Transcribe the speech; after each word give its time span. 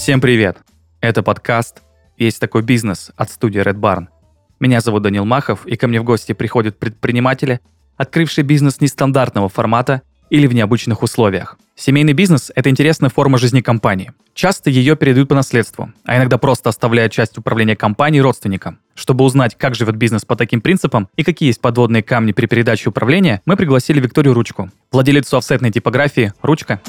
Всем 0.00 0.22
привет! 0.22 0.56
Это 1.02 1.22
подкаст 1.22 1.82
«Есть 2.16 2.40
такой 2.40 2.62
бизнес» 2.62 3.10
от 3.16 3.30
студии 3.30 3.60
Red 3.60 3.74
Barn. 3.74 4.06
Меня 4.58 4.80
зовут 4.80 5.02
Данил 5.02 5.26
Махов, 5.26 5.66
и 5.66 5.76
ко 5.76 5.88
мне 5.88 6.00
в 6.00 6.04
гости 6.04 6.32
приходят 6.32 6.78
предприниматели, 6.78 7.60
открывшие 7.98 8.42
бизнес 8.42 8.80
нестандартного 8.80 9.50
формата 9.50 10.00
или 10.30 10.46
в 10.46 10.54
необычных 10.54 11.02
условиях. 11.02 11.58
Семейный 11.76 12.14
бизнес– 12.14 12.50
это 12.56 12.70
интересная 12.70 13.10
форма 13.10 13.36
жизни 13.36 13.60
компании. 13.60 14.10
Часто 14.32 14.70
ее 14.70 14.96
передают 14.96 15.28
по 15.28 15.34
наследству, 15.34 15.92
а 16.06 16.16
иногда 16.16 16.38
просто 16.38 16.70
оставляют 16.70 17.12
часть 17.12 17.36
управления 17.36 17.76
компанией 17.76 18.22
родственникам. 18.22 18.78
Чтобы 18.94 19.26
узнать, 19.26 19.54
как 19.58 19.74
живет 19.74 19.96
бизнес 19.96 20.24
по 20.24 20.34
таким 20.34 20.62
принципам 20.62 21.10
и 21.16 21.24
какие 21.24 21.48
есть 21.50 21.60
подводные 21.60 22.02
камни 22.02 22.32
при 22.32 22.46
передаче 22.46 22.88
управления, 22.88 23.42
мы 23.44 23.54
пригласили 23.54 24.00
Викторию 24.00 24.32
Ручку, 24.32 24.70
владелицу 24.92 25.36
офсетной 25.36 25.70
типографии 25.70 26.32
«Ручка». 26.40 26.80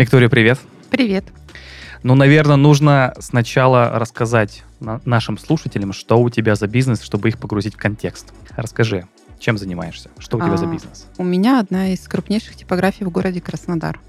Виктория, 0.00 0.30
привет. 0.30 0.58
Привет. 0.88 1.24
Ну, 2.02 2.14
наверное, 2.14 2.56
нужно 2.56 3.12
сначала 3.18 3.98
рассказать 3.98 4.64
нашим 4.80 5.36
слушателям, 5.36 5.92
что 5.92 6.18
у 6.22 6.30
тебя 6.30 6.54
за 6.54 6.68
бизнес, 6.68 7.02
чтобы 7.02 7.28
их 7.28 7.36
погрузить 7.36 7.74
в 7.74 7.76
контекст. 7.76 8.32
Расскажи, 8.56 9.06
чем 9.38 9.58
занимаешься? 9.58 10.08
Что 10.16 10.38
у 10.38 10.40
тебя 10.40 10.54
а, 10.54 10.56
за 10.56 10.64
бизнес? 10.64 11.06
У 11.18 11.22
меня 11.22 11.60
одна 11.60 11.92
из 11.92 12.00
крупнейших 12.08 12.56
типографий 12.56 13.04
в 13.04 13.10
городе 13.10 13.42
Краснодар. 13.42 14.00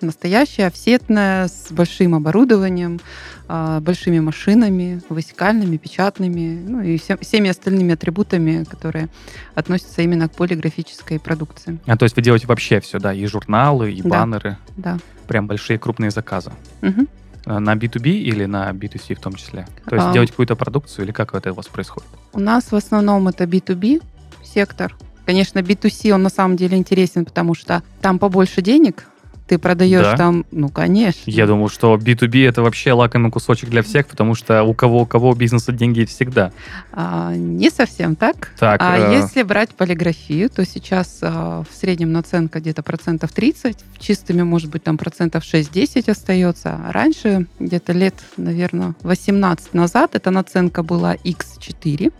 Настоящая, 0.00 0.66
офсетная, 0.66 1.48
с 1.48 1.70
большим 1.70 2.14
оборудованием, 2.14 3.00
а, 3.48 3.80
большими 3.80 4.18
машинами, 4.18 5.02
высекальными, 5.08 5.76
печатными, 5.76 6.58
ну 6.66 6.80
и 6.80 6.96
всем, 6.96 7.18
всеми 7.18 7.50
остальными 7.50 7.92
атрибутами, 7.92 8.64
которые 8.64 9.08
относятся 9.54 10.02
именно 10.02 10.28
к 10.28 10.32
полиграфической 10.32 11.20
продукции. 11.20 11.78
А 11.86 11.96
то 11.96 12.04
есть 12.04 12.16
вы 12.16 12.22
делаете 12.22 12.46
вообще 12.46 12.80
все, 12.80 12.98
да, 12.98 13.12
и 13.12 13.26
журналы, 13.26 13.92
и 13.92 14.00
да, 14.02 14.08
баннеры? 14.08 14.56
Да. 14.76 14.98
Прям 15.28 15.46
большие 15.46 15.78
крупные 15.78 16.10
заказы? 16.10 16.52
Угу. 16.82 17.06
На 17.46 17.74
B2B 17.74 18.10
или 18.10 18.46
на 18.46 18.70
B2C 18.70 19.16
в 19.16 19.20
том 19.20 19.34
числе? 19.34 19.66
То 19.86 19.96
есть 19.96 20.08
а, 20.08 20.12
делать 20.12 20.30
какую-то 20.30 20.56
продукцию 20.56 21.04
или 21.04 21.12
как 21.12 21.34
это 21.34 21.52
у 21.52 21.54
вас 21.54 21.68
происходит? 21.68 22.08
У 22.32 22.40
нас 22.40 22.70
в 22.70 22.74
основном 22.74 23.28
это 23.28 23.44
B2B 23.44 24.02
сектор. 24.44 24.96
Конечно, 25.26 25.60
B2C, 25.60 26.10
он 26.12 26.22
на 26.22 26.30
самом 26.30 26.56
деле 26.56 26.76
интересен, 26.76 27.24
потому 27.24 27.54
что 27.54 27.82
там 28.00 28.18
побольше 28.18 28.62
денег, 28.62 29.06
ты 29.50 29.58
продаешь 29.58 30.06
да? 30.06 30.16
там, 30.16 30.46
ну, 30.52 30.68
конечно. 30.68 31.28
Я 31.28 31.48
думал, 31.48 31.68
что 31.68 31.96
B2B 31.96 32.48
это 32.48 32.62
вообще 32.62 32.92
лакомый 32.92 33.32
кусочек 33.32 33.68
для 33.68 33.82
всех, 33.82 34.06
потому 34.06 34.36
что 34.36 34.62
у 34.62 34.74
кого 34.74 35.02
у 35.02 35.06
кого 35.06 35.34
бизнеса 35.34 35.72
деньги 35.72 36.04
всегда. 36.04 36.52
А, 36.92 37.34
не 37.34 37.68
совсем 37.70 38.14
так. 38.14 38.52
так 38.60 38.80
а 38.80 38.96
э... 38.96 39.12
если 39.16 39.42
брать 39.42 39.70
полиграфию, 39.70 40.50
то 40.50 40.64
сейчас 40.64 41.18
а, 41.22 41.64
в 41.68 41.74
среднем 41.74 42.12
наценка 42.12 42.60
где-то 42.60 42.84
процентов 42.84 43.32
30, 43.32 43.76
чистыми, 43.98 44.42
может 44.42 44.70
быть, 44.70 44.84
там 44.84 44.96
процентов 44.96 45.42
6-10 45.42 46.08
остается. 46.08 46.78
Раньше, 46.88 47.46
где-то 47.58 47.92
лет, 47.92 48.14
наверное, 48.36 48.94
18 49.02 49.74
назад, 49.74 50.14
эта 50.14 50.30
наценка 50.30 50.84
была 50.84 51.16
X4. 51.16 52.12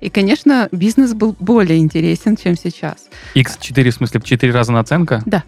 И, 0.00 0.10
конечно, 0.10 0.68
бизнес 0.72 1.12
был 1.12 1.36
более 1.38 1.78
интересен, 1.78 2.36
чем 2.36 2.56
сейчас. 2.56 3.08
X4 3.36 3.90
в 3.90 3.94
смысле 3.94 4.20
в 4.20 4.24
4 4.24 4.52
раза 4.52 4.72
наценка? 4.72 5.22
Да. 5.26 5.44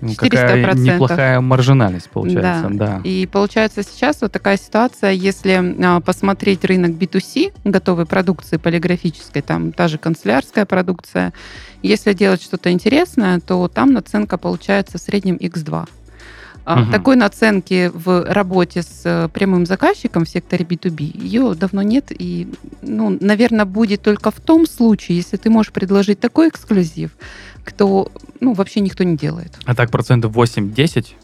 400%. 0.00 0.06
Ну, 0.06 0.14
какая 0.16 0.74
неплохая 0.74 1.40
маржинальность 1.40 2.10
получается, 2.10 2.68
да. 2.70 2.86
да. 2.86 3.00
И 3.04 3.26
получается 3.26 3.82
сейчас 3.82 4.20
вот 4.20 4.32
такая 4.32 4.56
ситуация, 4.56 5.10
если 5.10 5.76
а, 5.84 6.00
посмотреть 6.00 6.64
рынок 6.64 6.92
B2C, 6.92 7.52
готовой 7.64 8.06
продукции 8.06 8.56
полиграфической, 8.56 9.42
там 9.42 9.72
та 9.72 9.88
же 9.88 9.98
канцелярская 9.98 10.66
продукция, 10.66 11.32
если 11.82 12.12
делать 12.12 12.42
что-то 12.42 12.70
интересное, 12.70 13.40
то 13.40 13.68
там 13.68 13.92
наценка 13.92 14.38
получается 14.38 14.98
в 14.98 15.00
среднем 15.00 15.36
X2. 15.36 15.88
Угу. 16.68 16.92
Такой 16.92 17.16
наценки 17.16 17.90
в 17.94 18.26
работе 18.30 18.82
с 18.82 19.00
э, 19.04 19.28
прямым 19.32 19.64
заказчиком 19.64 20.26
в 20.26 20.28
секторе 20.28 20.66
B2B 20.66 21.18
ее 21.18 21.54
давно 21.54 21.80
нет. 21.80 22.06
И, 22.10 22.46
ну, 22.82 23.16
наверное, 23.20 23.64
будет 23.64 24.02
только 24.02 24.30
в 24.30 24.38
том 24.40 24.66
случае, 24.66 25.16
если 25.16 25.38
ты 25.38 25.48
можешь 25.48 25.72
предложить 25.72 26.20
такой 26.20 26.48
эксклюзив, 26.48 27.12
кто, 27.68 28.10
ну, 28.40 28.54
вообще 28.54 28.80
никто 28.80 29.04
не 29.04 29.16
делает. 29.16 29.58
А 29.64 29.74
так 29.74 29.90
процентов 29.90 30.32
8-10? 30.32 31.14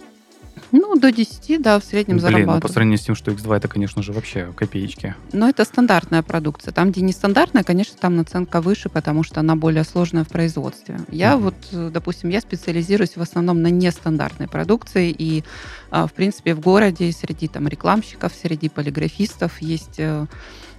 Ну, 0.77 0.97
до 0.97 1.13
10, 1.13 1.63
да, 1.63 1.79
в 1.79 1.85
среднем 1.85 2.17
Блин, 2.17 2.21
зарабатываю. 2.21 2.57
Ну, 2.57 2.61
по 2.61 2.69
сравнению 2.69 2.99
с 2.99 3.03
тем, 3.03 3.15
что 3.15 3.31
X2, 3.31 3.57
это, 3.57 3.69
конечно 3.69 4.03
же, 4.03 4.13
вообще 4.13 4.53
копеечки. 4.57 5.15
Но 5.33 5.49
это 5.49 5.65
стандартная 5.65 6.23
продукция. 6.23 6.73
Там, 6.73 6.91
где 6.91 7.01
нестандартная, 7.01 7.63
конечно, 7.63 7.97
там 8.01 8.17
наценка 8.17 8.61
выше, 8.61 8.89
потому 8.89 9.23
что 9.23 9.39
она 9.39 9.55
более 9.55 9.85
сложная 9.85 10.25
в 10.25 10.29
производстве. 10.29 10.99
Я 11.11 11.35
mm-hmm. 11.35 11.55
вот, 11.71 11.93
допустим, 11.93 12.31
я 12.31 12.41
специализируюсь 12.41 13.17
в 13.17 13.23
основном 13.23 13.63
на 13.63 13.69
нестандартной 13.69 14.49
продукции, 14.49 15.15
и, 15.17 15.45
а, 15.91 16.09
в 16.09 16.13
принципе, 16.13 16.55
в 16.55 16.61
городе 16.61 17.13
среди 17.13 17.47
там 17.47 17.69
рекламщиков, 17.69 18.33
среди 18.35 18.69
полиграфистов 18.69 19.63
есть 19.63 19.99
э, 19.99 20.27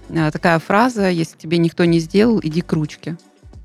такая 0.08 0.58
фраза, 0.58 1.08
если 1.08 1.38
тебе 1.38 1.56
никто 1.56 1.86
не 1.86 2.00
сделал, 2.00 2.40
иди 2.42 2.60
к 2.60 2.72
ручке. 2.72 3.16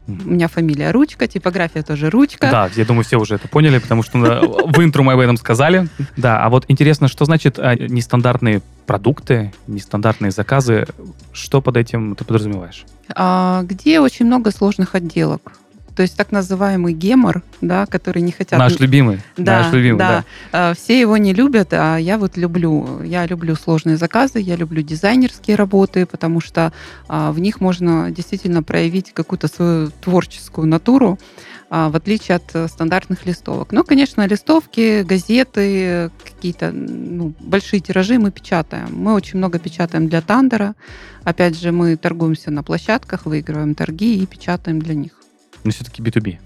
У 0.07 0.11
меня 0.11 0.47
фамилия 0.47 0.91
Ручка, 0.91 1.27
типография 1.27 1.83
тоже 1.83 2.09
Ручка. 2.09 2.49
Да, 2.49 2.69
я 2.75 2.85
думаю, 2.85 3.03
все 3.03 3.17
уже 3.17 3.35
это 3.35 3.47
поняли, 3.47 3.77
потому 3.77 4.03
что 4.03 4.17
в 4.17 4.83
интру 4.83 5.03
мы 5.03 5.13
об 5.13 5.19
этом 5.19 5.37
сказали. 5.37 5.87
Да, 6.17 6.43
а 6.43 6.49
вот 6.49 6.65
интересно, 6.67 7.07
что 7.07 7.25
значит 7.25 7.59
а, 7.59 7.75
нестандартные 7.75 8.61
продукты, 8.85 9.53
нестандартные 9.67 10.31
заказы? 10.31 10.87
Что 11.31 11.61
под 11.61 11.77
этим 11.77 12.15
ты 12.15 12.25
подразумеваешь? 12.25 12.85
А, 13.15 13.61
где 13.63 13.99
очень 13.99 14.25
много 14.25 14.51
сложных 14.51 14.95
отделок 14.95 15.53
то 15.95 16.01
есть 16.01 16.15
так 16.15 16.31
называемый 16.31 16.93
гемор, 16.93 17.43
да, 17.61 17.85
который 17.85 18.21
не 18.21 18.31
хотят... 18.31 18.59
Наш 18.59 18.79
любимый. 18.79 19.19
Да, 19.37 19.63
наш 19.63 19.73
любимый, 19.73 19.99
да. 19.99 20.23
да. 20.51 20.73
Все 20.73 20.99
его 20.99 21.17
не 21.17 21.33
любят, 21.33 21.69
а 21.73 21.97
я 21.97 22.17
вот 22.17 22.37
люблю. 22.37 23.01
Я 23.03 23.25
люблю 23.25 23.55
сложные 23.55 23.97
заказы, 23.97 24.39
я 24.39 24.55
люблю 24.55 24.81
дизайнерские 24.81 25.55
работы, 25.55 26.05
потому 26.05 26.39
что 26.41 26.71
а, 27.07 27.31
в 27.31 27.39
них 27.39 27.61
можно 27.61 28.11
действительно 28.11 28.63
проявить 28.63 29.11
какую-то 29.13 29.47
свою 29.47 29.91
творческую 30.01 30.67
натуру 30.67 31.19
а, 31.73 31.89
в 31.89 31.95
отличие 31.95 32.35
от 32.35 32.53
э, 32.53 32.67
стандартных 32.67 33.25
листовок. 33.25 33.71
Но, 33.71 33.85
конечно, 33.85 34.27
листовки, 34.27 35.03
газеты, 35.03 36.11
какие-то 36.21 36.73
ну, 36.73 37.33
большие 37.39 37.79
тиражи 37.79 38.19
мы 38.19 38.29
печатаем. 38.29 38.89
Мы 38.91 39.13
очень 39.13 39.37
много 39.37 39.57
печатаем 39.57 40.09
для 40.09 40.19
Тандера. 40.19 40.75
Опять 41.23 41.57
же, 41.57 41.71
мы 41.71 41.95
торгуемся 41.95 42.51
на 42.51 42.61
площадках, 42.61 43.25
выигрываем 43.25 43.73
торги 43.73 44.21
и 44.21 44.25
печатаем 44.25 44.81
для 44.81 44.95
них. 44.95 45.20
Но 45.63 45.71
все-таки 45.71 46.01
B2B 46.01 46.39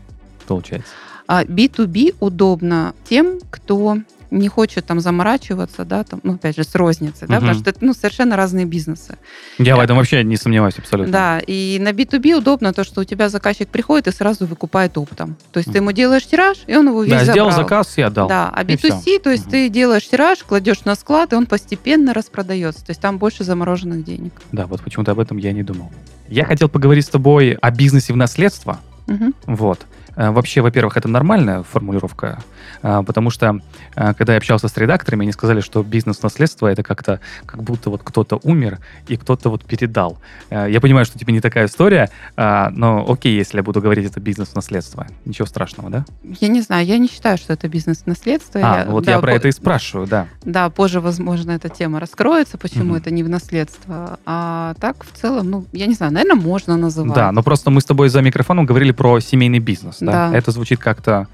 получается. 0.48 0.92
А 1.28 1.44
B2B 1.44 2.16
удобно 2.20 2.94
тем, 3.04 3.40
кто 3.50 3.98
не 4.32 4.48
хочет 4.48 4.86
там 4.86 5.00
заморачиваться, 5.00 5.86
да, 5.86 6.04
там, 6.04 6.20
ну, 6.24 6.34
опять 6.34 6.56
же, 6.56 6.64
с 6.64 6.76
розницей, 6.76 7.28
да, 7.28 7.38
угу. 7.38 7.46
потому 7.46 7.60
что 7.60 7.70
это, 7.70 7.80
ну, 7.82 7.94
совершенно 7.94 8.36
разные 8.36 8.66
бизнесы. 8.66 9.18
Я 9.58 9.76
в 9.76 9.80
этом 9.80 9.98
вообще 9.98 10.24
не 10.24 10.38
сомневаюсь 10.38 10.78
абсолютно. 10.78 11.12
Да, 11.12 11.40
и 11.46 11.78
на 11.80 11.90
B2B 11.90 12.36
удобно 12.36 12.74
то, 12.74 12.84
что 12.84 13.02
у 13.02 13.04
тебя 13.04 13.30
заказчик 13.30 13.70
приходит 13.70 14.08
и 14.08 14.12
сразу 14.12 14.46
выкупает 14.46 14.98
оптом. 14.98 15.38
То 15.52 15.60
есть 15.60 15.72
ты 15.72 15.78
ему 15.78 15.92
делаешь 15.92 16.26
тираж, 16.26 16.58
и 16.68 16.76
он 16.76 16.88
его 16.88 17.04
весь 17.04 17.14
Да, 17.14 17.32
сделал 17.32 17.52
заказ 17.52 17.98
и 17.98 18.02
отдал. 18.02 18.28
Да, 18.28 18.52
а 18.54 18.64
B2C, 18.64 19.20
то 19.20 19.32
есть 19.32 19.46
угу. 19.46 19.52
ты 19.52 19.70
делаешь 19.70 20.08
тираж, 20.08 20.40
кладешь 20.40 20.84
на 20.86 20.96
склад, 20.96 21.34
и 21.34 21.36
он 21.36 21.46
постепенно 21.46 22.14
распродается. 22.14 22.86
То 22.86 22.92
есть 22.92 23.02
там 23.02 23.18
больше 23.18 23.44
замороженных 23.44 24.04
денег. 24.04 24.34
Да, 24.52 24.68
вот 24.68 24.82
почему-то 24.82 25.12
об 25.12 25.20
этом 25.20 25.38
я 25.38 25.54
не 25.54 25.64
думал. 25.64 25.92
Я 26.28 26.46
хотел 26.46 26.70
поговорить 26.70 27.06
с 27.06 27.10
тобой 27.10 27.54
о 27.54 27.72
бизнесе 27.72 28.12
в 28.12 28.18
наследство, 28.18 28.80
Угу. 29.08 29.34
Вот. 29.48 29.86
Э, 30.16 30.32
вообще, 30.32 30.62
во-первых, 30.62 30.98
это 30.98 31.08
нормальная 31.08 31.64
формулировка, 31.64 32.40
э, 32.82 33.04
потому 33.06 33.30
что, 33.30 33.60
э, 33.96 34.14
когда 34.14 34.34
я 34.34 34.38
общался 34.38 34.68
с 34.68 34.78
редакторами, 34.78 35.24
они 35.24 35.32
сказали, 35.32 35.62
что 35.62 35.84
бизнес-наследство 35.84 36.68
это 36.68 36.84
как-то, 36.84 37.20
как 37.46 37.64
будто 37.64 37.90
вот 37.90 38.02
кто-то 38.04 38.40
умер 38.44 38.80
и 39.08 39.18
кто-то 39.18 39.50
вот 39.50 39.66
передал. 39.66 40.18
Я 40.50 40.80
понимаю, 40.82 41.06
что 41.06 41.20
тебе 41.20 41.34
не 41.34 41.42
такая 41.42 41.66
история, 41.66 42.10
но 42.38 43.06
окей, 43.08 43.36
если 43.36 43.58
я 43.58 43.64
буду 43.64 43.82
говорить, 43.82 44.06
это 44.06 44.20
бизнес-наследство. 44.20 45.08
Ничего 45.26 45.46
страшного, 45.46 45.90
да? 45.90 46.06
Я 46.40 46.48
не 46.48 46.62
знаю, 46.62 46.86
я 46.86 46.98
не 46.98 47.08
считаю, 47.08 47.38
что 47.38 47.54
это 47.54 47.68
бизнес-наследство. 47.68 48.62
А, 48.64 48.80
я, 48.80 48.86
вот 48.86 49.06
да, 49.06 49.14
я 49.14 49.20
про 49.20 49.32
по... 49.32 49.36
это 49.36 49.48
и 49.48 49.52
спрашиваю, 49.52 50.08
да. 50.08 50.28
Да, 50.44 50.70
позже, 50.70 51.02
возможно, 51.02 51.52
эта 51.52 51.70
тема 51.70 52.00
раскроется, 52.00 52.58
почему 52.58 52.92
угу. 52.92 52.98
это 52.98 53.12
не 53.12 53.24
в 53.24 53.30
наследство. 53.30 54.20
А 54.26 54.74
так, 54.80 55.04
в 55.04 55.20
целом, 55.20 55.50
ну, 55.50 55.66
я 55.72 55.88
не 55.88 55.94
знаю, 55.94 56.14
наверное, 56.14 56.42
можно 56.42 56.78
называть. 56.78 57.16
Да, 57.16 57.32
но 57.32 57.44
просто 57.44 57.70
мы 57.70 57.82
с 57.82 57.86
тобой 57.86 58.10
за 58.10 58.22
микрофоном 58.22 58.66
говорили 58.66 58.92
про 58.92 59.20
семейный 59.20 59.60
бизнес 59.60 60.02
да? 60.06 60.30
да. 60.30 60.38
Это 60.38 60.52
звучит 60.52 60.80
как-то 60.80 61.28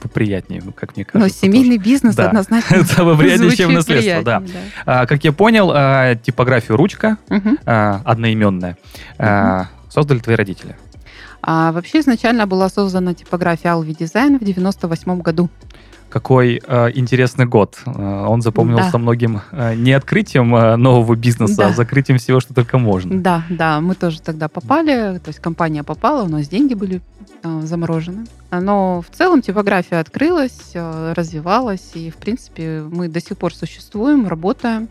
поприятнее, 0.00 0.62
как 0.76 0.96
мне 0.96 1.04
кажется. 1.04 1.18
Но 1.18 1.28
семейный 1.28 1.78
тоже. 1.78 1.90
бизнес 1.90 2.14
да. 2.14 2.26
однозначно 2.26 2.74
Это 2.76 3.04
поприятнее, 3.04 3.56
чем 3.56 3.72
наследство, 3.72 4.22
да. 4.22 4.40
да. 4.40 4.46
А, 4.84 5.06
как 5.06 5.24
я 5.24 5.32
понял, 5.32 5.70
а, 5.72 6.14
типографию 6.16 6.76
«Ручка», 6.76 7.16
угу. 7.30 7.56
а, 7.64 8.02
одноименная, 8.04 8.76
угу. 9.18 9.68
создали 9.90 10.18
твои 10.18 10.36
родители. 10.36 10.76
А 11.46 11.72
вообще 11.72 12.00
изначально 12.00 12.46
была 12.46 12.68
создана 12.70 13.12
типография 13.12 13.68
Alvi 13.68 13.96
Design 13.96 14.38
в 14.38 14.44
98 14.44 15.20
году. 15.20 15.50
Какой 16.14 16.62
э, 16.64 16.90
интересный 16.94 17.44
год. 17.44 17.76
Э, 17.86 18.26
он 18.28 18.40
запомнился 18.40 18.92
Да. 18.92 18.98
многим 18.98 19.40
э, 19.50 19.74
не 19.74 19.90
открытием 19.92 20.54
э, 20.54 20.76
нового 20.76 21.16
бизнеса, 21.16 21.56
Да. 21.56 21.66
а 21.66 21.72
закрытием 21.72 22.18
всего, 22.18 22.38
что 22.38 22.54
только 22.54 22.78
можно. 22.78 23.20
Да, 23.20 23.42
да, 23.50 23.80
мы 23.80 23.96
тоже 23.96 24.22
тогда 24.22 24.46
попали, 24.46 25.18
то 25.18 25.28
есть 25.30 25.40
компания 25.40 25.82
попала, 25.82 26.22
у 26.22 26.28
нас 26.28 26.46
деньги 26.46 26.74
были 26.74 27.00
э, 27.42 27.60
заморожены. 27.64 28.26
Но 28.52 29.02
в 29.02 29.16
целом 29.16 29.42
типография 29.42 29.98
открылась, 29.98 30.70
э, 30.74 31.14
развивалась, 31.16 31.90
и, 31.94 32.10
в 32.10 32.16
принципе, 32.16 32.84
мы 32.88 33.08
до 33.08 33.20
сих 33.20 33.36
пор 33.36 33.52
существуем, 33.52 34.28
работаем. 34.28 34.86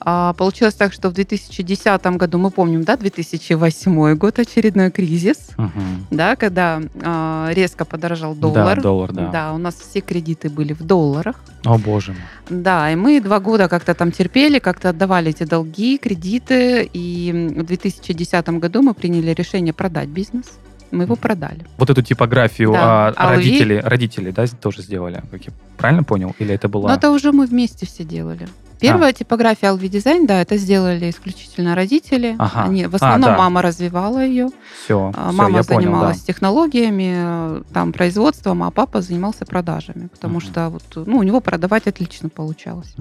А 0.00 0.32
получилось 0.34 0.74
так, 0.74 0.92
что 0.92 1.10
в 1.10 1.12
2010 1.12 2.06
году, 2.16 2.38
мы 2.38 2.50
помним, 2.50 2.84
да, 2.84 2.96
2008 2.96 4.14
год, 4.14 4.38
очередной 4.38 4.90
кризис, 4.90 5.48
Мгм. 5.56 6.06
да, 6.10 6.36
когда 6.36 6.80
э, 6.80 7.48
резко 7.52 7.84
подорожал 7.84 8.34
доллар. 8.34 8.76
Да, 8.76 8.82
доллар, 8.82 9.12
да. 9.12 9.28
Да, 9.28 9.52
у 9.54 9.58
нас 9.58 9.74
все 9.74 10.00
кредиты 10.00 10.50
были 10.50 10.72
в 10.72 10.82
долларах. 10.82 11.36
О, 11.64 11.78
боже 11.78 12.12
мой. 12.12 12.20
Да, 12.62 12.90
и 12.92 12.96
мы 12.96 13.20
два 13.20 13.40
года 13.40 13.68
как-то 13.68 13.94
там 13.94 14.12
терпели, 14.12 14.60
как-то 14.60 14.90
отдавали 14.90 15.30
эти 15.30 15.42
долги, 15.42 15.98
кредиты. 15.98 16.88
И 16.92 17.52
в 17.56 17.64
2010 17.64 18.48
году 18.60 18.82
мы 18.82 18.94
приняли 18.94 19.32
решение 19.32 19.72
продать 19.74 20.08
бизнес. 20.08 20.46
Мы 20.90 21.04
его 21.04 21.16
продали. 21.16 21.66
Вот 21.76 21.90
эту 21.90 22.00
типографию 22.02 22.72
Да, 22.72 23.08
а, 23.08 23.14
а 23.16 23.30
родители, 23.34 23.82
родители, 23.84 24.30
да, 24.30 24.46
тоже 24.46 24.82
сделали? 24.82 25.22
Как 25.30 25.44
я 25.44 25.52
правильно 25.76 26.02
понял? 26.02 26.34
Или 26.38 26.54
это 26.54 26.68
была... 26.68 26.88
Но 26.88 26.94
это 26.94 27.10
уже 27.10 27.32
мы 27.32 27.44
вместе 27.46 27.84
все 27.84 28.04
делали. 28.04 28.48
Первая 28.80 29.12
типография 29.12 29.68
Alvi 29.68 29.88
Design, 29.90 30.26
да, 30.26 30.40
это 30.40 30.56
сделали 30.56 31.10
исключительно 31.10 31.74
родители. 31.74 32.36
Ага. 32.38 32.64
Они, 32.64 32.86
в 32.86 32.94
А, 32.94 32.96
основном 32.96 33.30
да. 33.30 33.38
мама 33.38 33.62
развивала 33.62 34.24
ее. 34.24 34.48
Все, 34.84 35.12
А, 35.16 35.32
Мама 35.32 35.62
занималась 35.62 36.20
технологиями, 36.22 37.14
э, 37.16 37.62
там, 37.72 37.92
производством, 37.92 38.62
а 38.62 38.70
папа 38.70 39.00
занимался 39.02 39.44
продажами. 39.46 40.08
Потому 40.08 40.34
Мгм. 40.38 40.40
что 40.46 40.68
вот, 40.70 40.82
ну, 41.06 41.18
у 41.18 41.22
него 41.22 41.40
продавать 41.40 41.86
отлично 41.86 42.28
получалось. 42.28 42.94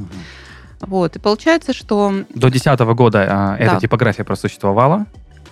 Вот. 0.81 1.15
И 1.15 1.19
получается, 1.19 1.73
что 1.73 2.13
До 2.33 2.49
2010 2.49 2.93
года 2.93 3.27
а, 3.29 3.55
эта 3.57 3.73
Да. 3.75 3.79
типография 3.79 4.23
просуществовала. 4.23 5.05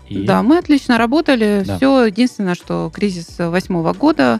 И... 0.08 0.24
Да, 0.24 0.44
мы 0.44 0.60
отлично 0.60 0.98
работали. 1.00 1.64
Да. 1.66 1.78
Все. 1.78 2.06
Единственное, 2.06 2.54
что 2.54 2.92
кризис 2.94 3.28
восьмого 3.40 3.94
года, 3.94 4.40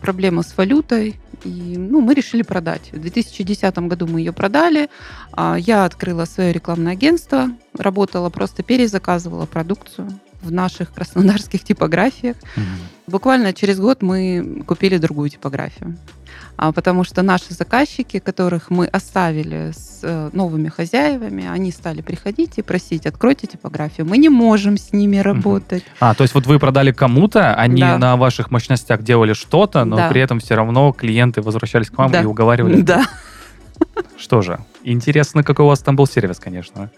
проблема 0.00 0.42
с 0.42 0.56
валютой. 0.56 1.16
И 1.44 1.76
ну, 1.76 2.00
мы 2.00 2.14
решили 2.14 2.42
продать. 2.42 2.92
В 2.92 3.00
2010 3.00 3.78
году 3.78 4.06
мы 4.06 4.20
ее 4.20 4.32
продали. 4.32 4.88
А, 5.32 5.56
Я 5.58 5.84
открыла 5.84 6.24
свое 6.24 6.52
рекламное 6.52 6.92
агентство, 6.92 7.50
работала, 7.76 8.30
просто 8.30 8.62
перезаказывала 8.62 9.46
продукцию 9.46 10.08
в 10.42 10.50
наших 10.50 10.92
краснодарских 10.94 11.64
типографиях. 11.64 12.36
Мгм. 12.56 12.66
Буквально 13.06 13.52
через 13.52 13.78
год 13.78 14.02
мы 14.02 14.62
купили 14.66 14.98
другую 14.98 15.28
типографию. 15.30 15.96
А, 16.58 16.72
потому 16.72 17.04
что 17.04 17.22
наши 17.22 17.52
заказчики, 17.54 18.18
которых 18.18 18.70
мы 18.70 18.86
оставили 18.86 19.72
с 19.72 20.00
э, 20.02 20.30
новыми 20.32 20.68
хозяевами, 20.68 21.46
они 21.46 21.70
стали 21.70 22.00
приходить 22.00 22.52
и 22.56 22.62
просить, 22.62 23.06
откройте 23.06 23.46
типографию. 23.46 24.06
Мы 24.06 24.16
не 24.18 24.28
можем 24.30 24.76
с 24.78 24.92
ними 24.92 25.18
работать. 25.18 25.84
А, 26.00 26.14
то 26.14 26.22
есть 26.22 26.34
вот 26.34 26.46
вы 26.46 26.58
продали 26.58 26.92
кому-то, 26.92 27.54
они 27.54 27.80
Да. 27.82 27.98
на 27.98 28.16
ваших 28.16 28.50
мощностях 28.50 29.02
делали 29.02 29.34
что-то, 29.34 29.84
но 29.84 29.96
Да. 29.96 30.08
при 30.08 30.20
этом 30.20 30.40
все 30.40 30.54
равно 30.54 30.92
клиенты 30.92 31.42
возвращались 31.42 31.90
к 31.90 31.98
вам 31.98 32.10
Да. 32.10 32.22
и 32.22 32.24
уговаривали. 32.24 32.80
Да. 32.80 33.04
Что 34.16 34.40
же, 34.40 34.58
интересно, 34.82 35.42
какой 35.44 35.66
у 35.66 35.68
вас 35.68 35.80
там 35.80 35.94
был 35.94 36.06
сервис, 36.06 36.38
конечно, 36.38 36.90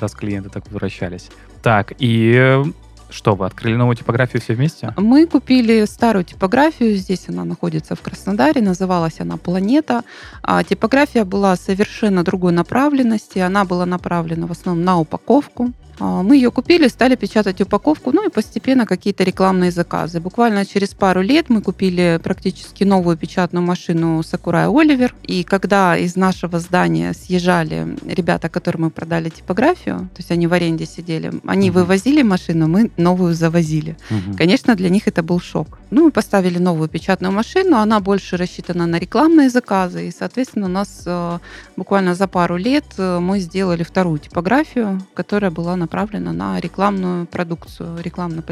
раз 0.00 0.12
клиенты 0.14 0.48
так 0.48 0.64
возвращались. 0.70 1.28
Так, 1.62 1.92
и 1.98 2.32
э, 2.34 2.64
что, 3.12 3.34
вы 3.34 3.46
открыли 3.46 3.76
новую 3.76 3.96
типографию 3.96 4.42
все 4.42 4.54
вместе? 4.54 4.94
Мы 4.96 5.26
купили 5.26 5.84
старую 5.84 6.24
типографию, 6.24 6.96
здесь 6.96 7.28
она 7.28 7.44
находится 7.44 7.94
в 7.94 8.00
Краснодаре, 8.00 8.62
называлась 8.62 9.20
она 9.20 9.36
«Планета». 9.36 10.02
А 10.42 10.64
типография 10.64 11.24
была 11.24 11.56
совершенно 11.56 12.24
другой 12.24 12.52
направленности, 12.52 13.38
она 13.38 13.64
была 13.64 13.86
направлена 13.86 14.46
в 14.46 14.52
основном 14.52 14.84
на 14.84 14.98
упаковку. 14.98 15.72
А, 16.02 16.22
Мы 16.22 16.36
ее 16.36 16.50
купили, 16.50 16.88
стали 16.88 17.14
печатать 17.14 17.60
упаковку, 17.60 18.10
ну 18.12 18.26
и 18.26 18.30
постепенно 18.30 18.86
какие-то 18.86 19.22
рекламные 19.22 19.70
заказы. 19.70 20.18
Буквально 20.18 20.66
через 20.66 20.88
пару 20.94 21.20
лет 21.22 21.48
мы 21.48 21.62
купили 21.62 22.18
практически 22.22 22.82
новую 22.82 23.16
печатную 23.16 23.64
машину 23.64 24.20
Sakurai 24.20 24.66
Оливер. 24.68 25.14
И 25.22 25.44
когда 25.44 25.96
из 25.96 26.16
нашего 26.16 26.58
здания 26.58 27.12
съезжали 27.12 27.96
ребята, 28.04 28.48
которым 28.48 28.82
мы 28.82 28.90
продали 28.90 29.28
типографию, 29.28 29.98
то 30.14 30.18
есть 30.18 30.32
они 30.32 30.48
в 30.48 30.52
аренде 30.52 30.86
сидели, 30.86 31.30
они 31.46 31.70
Мгм. 31.70 31.80
вывозили 31.80 32.22
машину, 32.22 32.66
мы 32.66 32.90
новую 32.96 33.34
завозили. 33.34 33.96
Мгм. 34.10 34.34
Конечно, 34.36 34.74
для 34.74 34.88
них 34.88 35.06
это 35.06 35.22
был 35.22 35.38
шок. 35.40 35.78
Ну, 35.90 36.04
мы 36.06 36.10
поставили 36.10 36.58
новую 36.58 36.88
печатную 36.88 37.32
машину, 37.32 37.76
она 37.76 38.00
больше 38.00 38.36
рассчитана 38.36 38.86
на 38.86 38.98
рекламные 38.98 39.50
заказы, 39.50 40.08
и, 40.08 40.10
соответственно, 40.18 40.66
у 40.66 40.70
нас 40.70 41.02
э, 41.06 41.38
буквально 41.76 42.14
за 42.14 42.26
пару 42.26 42.56
лет 42.56 42.84
э, 42.98 43.20
мы 43.20 43.38
сделали 43.40 43.84
вторую 43.84 44.18
типографию, 44.18 45.00
которая 45.14 45.50
была 45.50 45.76
направлена 45.92 46.32
на 46.32 46.58
рекламную 46.60 47.26
продукцию, 47.26 47.98
рекламно 48.02 48.42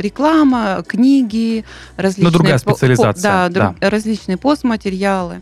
реклама, 0.00 0.82
книги, 0.86 1.64
различные 1.96 2.32
другая 2.32 2.58
по- 2.58 2.64
по- 2.70 2.70
специализация, 2.76 3.22
да, 3.22 3.48
да. 3.48 3.74
дру- 3.80 3.90
различные 3.90 4.36
постматериалы. 4.36 5.40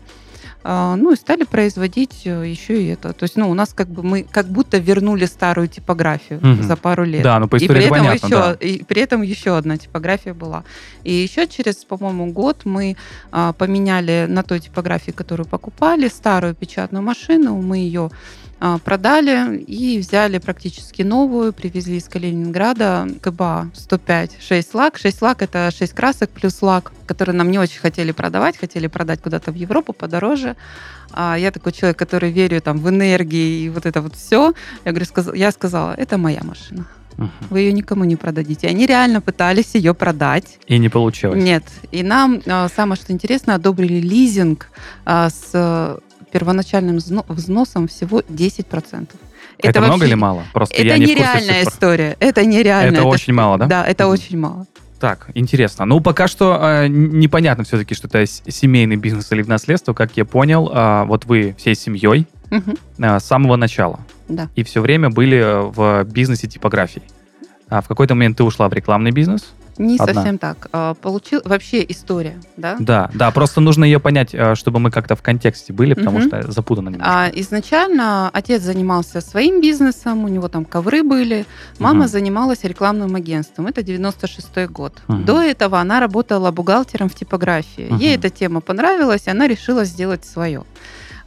А, 0.63 0.95
Ну 0.95 1.13
и 1.13 1.15
стали 1.15 1.43
производить 1.43 2.23
э, 2.25 2.43
еще 2.49 2.81
и 2.83 2.87
это. 2.87 3.13
То 3.13 3.23
есть, 3.23 3.37
ну, 3.37 3.49
у 3.49 3.53
нас 3.53 3.71
как 3.73 3.87
бы 3.87 4.01
мы 4.03 4.23
как 4.23 4.47
будто 4.47 4.79
вернули 4.79 5.25
старую 5.25 5.67
типографию 5.67 6.39
Мгм. 6.41 6.63
за 6.63 6.75
пару 6.75 7.05
лет. 7.05 7.23
Да, 7.23 7.39
ну 7.39 7.47
по 7.47 7.55
И 7.57 7.67
при, 7.67 7.77
это 7.77 7.77
этом 7.85 7.89
понятно, 7.97 8.25
еще, 8.25 8.35
да. 8.35 8.53
и 8.53 8.83
при 8.83 9.01
этом 9.01 9.21
еще 9.21 9.55
одна 9.57 9.77
типография 9.77 10.33
была. 10.33 10.63
И 11.03 11.13
еще 11.13 11.47
через, 11.47 11.75
по-моему, 11.85 12.33
год 12.33 12.65
мы 12.65 12.97
а, 13.31 13.53
поменяли 13.53 14.25
на 14.27 14.41
той 14.43 14.59
типографии, 14.59 15.11
которую 15.11 15.47
покупали, 15.47 16.09
старую 16.09 16.53
печатную 16.55 17.03
машину. 17.03 17.61
Мы 17.61 17.77
ее 17.77 18.09
продали 18.83 19.57
и 19.57 19.99
взяли 19.99 20.39
практически 20.39 21.03
новую, 21.03 21.53
привезли 21.53 21.97
из 21.97 22.05
Калининграда 22.05 23.07
КБА 23.21 23.71
105, 23.73 24.37
6 24.39 24.73
лак. 24.73 24.97
6 24.97 25.21
лак 25.21 25.41
это 25.41 25.71
6 25.71 25.93
красок 25.93 26.29
плюс 26.29 26.61
лак, 26.61 26.91
которые 27.05 27.35
нам 27.35 27.51
не 27.51 27.59
очень 27.59 27.79
хотели 27.79 28.11
продавать, 28.11 28.57
хотели 28.57 28.87
продать 28.87 29.21
куда-то 29.21 29.51
в 29.51 29.55
Европу 29.55 29.93
подороже. 29.93 30.55
А 31.11 31.37
я 31.37 31.51
такой 31.51 31.71
человек, 31.71 31.97
который 31.97 32.31
верю 32.31 32.61
там 32.61 32.77
в 32.79 32.89
энергии 32.89 33.61
и 33.61 33.69
вот 33.69 33.85
это 33.85 34.01
вот 34.01 34.15
все. 34.15 34.53
Я 34.85 34.91
говорю, 34.91 35.05
сказ- 35.05 35.35
я 35.35 35.51
сказала, 35.51 35.93
это 35.93 36.17
моя 36.17 36.41
машина 36.43 36.87
вы 37.49 37.61
ее 37.61 37.73
никому 37.73 38.03
не 38.03 38.15
продадите. 38.15 38.67
Они 38.67 38.85
реально 38.85 39.21
пытались 39.21 39.75
ее 39.75 39.93
продать. 39.93 40.59
И 40.67 40.77
не 40.77 40.89
получилось. 40.89 41.41
Нет. 41.43 41.63
И 41.91 42.03
нам 42.03 42.41
а, 42.45 42.67
самое 42.69 42.99
что 42.99 43.11
интересно, 43.11 43.55
одобрили 43.55 43.99
лизинг 43.99 44.69
а, 45.05 45.29
с 45.29 45.99
первоначальным 46.31 46.97
взно- 46.97 47.25
взносом 47.27 47.87
всего 47.87 48.21
10%. 48.27 49.09
Это, 49.59 49.79
много 49.79 49.93
вообще- 49.93 50.07
или 50.07 50.13
мало? 50.15 50.43
Просто 50.53 50.75
Это 50.75 50.85
я 50.85 50.97
не 50.97 51.05
нереальная 51.07 51.63
история. 51.63 52.15
Это 52.19 52.45
нереально. 52.45 52.95
Это 52.95 53.03
очень 53.05 53.33
мало, 53.33 53.57
да? 53.57 53.65
Да, 53.65 53.85
это 53.85 54.03
Мгм. 54.05 54.13
очень 54.13 54.37
мало. 54.37 54.67
Так, 54.99 55.29
интересно. 55.35 55.85
Ну, 55.85 55.99
пока 56.01 56.27
что 56.27 56.59
э, 56.61 56.87
непонятно 56.87 57.63
все-таки, 57.63 57.93
что 57.93 58.07
это 58.07 58.25
семейный 58.25 58.95
бизнес 58.95 59.31
или 59.31 59.43
в 59.43 59.47
наследство. 59.47 59.93
Как 59.93 60.17
я 60.17 60.25
понял, 60.25 60.71
а, 60.73 61.05
вот 61.05 61.25
вы 61.25 61.55
всей 61.57 61.75
семьей 61.75 62.25
Мгм. 62.49 62.77
а, 63.01 63.19
с 63.19 63.25
самого 63.25 63.55
начала. 63.57 63.99
Да. 64.27 64.49
И 64.55 64.63
все 64.63 64.81
время 64.81 65.09
были 65.11 65.37
э, 65.37 65.61
в 65.61 66.03
бизнесе 66.05 66.47
типографий. 66.47 67.03
А 67.69 67.81
в 67.81 67.87
какой-то 67.87 68.15
момент 68.15 68.37
ты 68.37 68.43
ушла 68.43 68.69
в 68.69 68.73
рекламный 68.73 69.11
бизнес? 69.11 69.53
Не 69.77 69.97
Одна. 69.97 70.13
совсем 70.13 70.37
так. 70.37 70.67
А, 70.71 70.93
Получил 70.95 71.41
вообще 71.45 71.85
история, 71.87 72.37
да? 72.57 72.75
Да, 72.79 73.09
да, 73.13 73.31
просто 73.31 73.61
нужно 73.61 73.85
ее 73.85 73.99
понять, 73.99 74.33
э, 74.33 74.55
чтобы 74.55 74.79
мы 74.79 74.91
как-то 74.91 75.15
в 75.15 75.21
контексте 75.21 75.73
были, 75.73 75.93
потому 75.93 76.21
что 76.21 76.51
запутано 76.51 76.89
немножко. 76.89 77.13
А 77.13 77.29
изначально 77.33 78.29
отец 78.33 78.61
занимался 78.61 79.21
своим 79.21 79.61
бизнесом, 79.61 80.23
у 80.23 80.27
него 80.27 80.47
там 80.47 80.65
ковры 80.65 81.03
были, 81.03 81.45
мама 81.79 82.01
Мгм. 82.01 82.07
занималась 82.07 82.63
рекламным 82.63 83.15
агентством. 83.15 83.67
Это 83.67 83.83
96 83.83 84.67
год. 84.67 84.93
Мгм. 85.07 85.25
До 85.25 85.41
этого 85.41 85.79
она 85.79 85.99
работала 85.99 86.51
бухгалтером 86.51 87.09
в 87.09 87.15
типографии. 87.15 87.87
Мгм. 87.89 87.97
Ей 87.99 88.15
эта 88.15 88.29
тема 88.29 88.61
понравилась, 88.61 89.23
и 89.27 89.29
она 89.29 89.47
решила 89.47 89.85
сделать 89.85 90.25
свое. 90.25 90.63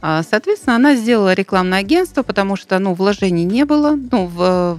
А, 0.01 0.23
Соответственно, 0.23 0.75
она 0.75 0.95
сделала 0.95 1.33
рекламное 1.33 1.79
агентство, 1.79 2.23
потому 2.23 2.55
что 2.55 2.79
ну, 2.79 2.93
вложений 2.93 3.45
не 3.45 3.65
было, 3.65 3.97
ну, 4.11 4.25
в, 4.25 4.77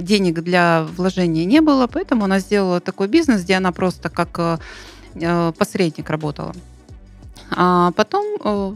денег 0.00 0.40
для 0.40 0.86
вложения 0.96 1.44
не 1.44 1.60
было, 1.60 1.86
поэтому 1.86 2.24
она 2.24 2.38
сделала 2.38 2.80
такой 2.80 3.08
бизнес, 3.08 3.42
где 3.42 3.54
она 3.54 3.72
просто 3.72 4.08
как 4.08 4.38
э, 4.38 4.58
э, 5.14 5.52
посредник 5.58 6.08
работала. 6.08 6.54
А 7.50 7.92
потом 7.92 8.24
э, 8.42 8.74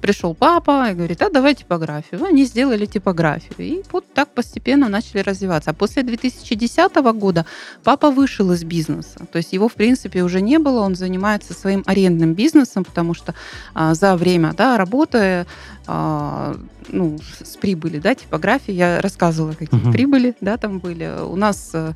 пришел 0.00 0.34
папа 0.34 0.90
и 0.90 0.94
говорит, 0.94 1.22
а 1.22 1.30
давай 1.30 1.54
типографию. 1.54 2.24
Они 2.24 2.44
сделали 2.44 2.86
типографию. 2.86 3.54
И 3.58 3.82
вот 3.92 4.04
так 4.14 4.28
постепенно 4.28 4.88
начали 4.88 5.20
развиваться. 5.20 5.70
А 5.70 5.74
после 5.74 6.02
2010 6.02 6.94
года 7.14 7.46
папа 7.84 8.10
вышел 8.10 8.52
из 8.52 8.64
бизнеса. 8.64 9.26
То 9.32 9.38
есть 9.38 9.52
его, 9.52 9.68
в 9.68 9.74
принципе, 9.74 10.22
уже 10.22 10.40
не 10.40 10.58
было. 10.58 10.80
Он 10.80 10.94
занимается 10.94 11.54
своим 11.54 11.82
арендным 11.86 12.34
бизнесом, 12.34 12.84
потому 12.84 13.14
что 13.14 13.34
а, 13.74 13.94
за 13.94 14.16
время 14.16 14.52
да, 14.56 14.76
работы 14.76 15.46
а, 15.86 16.56
ну, 16.88 17.18
с 17.44 17.56
прибыли, 17.56 17.98
да, 17.98 18.14
типографии, 18.14 18.72
я 18.72 19.00
рассказывала, 19.00 19.52
какие 19.52 19.80
Мгм. 19.80 19.92
прибыли, 19.92 20.34
да, 20.40 20.56
там 20.56 20.78
были. 20.78 21.22
У 21.22 21.36
нас 21.36 21.70
э, 21.74 21.92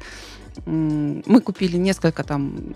мы 0.66 1.40
купили 1.40 1.76
несколько 1.76 2.24
там 2.24 2.74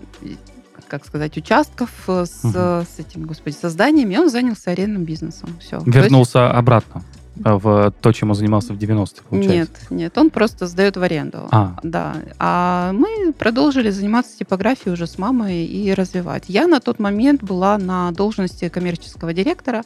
как 0.87 1.05
сказать, 1.05 1.37
участков 1.37 1.89
э, 2.07 2.25
с, 2.25 2.43
Мгм. 2.43 2.55
с 2.85 2.99
этим, 2.99 3.23
господи, 3.25 3.55
созданиями, 3.55 4.17
он 4.17 4.29
занялся 4.29 4.71
арендным 4.71 5.03
бизнесом. 5.03 5.49
Все. 5.59 5.81
Вернулся 5.85 6.51
обратно 6.51 7.03
э, 7.43 7.53
в 7.53 7.91
то, 8.01 8.11
чем 8.11 8.29
он 8.29 8.35
занимался 8.35 8.73
в 8.73 8.77
90-е, 8.77 9.21
получается. 9.29 9.73
Нет, 9.81 9.91
нет, 9.91 10.17
он 10.17 10.29
просто 10.29 10.67
сдает 10.67 10.97
в 10.97 11.01
аренду. 11.03 11.47
А. 11.51 11.77
Да. 11.83 12.15
А 12.39 12.91
мы 12.93 13.33
продолжили 13.33 13.89
заниматься 13.89 14.37
типографией 14.37 14.93
уже 14.93 15.07
с 15.07 15.17
мамой 15.17 15.65
и 15.65 15.93
развивать. 15.93 16.45
Я 16.47 16.67
на 16.67 16.79
тот 16.79 16.99
момент 16.99 17.43
была 17.43 17.77
на 17.77 18.11
должности 18.11 18.69
коммерческого 18.69 19.33
директора, 19.33 19.83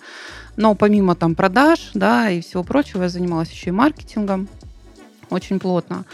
но 0.57 0.75
помимо 0.75 1.15
там 1.15 1.35
продаж, 1.35 1.91
да, 1.93 2.29
и 2.29 2.41
всего 2.41 2.63
прочего, 2.63 3.03
я 3.03 3.09
занималась 3.09 3.49
еще 3.51 3.69
и 3.69 3.73
маркетингом 3.73 4.47
очень 5.29 5.59
плотно. 5.59 6.05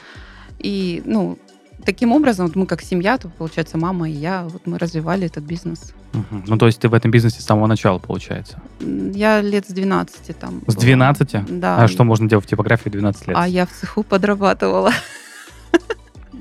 И, 0.59 1.01
ну, 1.05 1.37
таким 1.85 2.11
образом, 2.11 2.47
вот 2.47 2.55
мы 2.55 2.65
как 2.65 2.81
семья, 2.81 3.17
то, 3.17 3.29
получается, 3.29 3.77
мама 3.77 4.09
и 4.09 4.13
я, 4.13 4.43
вот 4.43 4.65
мы 4.65 4.77
развивали 4.77 5.27
этот 5.27 5.43
бизнес. 5.43 5.93
Мгм. 6.13 6.43
Ну, 6.47 6.57
то 6.57 6.65
есть 6.65 6.79
ты 6.79 6.89
в 6.89 6.93
этом 6.93 7.11
бизнесе 7.11 7.41
с 7.41 7.45
самого 7.45 7.67
начала, 7.67 7.99
получается. 7.99 8.61
Я 8.79 9.41
лет 9.41 9.67
с 9.67 9.73
12 9.73 10.37
там. 10.37 10.61
С 10.67 10.75
была. 10.75 10.81
12? 10.81 11.59
Да. 11.59 11.77
А 11.77 11.87
что 11.87 12.03
можно 12.03 12.27
делать 12.27 12.45
в 12.45 12.49
типографии 12.49 12.89
в 12.89 12.91
12 12.91 13.27
лет? 13.27 13.37
А 13.39 13.47
я 13.47 13.65
в 13.65 13.71
цеху 13.71 14.03
подрабатывала. 14.03 14.91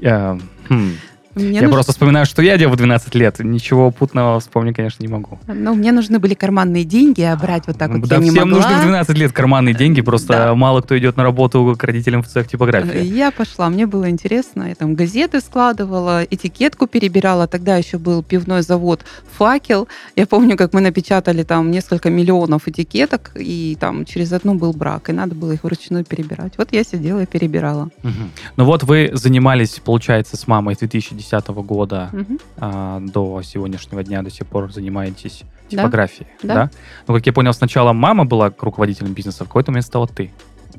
Я, 0.00 0.38
хм, 0.68 0.92
Мне 1.34 1.46
я 1.56 1.62
нужно- 1.62 1.68
просто 1.74 1.92
вспоминаю, 1.92 2.26
что 2.26 2.42
я 2.42 2.56
делал 2.58 2.74
в 2.74 2.76
12 2.76 3.14
лет. 3.14 3.38
Ничего 3.40 3.90
путного 3.90 4.38
вспомнить, 4.40 4.76
конечно, 4.76 5.02
не 5.02 5.08
могу. 5.08 5.38
Ну, 5.46 5.74
мне 5.74 5.92
нужны 5.92 6.18
были 6.18 6.34
карманные 6.34 6.84
деньги, 6.84 7.22
а 7.22 7.36
брать 7.36 7.66
вот 7.66 7.78
так 7.78 7.90
вот 7.90 8.02
да 8.08 8.16
я 8.16 8.22
не 8.22 8.30
всем 8.30 8.50
могла. 8.50 8.64
нужны 8.68 8.78
в 8.78 8.82
12 8.82 9.16
лет 9.18 9.32
карманные 9.32 9.74
деньги, 9.74 10.00
просто 10.00 10.32
Да. 10.32 10.54
мало 10.54 10.80
кто 10.80 10.96
идет 10.98 11.16
на 11.16 11.22
работу 11.22 11.74
к 11.78 11.84
родителям 11.84 12.22
в 12.22 12.28
цех 12.28 12.48
типографии. 12.48 13.04
Я 13.04 13.30
пошла, 13.30 13.68
мне 13.68 13.86
было 13.86 14.08
интересно. 14.10 14.64
Я 14.68 14.74
там 14.74 14.94
газеты 14.94 15.40
складывала, 15.40 16.24
этикетку 16.24 16.86
перебирала. 16.86 17.46
Тогда 17.46 17.76
еще 17.76 17.98
был 17.98 18.22
пивной 18.22 18.62
завод 18.62 19.04
«Факел». 19.38 19.88
Я 20.16 20.26
помню, 20.26 20.56
как 20.56 20.72
мы 20.72 20.80
напечатали 20.80 21.42
там 21.42 21.70
несколько 21.70 22.10
миллионов 22.10 22.68
этикеток, 22.68 23.32
и 23.36 23.76
там 23.80 24.04
через 24.04 24.32
одну 24.32 24.54
был 24.54 24.72
брак, 24.72 25.08
и 25.08 25.12
надо 25.12 25.34
было 25.34 25.52
их 25.52 25.64
вручную 25.64 26.04
перебирать. 26.04 26.54
Вот 26.58 26.68
я 26.72 26.84
сидела 26.84 27.20
и 27.22 27.26
перебирала. 27.26 27.90
Мгм. 28.02 28.30
Ну 28.56 28.64
вот 28.64 28.82
вы 28.84 29.10
занимались, 29.14 29.80
получается, 29.84 30.36
с 30.36 30.46
мамой 30.46 30.74
с 30.74 30.78
2010 30.78 31.23
года 31.62 32.08
Мгм. 32.12 32.38
а, 32.58 33.00
до 33.00 33.42
сегодняшнего 33.42 34.02
дня, 34.02 34.22
до 34.22 34.30
сих 34.30 34.46
пор 34.46 34.72
занимаетесь 34.72 35.42
Да. 35.70 35.76
типографией, 35.78 36.28
Да. 36.42 36.54
да? 36.54 36.70
Ну, 37.08 37.14
как 37.14 37.26
я 37.26 37.32
понял, 37.32 37.52
сначала 37.52 37.92
мама 37.92 38.24
была 38.24 38.52
руководителем 38.60 39.12
бизнеса, 39.12 39.44
в 39.44 39.48
какой-то 39.48 39.70
момент 39.72 39.86
стала 39.86 40.06
ты. 40.06 40.30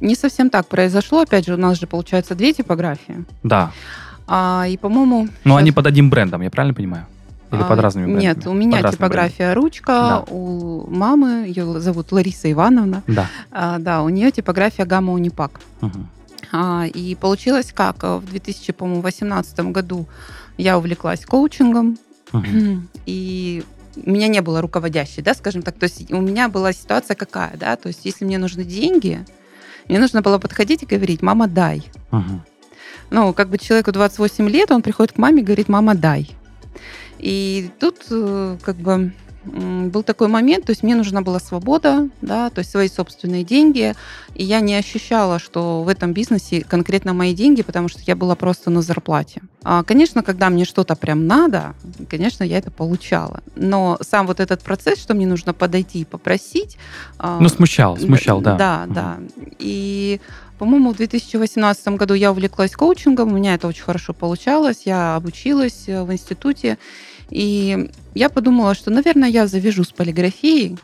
Не 0.01 0.15
совсем 0.15 0.49
так 0.49 0.67
произошло. 0.67 1.21
Опять 1.21 1.45
же, 1.45 1.53
у 1.53 1.57
нас 1.57 1.79
же, 1.79 1.87
получается, 1.87 2.35
две 2.35 2.51
типографии. 2.53 3.23
Да. 3.43 3.71
А, 4.27 4.65
и, 4.67 4.75
по-моему... 4.77 5.27
Но 5.43 5.53
щас- 5.53 5.61
они 5.61 5.71
под 5.71 5.87
одним 5.87 6.09
брендом, 6.09 6.41
я 6.41 6.49
правильно 6.49 6.73
понимаю? 6.73 7.05
Или 7.51 7.61
А, 7.61 7.65
под 7.65 7.79
разными 7.79 8.05
брендами? 8.05 8.23
Нет, 8.23 8.47
у 8.47 8.53
меня 8.53 8.81
Под 8.81 8.91
типография 8.91 9.53
«Ручка», 9.53 9.93
Да. 9.93 10.23
у 10.33 10.85
мамы, 10.89 11.45
ее 11.47 11.79
зовут 11.79 12.11
Лариса 12.11 12.51
Ивановна, 12.51 13.03
брендами. 13.07 13.27
А, 13.51 13.77
да, 13.79 14.01
у 14.01 14.09
нее 14.09 14.31
типография 14.31 14.83
«Гамма 14.85 15.13
Унипак». 15.13 15.61
Да. 15.81 15.91
А, 16.51 16.85
и 16.87 17.15
получилось 17.15 17.71
как? 17.73 18.03
А, 18.03 18.17
В 18.19 18.25
2018 18.25 19.59
году 19.71 20.05
я 20.57 20.77
увлеклась 20.77 21.25
коучингом, 21.25 21.97
Мгм. 22.31 22.87
и 23.05 23.63
у 23.97 24.09
меня 24.09 24.27
не 24.27 24.41
было 24.41 24.61
руководящей, 24.61 25.23
да, 25.23 25.33
скажем 25.33 25.61
так. 25.61 25.77
То 25.77 25.85
есть 25.85 26.11
у 26.11 26.21
меня 26.21 26.49
была 26.49 26.73
ситуация 26.73 27.15
какая, 27.15 27.55
да, 27.57 27.75
то 27.75 27.87
есть 27.87 28.01
если 28.05 28.25
мне 28.25 28.37
нужны 28.37 28.63
деньги, 28.63 29.25
мне 29.87 29.99
нужно 29.99 30.21
было 30.21 30.37
подходить 30.39 30.83
и 30.83 30.85
говорить, 30.85 31.21
мама, 31.21 31.47
дай. 31.47 31.83
Мгм. 32.11 32.43
Ну, 33.11 33.33
как 33.33 33.49
бы 33.49 33.57
человеку 33.57 33.91
28 33.91 34.49
лет, 34.49 34.71
он 34.71 34.81
приходит 34.81 35.13
к 35.13 35.17
маме 35.17 35.41
и 35.41 35.45
говорит, 35.45 35.69
мама, 35.69 35.93
дай. 35.95 36.31
И 37.19 37.69
тут 37.79 38.05
э, 38.09 38.57
как 38.61 38.75
бы 38.77 39.13
был 39.45 40.03
такой 40.03 40.27
момент, 40.27 40.65
то 40.65 40.71
есть 40.71 40.83
мне 40.83 40.95
нужна 40.95 41.21
была 41.21 41.39
свобода, 41.39 42.09
да, 42.21 42.49
то 42.49 42.59
есть 42.59 42.71
свои 42.71 42.87
собственные 42.87 43.43
деньги, 43.43 43.93
и 44.33 44.43
я 44.43 44.59
не 44.59 44.75
ощущала, 44.75 45.39
что 45.39 45.83
в 45.83 45.87
этом 45.87 46.13
бизнесе 46.13 46.61
конкретно 46.61 47.13
мои 47.13 47.33
деньги, 47.33 47.61
потому 47.61 47.87
что 47.87 48.01
я 48.05 48.15
была 48.15 48.35
просто 48.35 48.69
на 48.69 48.81
зарплате. 48.81 49.41
А, 49.63 49.83
конечно, 49.83 50.23
когда 50.23 50.49
мне 50.49 50.65
что-то 50.65 50.95
прям 50.95 51.27
надо, 51.27 51.75
конечно, 52.09 52.43
я 52.43 52.57
это 52.57 52.71
получала, 52.71 53.41
но 53.55 53.97
сам 54.01 54.27
вот 54.27 54.39
этот 54.39 54.61
процесс, 54.61 54.99
что 54.99 55.13
мне 55.13 55.27
нужно 55.27 55.53
подойти 55.53 56.01
и 56.01 56.05
попросить... 56.05 56.77
а, 57.17 57.39
Ну, 57.39 57.49
смущал, 57.49 57.97
смущал, 57.97 58.41
да. 58.41 58.55
Да, 58.55 58.85
да. 58.87 59.17
И, 59.59 60.19
по-моему, 60.59 60.93
в 60.93 60.97
2018 60.97 61.87
году 61.89 62.13
я 62.13 62.31
увлеклась 62.31 62.71
коучингом, 62.71 63.31
у 63.31 63.35
меня 63.37 63.55
это 63.55 63.67
очень 63.67 63.83
хорошо 63.83 64.13
получалось, 64.13 64.81
я 64.85 65.15
обучилась 65.15 65.85
э, 65.87 66.03
в 66.03 66.11
институте, 66.11 66.77
и 67.29 67.89
я 68.15 68.29
подумала, 68.29 68.73
что, 68.73 68.89
наверное, 68.91 69.29
я 69.29 69.45
завяжу 69.47 69.83
с 69.83 69.91
полиграфией, 69.91 70.77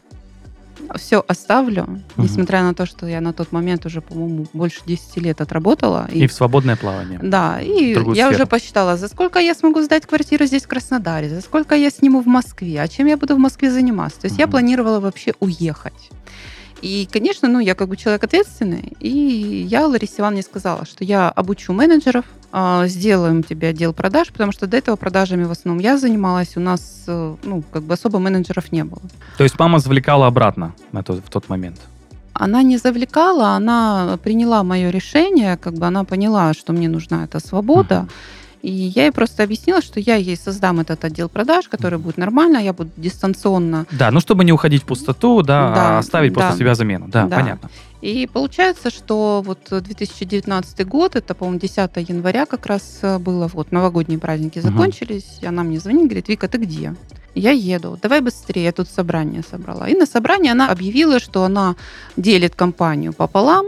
все 0.97 1.23
оставлю, 1.27 2.01
несмотря 2.17 2.63
на 2.63 2.73
то, 2.73 2.85
что 2.85 3.07
я 3.07 3.21
на 3.21 3.33
тот 3.33 3.51
момент 3.51 3.85
уже, 3.85 4.01
по-моему, 4.01 4.45
больше 4.53 4.81
10 4.85 5.17
лет 5.17 5.39
отработала. 5.41 6.09
И 6.11 6.27
в 6.27 6.33
свободное 6.33 6.75
плавание. 6.75 7.19
Да, 7.21 7.61
и 7.61 7.93
я 7.93 8.27
сферу. 8.27 8.29
уже 8.31 8.45
посчитала, 8.45 8.97
за 8.97 9.07
сколько 9.07 9.39
я 9.39 9.53
смогу 9.55 9.81
сдать 9.81 10.05
квартиру 10.05 10.45
здесь, 10.45 10.63
в 10.63 10.67
Краснодаре, 10.67 11.29
за 11.29 11.41
сколько 11.41 11.75
я 11.75 11.89
сниму 11.89 12.21
в 12.21 12.27
Москве, 12.27 12.81
а 12.81 12.87
чем 12.87 13.07
я 13.07 13.15
буду 13.17 13.35
в 13.35 13.39
Москве 13.39 13.71
заниматься. 13.71 14.21
То 14.21 14.27
есть 14.27 14.37
я 14.37 14.45
Мгм. 14.45 14.51
планировала 14.51 14.99
вообще 14.99 15.33
уехать. 15.39 16.09
И, 16.81 17.07
конечно, 17.11 17.47
ну, 17.47 17.59
я 17.59 17.75
как 17.75 17.87
бы 17.89 17.95
человек 17.95 18.23
ответственный, 18.23 18.93
и 18.99 19.09
я 19.09 19.87
Ларисе 19.87 20.15
Ивановне 20.19 20.41
сказала, 20.41 20.85
что 20.85 21.03
я 21.03 21.29
обучу 21.29 21.73
менеджеров, 21.73 22.25
а, 22.51 22.87
сделаем 22.87 23.43
тебе 23.43 23.69
отдел 23.69 23.93
продаж, 23.93 24.29
потому 24.31 24.51
что 24.51 24.67
до 24.67 24.77
этого 24.77 24.95
продажами 24.95 25.43
в 25.43 25.51
основном 25.51 25.81
я 25.83 25.97
занималась, 25.97 26.57
у 26.57 26.59
нас, 26.59 27.03
э, 27.07 27.35
ну, 27.43 27.63
как 27.71 27.83
бы 27.83 27.93
особо 27.93 28.19
менеджеров 28.19 28.71
не 28.71 28.83
было. 28.83 29.01
То 29.37 29.43
есть 29.43 29.59
мама 29.59 29.79
завлекала 29.79 30.27
обратно 30.27 30.73
на 30.91 31.03
тот, 31.03 31.23
в 31.23 31.29
тот 31.29 31.49
момент. 31.49 31.79
Она 32.33 32.63
не 32.63 32.77
завлекала, 32.77 33.49
она 33.49 34.17
приняла 34.23 34.63
мое 34.63 34.89
решение, 34.89 35.57
как 35.57 35.73
бы 35.73 35.85
она 35.85 36.03
поняла, 36.03 36.53
что 36.53 36.73
мне 36.73 36.89
нужна 36.89 37.25
эта 37.25 37.39
свобода. 37.39 38.01
Мгм. 38.01 38.09
И 38.61 38.71
я 38.71 39.03
ей 39.03 39.11
просто 39.11 39.43
объяснила, 39.43 39.81
что 39.81 39.99
я 39.99 40.15
ей 40.15 40.37
создам 40.37 40.79
этот 40.79 41.03
отдел 41.03 41.29
продаж, 41.29 41.67
который 41.67 41.97
будет 41.97 42.17
нормально, 42.17 42.57
я 42.57 42.73
буду 42.73 42.91
дистанционно. 42.97 43.85
Да, 43.91 44.11
ну 44.11 44.19
чтобы 44.19 44.43
не 44.45 44.51
уходить 44.51 44.83
в 44.83 44.85
пустоту, 44.85 45.41
да, 45.41 45.73
Да, 45.73 45.95
а 45.95 45.99
оставить 45.99 46.33
да. 46.33 46.41
после 46.41 46.59
себя 46.59 46.75
замену. 46.75 47.07
Да, 47.07 47.25
Да. 47.25 47.35
понятно. 47.37 47.69
И 48.01 48.27
получается, 48.31 48.89
что 48.89 49.43
вот 49.45 49.59
2019 49.69 50.87
год, 50.87 51.15
это, 51.15 51.35
по-моему, 51.35 51.59
10 51.59 52.09
января 52.09 52.45
как 52.47 52.65
раз 52.65 52.99
э, 53.03 53.19
было, 53.19 53.47
вот 53.47 53.71
новогодние 53.71 54.17
праздники 54.17 54.57
закончились, 54.59 55.37
и 55.41 55.45
она 55.45 55.61
мне 55.63 55.79
звонит, 55.79 56.05
говорит, 56.05 56.27
Вика, 56.27 56.47
ты 56.47 56.57
где? 56.57 56.95
Я 57.35 57.51
еду, 57.51 57.97
давай 58.01 58.21
быстрее, 58.21 58.63
я 58.63 58.71
тут 58.71 58.89
собрание 58.89 59.43
собрала. 59.43 59.87
И 59.87 59.95
на 59.95 60.05
собрании 60.05 60.51
она 60.51 60.69
объявила, 60.69 61.19
что 61.19 61.43
она 61.43 61.75
делит 62.17 62.55
компанию 62.55 63.13
пополам, 63.13 63.67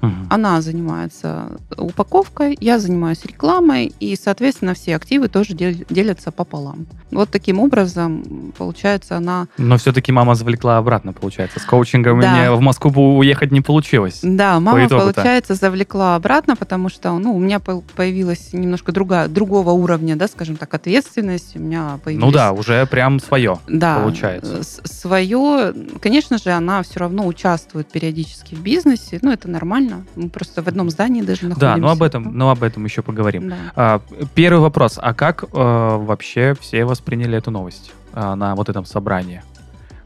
Мгм. 0.00 0.26
она 0.30 0.60
занимается 0.62 1.58
упаковкой, 1.76 2.56
я 2.60 2.78
занимаюсь 2.78 3.24
рекламой, 3.24 3.92
и, 4.00 4.16
соответственно, 4.16 4.74
все 4.74 4.96
активы 4.96 5.28
тоже 5.28 5.54
дел- 5.54 5.84
делятся 5.90 6.30
пополам. 6.30 6.86
Вот 7.10 7.28
таким 7.30 7.58
образом, 7.58 8.52
получается, 8.56 9.16
она... 9.16 9.48
Но 9.58 9.76
все-таки 9.78 10.12
мама 10.12 10.34
завлекла 10.36 10.78
обратно, 10.78 11.12
получается. 11.12 11.58
С 11.60 11.64
коучингом 11.64 12.20
Да. 12.20 12.32
мне 12.32 12.50
в 12.52 12.60
Москву 12.60 13.18
уехать 13.18 13.50
не 13.50 13.60
получилось. 13.60 14.20
Да, 14.22 14.60
мама, 14.60 14.86
итогу-то. 14.86 15.12
получается, 15.14 15.54
завлекла 15.54 16.14
обратно, 16.14 16.54
потому 16.56 16.88
что 16.88 17.18
ну, 17.18 17.34
у 17.34 17.38
меня 17.40 17.58
по- 17.58 17.82
появилась 17.96 18.52
немножко 18.52 18.92
другая, 18.92 19.26
другого 19.28 19.70
уровня, 19.72 20.14
да, 20.16 20.28
скажем 20.28 20.56
так, 20.56 20.72
ответственность. 20.72 21.56
У 21.56 21.58
меня 21.58 21.98
появились... 22.04 22.24
Ну 22.24 22.30
да, 22.32 22.52
уже 22.52 22.86
прям 22.86 23.18
свое. 23.20 23.58
Да, 23.68 23.98
получается. 24.00 24.62
свое, 24.84 25.74
конечно 26.00 26.38
же, 26.38 26.50
она 26.50 26.82
все 26.82 27.00
равно 27.00 27.26
участвует 27.26 27.88
периодически 27.88 28.54
в 28.54 28.60
бизнесе, 28.62 29.18
ну 29.22 29.32
это 29.32 29.48
нормально, 29.48 29.89
мы 30.16 30.28
просто 30.28 30.62
в 30.62 30.68
одном 30.68 30.90
здании 30.90 31.22
даже 31.22 31.46
находимся. 31.46 31.74
Да, 31.74 31.76
ну 31.76 31.88
об 31.88 32.02
этом, 32.02 32.36
ну 32.36 32.48
об 32.50 32.62
этом 32.62 32.84
еще 32.84 33.02
поговорим. 33.02 33.50
Да. 33.50 33.56
А, 33.74 34.02
первый 34.34 34.60
вопрос. 34.60 34.98
А 35.00 35.14
как 35.14 35.44
э, 35.44 35.46
вообще 35.52 36.54
все 36.60 36.84
восприняли 36.84 37.38
эту 37.38 37.50
новость 37.50 37.92
а, 38.12 38.34
на 38.36 38.54
вот 38.54 38.68
этом 38.68 38.84
собрании? 38.84 39.42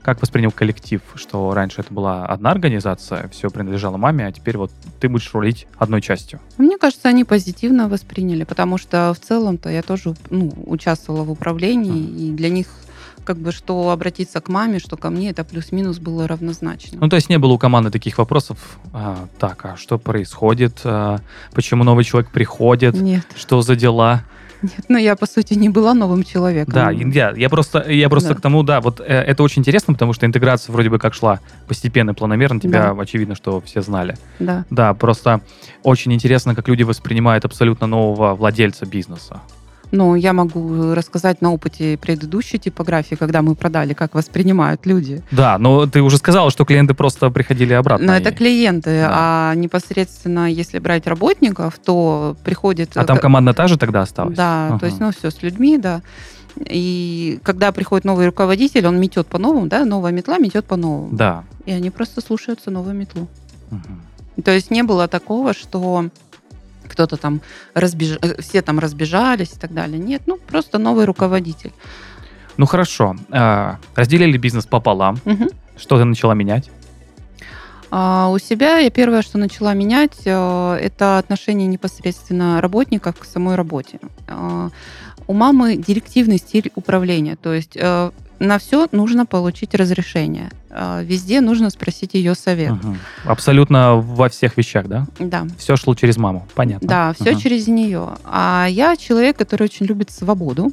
Как 0.02 0.20
воспринял 0.20 0.50
коллектив, 0.50 1.00
что 1.14 1.54
раньше 1.54 1.80
это 1.80 1.94
была 1.94 2.26
одна 2.26 2.50
организация, 2.50 3.26
все 3.28 3.48
принадлежало 3.48 3.96
маме, 3.96 4.26
а 4.26 4.32
теперь 4.32 4.58
вот 4.58 4.70
ты 5.00 5.08
будешь 5.08 5.32
рулить 5.32 5.66
одной 5.78 6.02
частью? 6.02 6.40
Мне 6.58 6.76
кажется, 6.76 7.08
они 7.08 7.24
позитивно 7.24 7.88
восприняли, 7.88 8.44
потому 8.44 8.76
что 8.76 9.14
в 9.14 9.24
целом-то 9.24 9.70
я 9.70 9.80
тоже 9.80 10.14
ну, 10.28 10.52
участвовала 10.66 11.24
в 11.24 11.30
управлении, 11.30 12.02
и 12.02 12.32
для 12.32 12.50
них 12.50 12.66
как 13.24 13.38
бы 13.38 13.52
что 13.52 13.90
обратиться 13.90 14.40
к 14.40 14.48
маме, 14.48 14.78
что 14.78 14.96
ко 14.96 15.10
мне, 15.10 15.30
это 15.30 15.44
плюс-минус 15.44 15.98
было 15.98 16.28
равнозначно. 16.28 16.98
Ну, 17.00 17.08
то 17.08 17.16
есть 17.16 17.28
не 17.28 17.38
было 17.38 17.52
у 17.52 17.58
команды 17.58 17.90
таких 17.90 18.18
вопросов, 18.18 18.78
а, 18.92 19.26
так, 19.38 19.64
а 19.64 19.76
что 19.76 19.98
происходит, 19.98 20.80
а, 20.84 21.18
почему 21.54 21.84
новый 21.84 22.04
человек 22.04 22.30
приходит, 22.30 22.94
Нет, 22.94 23.26
что 23.36 23.62
за 23.62 23.76
дела? 23.76 24.22
нет, 24.62 24.84
ну 24.88 24.96
я, 24.98 25.14
по 25.16 25.26
сути, 25.26 25.54
не 25.54 25.68
была 25.68 25.92
новым 25.94 26.22
человеком. 26.24 26.72
Да, 26.72 26.90
я, 26.90 27.32
я 27.36 27.48
просто, 27.50 27.90
я 27.90 28.08
просто 28.08 28.30
Да. 28.30 28.34
к 28.36 28.40
тому, 28.40 28.62
да, 28.62 28.80
вот 28.80 29.00
э, 29.00 29.04
это 29.04 29.42
очень 29.42 29.60
интересно, 29.60 29.92
потому 29.92 30.12
что 30.14 30.24
интеграция 30.24 30.72
вроде 30.72 30.88
бы 30.88 30.98
как 30.98 31.12
шла 31.14 31.40
постепенно, 31.68 32.14
планомерно, 32.14 32.60
тебя 32.60 32.92
очевидно, 32.98 33.34
что 33.34 33.60
все 33.60 33.82
знали. 33.82 34.16
Да. 34.38 34.64
Да, 34.70 34.94
просто 34.94 35.42
очень 35.82 36.12
интересно, 36.14 36.54
как 36.54 36.68
люди 36.68 36.82
воспринимают 36.82 37.44
абсолютно 37.44 37.86
нового 37.86 38.34
владельца 38.34 38.86
бизнеса. 38.86 39.40
Ну, 39.96 40.16
я 40.16 40.32
могу 40.32 40.92
рассказать 40.94 41.40
на 41.40 41.52
опыте 41.52 41.96
предыдущей 41.96 42.58
типографии, 42.58 43.14
когда 43.14 43.42
мы 43.42 43.54
продали, 43.54 43.92
как 43.94 44.14
воспринимают 44.14 44.86
люди. 44.86 45.22
Да, 45.30 45.56
но 45.58 45.86
ты 45.86 46.02
уже 46.02 46.16
сказала, 46.18 46.50
что 46.50 46.64
клиенты 46.64 46.94
просто 46.94 47.30
приходили 47.30 47.72
обратно. 47.74 48.06
Но 48.08 48.16
и- 48.16 48.18
это 48.20 48.32
клиенты, 48.32 48.90
Да. 49.02 49.10
а 49.12 49.54
непосредственно, 49.54 50.50
если 50.50 50.80
брать 50.80 51.06
работников, 51.06 51.78
то 51.78 52.36
приходит... 52.44 52.96
А 52.96 53.04
там 53.04 53.18
э, 53.18 53.20
команда 53.20 53.54
та 53.54 53.68
же 53.68 53.78
тогда 53.78 54.02
осталась? 54.02 54.36
Да, 54.36 54.66
Ага. 54.68 54.78
то 54.80 54.86
есть, 54.86 54.98
ну, 54.98 55.12
все 55.12 55.30
с 55.30 55.42
людьми, 55.42 55.78
да. 55.78 56.02
И 56.58 57.38
когда 57.44 57.70
приходит 57.70 58.04
новый 58.04 58.26
руководитель, 58.26 58.86
он 58.86 58.98
метет 59.00 59.26
по-новому, 59.28 59.66
да, 59.66 59.84
новая 59.84 60.10
метла 60.12 60.38
метет 60.38 60.64
по-новому. 60.64 61.08
Да. 61.16 61.44
И 61.66 61.72
они 61.72 61.90
просто 61.90 62.20
слушаются 62.20 62.70
новую 62.72 62.94
метлу. 62.96 63.28
Мгм. 63.70 64.42
То 64.44 64.50
есть 64.50 64.72
не 64.72 64.82
было 64.82 65.06
такого, 65.06 65.54
что 65.54 66.06
кто-то 66.94 67.16
там 67.16 67.40
разбеж... 67.74 68.18
э, 68.22 68.40
все 68.40 68.62
там 68.62 68.78
разбежались 68.78 69.52
и 69.52 69.58
так 69.58 69.74
далее. 69.74 69.98
Нет, 69.98 70.22
ну 70.26 70.38
просто 70.38 70.78
новый 70.78 71.04
руководитель. 71.04 71.72
Ну 72.56 72.66
хорошо. 72.66 73.16
А, 73.30 73.78
Разделили 73.96 74.38
бизнес 74.38 74.64
пополам. 74.66 75.18
Мгм. 75.24 75.48
Что 75.76 75.98
ты 75.98 76.04
начала 76.04 76.34
менять? 76.34 76.70
А 77.90 78.28
у 78.30 78.38
себя 78.38 78.78
я 78.78 78.90
первое, 78.90 79.22
что 79.22 79.38
начала 79.38 79.74
менять, 79.74 80.22
э, 80.24 80.78
это 80.80 81.18
отношение 81.18 81.66
непосредственно 81.68 82.60
работников 82.60 83.18
к 83.18 83.24
самой 83.24 83.56
работе. 83.56 83.98
А, 84.28 84.70
У 85.26 85.32
мамы 85.32 85.76
директивный 85.76 86.38
стиль 86.38 86.70
управления, 86.74 87.36
то 87.36 87.52
есть 87.52 87.76
э, 87.76 88.10
на 88.38 88.58
все 88.58 88.88
нужно 88.92 89.26
получить 89.26 89.74
разрешение. 89.74 90.50
А, 90.76 91.02
Везде 91.02 91.40
нужно 91.40 91.70
спросить 91.70 92.14
ее 92.14 92.34
совет. 92.34 92.72
Мгм. 92.72 92.98
Абсолютно 93.24 93.94
во 93.96 94.28
всех 94.28 94.56
вещах, 94.56 94.86
да? 94.88 95.06
Да. 95.20 95.46
Все 95.56 95.76
шло 95.76 95.94
через 95.94 96.16
маму. 96.16 96.46
Понятно. 96.54 96.88
Да, 96.88 97.12
все 97.12 97.30
Мгм. 97.32 97.40
через 97.40 97.68
нее. 97.68 98.08
А 98.24 98.66
я 98.68 98.96
человек, 98.96 99.36
который 99.36 99.64
очень 99.64 99.86
любит 99.86 100.10
свободу. 100.10 100.72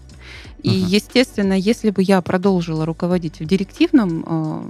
И, 0.64 0.70
Мгм. 0.70 0.88
естественно, 0.88 1.54
если 1.54 1.90
бы 1.90 2.04
я 2.04 2.22
продолжила 2.22 2.86
руководить 2.86 3.40
в 3.40 3.46
директивном 3.46 4.24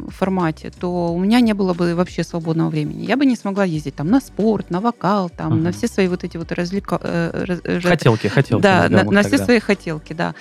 э, 0.07 0.09
формате, 0.11 0.71
то 0.79 1.13
у 1.13 1.19
меня 1.19 1.41
не 1.41 1.53
было 1.53 1.73
бы 1.73 1.95
вообще 1.95 2.23
свободного 2.23 2.69
времени. 2.69 3.05
Я 3.05 3.17
бы 3.17 3.25
не 3.25 3.35
смогла 3.35 3.65
ездить 3.65 3.95
там 3.95 4.07
на 4.07 4.19
спорт, 4.21 4.69
на 4.69 4.79
вокал, 4.79 5.29
там, 5.29 5.53
Мгм. 5.55 5.63
на 5.63 5.71
все 5.73 5.87
свои 5.87 6.07
вот 6.07 6.23
эти 6.23 6.37
вот 6.37 6.51
развлека... 6.53 6.97
э, 7.01 7.43
раз- 7.45 7.59
э, 7.65 7.79
Хотелки, 7.81 8.27
хотелки. 8.27 8.61
да, 8.63 8.87
на, 8.89 9.03
на 9.03 9.21
все 9.21 9.31
тогда. 9.31 9.45
свои 9.45 9.59
хотелки, 9.59 10.13
да. 10.13 10.33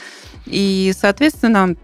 И, 0.46 0.92
соответственно, 0.96 1.74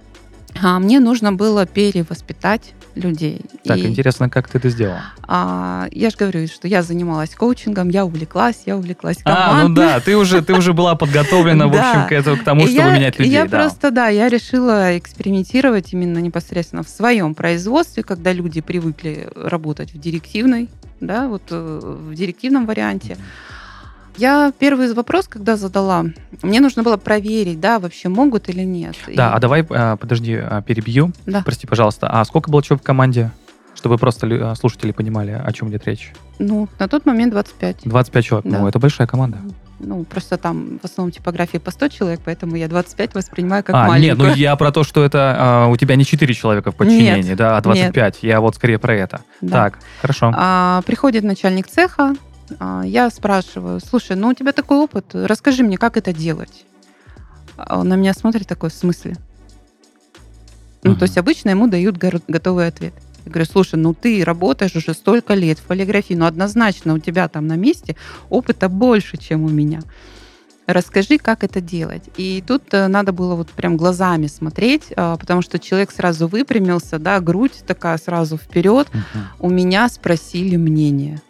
а, 0.63 0.79
мне 0.79 1.01
нужно 1.01 1.33
было 1.33 1.67
перевоспитать 1.67 2.73
людей. 2.97 3.41
Так, 3.65 3.79
И- 3.79 3.87
интересно, 3.87 4.29
как 4.29 4.49
ты 4.49 4.59
это 4.59 4.69
сделала? 4.71 5.03
а, 5.29 5.87
я 5.93 6.11
же 6.11 6.17
говорю, 6.17 6.47
что 6.49 6.67
я 6.67 6.83
занималась 6.83 7.31
коучингом, 7.35 7.89
я 7.91 8.05
увлеклась, 8.05 8.63
я 8.67 8.77
увлеклась 8.77 9.19
А, 9.25 9.29
ну 9.31 9.59
командой. 9.59 9.81
да, 9.81 10.01
ты 10.01 10.17
уже, 10.17 10.43
ты 10.43 10.55
уже 10.55 10.73
была 10.73 10.95
подготовлена, 10.95 11.69
в 11.69 11.75
общем, 11.77 12.09
к, 12.09 12.13
этому, 12.13 12.37
к 12.39 12.45
тому, 12.45 12.61
чтобы 12.63 12.77
я, 12.79 12.95
менять 12.97 13.19
людей. 13.19 13.33
Я 13.33 13.45
да. 13.47 13.59
просто, 13.59 13.91
да, 13.91 14.09
я 14.09 14.29
решила 14.29 14.97
экспериментировать 14.99 15.93
именно 15.93 16.19
непосредственно 16.19 16.83
в 16.83 16.89
своем 16.89 17.35
производстве, 17.35 18.03
когда 18.03 18.33
люди 18.33 18.61
привыкли 18.61 19.29
работать 19.37 19.93
в 19.93 19.99
директивной, 19.99 20.69
да, 21.01 21.29
вот 21.29 21.43
э, 21.51 21.81
в 21.83 22.15
директивном 22.15 22.67
варианте. 22.67 23.17
Я 24.17 24.53
первый 24.59 24.93
вопрос, 24.95 25.29
когда 25.29 25.57
задала, 25.57 26.07
мне 26.43 26.61
нужно 26.61 26.83
было 26.83 26.97
проверить, 26.97 27.61
да, 27.61 27.79
вообще 27.79 28.09
могут 28.09 28.49
или 28.49 28.63
нет. 28.63 28.97
Да, 29.07 29.31
И- 29.31 29.37
а 29.37 29.39
давай, 29.39 29.67
а, 29.71 29.97
подожди, 29.97 30.35
а, 30.35 30.63
перебью. 30.63 31.13
Да. 31.27 31.43
Прости, 31.43 31.67
пожалуйста. 31.67 32.09
А 32.09 32.25
сколько 32.25 32.51
было 32.51 32.63
человек 32.63 32.83
в 32.83 32.87
команде? 32.87 33.31
Чтобы 33.75 33.99
просто 33.99 34.27
а, 34.51 34.55
слушатели 34.55 34.93
понимали, 34.93 35.31
о 35.33 35.53
чем 35.53 35.69
идет 35.69 35.87
речь. 35.87 36.13
Ну, 36.39 36.69
на 36.79 36.89
тот 36.89 37.05
момент 37.05 37.33
25. 37.33 37.81
25 37.85 38.25
человек. 38.25 38.51
Да. 38.51 38.59
Ну, 38.61 38.69
это 38.69 38.79
большая 38.79 39.07
команда. 39.07 39.39
Ну, 39.79 40.05
просто 40.05 40.39
там 40.39 40.79
в 40.83 40.85
основном 40.87 41.13
типографии 41.13 41.59
по 41.59 41.71
100 41.71 41.89
человек, 41.89 42.21
поэтому 42.25 42.57
я 42.57 42.67
25 42.69 43.15
воспринимаю 43.15 43.63
как 43.63 43.75
а, 43.75 43.81
нет, 43.99 44.17
маленькую. 44.17 44.29
ну 44.31 44.35
я 44.35 44.57
про 44.57 44.73
то, 44.73 44.85
что 44.85 45.05
это 45.05 45.37
а, 45.39 45.67
у 45.67 45.77
тебя 45.77 45.97
не 45.97 46.05
4 46.05 46.33
человека 46.33 46.73
в 46.73 46.77
подчинении, 46.77 47.35
да, 47.35 47.59
а 47.59 47.61
25. 47.61 48.21
Я 48.23 48.41
вот 48.41 48.55
скорее 48.55 48.79
про 48.79 48.95
это. 48.95 49.21
Да. 49.43 49.65
Так, 49.65 49.79
хорошо. 50.01 50.33
А, 50.35 50.81
приходит 50.87 51.25
начальник 51.25 51.67
цеха, 51.67 52.15
я 52.85 53.11
спрашиваю, 53.11 53.81
слушай, 53.81 54.17
ну 54.17 54.29
у 54.29 54.35
тебя 54.35 54.53
такой 54.53 54.79
опыт, 54.79 55.07
расскажи 55.15 55.63
мне, 55.63 55.77
как 55.79 55.97
это 55.97 56.13
делать. 56.13 56.65
А 57.57 57.79
Он 57.81 57.89
на 57.89 57.95
меня 57.97 58.15
смотрит 58.15 58.47
такой, 58.47 58.71
в 58.71 58.75
смысле? 58.75 59.17
Ну, 60.83 60.91
Мгм. 60.93 60.99
то 61.01 61.03
есть 61.05 61.19
обычно 61.19 61.51
ему 61.51 61.67
дают 61.67 61.97
готовый 61.97 62.69
ответ. 62.69 62.95
Я 63.25 63.33
говорю, 63.33 63.47
слушай, 63.51 63.75
ну 63.75 63.93
ты 63.93 64.23
работаешь 64.25 64.77
уже 64.77 64.95
столько 64.95 65.35
лет 65.35 65.59
в 65.59 65.63
полиграфии, 65.63 66.15
ну 66.15 66.27
однозначно 66.27 66.95
у 66.95 66.99
тебя 66.99 67.27
там 67.29 67.49
на 67.49 67.57
месте 67.57 67.97
опыта 68.31 68.69
больше, 68.69 69.17
чем 69.17 69.43
у 69.45 69.49
меня. 69.49 69.81
Расскажи, 70.67 71.19
как 71.19 71.45
это 71.45 71.61
делать. 71.61 72.03
И 72.17 72.43
тут 72.47 72.63
э, 72.75 72.89
надо 72.89 73.13
было 73.13 73.37
вот 73.37 73.51
прям 73.51 73.77
глазами 73.77 74.27
смотреть, 74.27 74.93
а, 74.97 75.17
потому 75.17 75.41
что 75.43 75.61
человек 75.61 75.93
сразу 75.93 76.27
выпрямился, 76.27 76.99
да, 76.99 77.21
грудь 77.21 77.63
такая 77.67 77.99
сразу 77.99 78.37
вперед, 78.37 78.89
Мгм. 78.93 79.05
у 79.39 79.49
меня 79.49 79.89
спросили 79.89 80.57
мнение. 80.57 81.21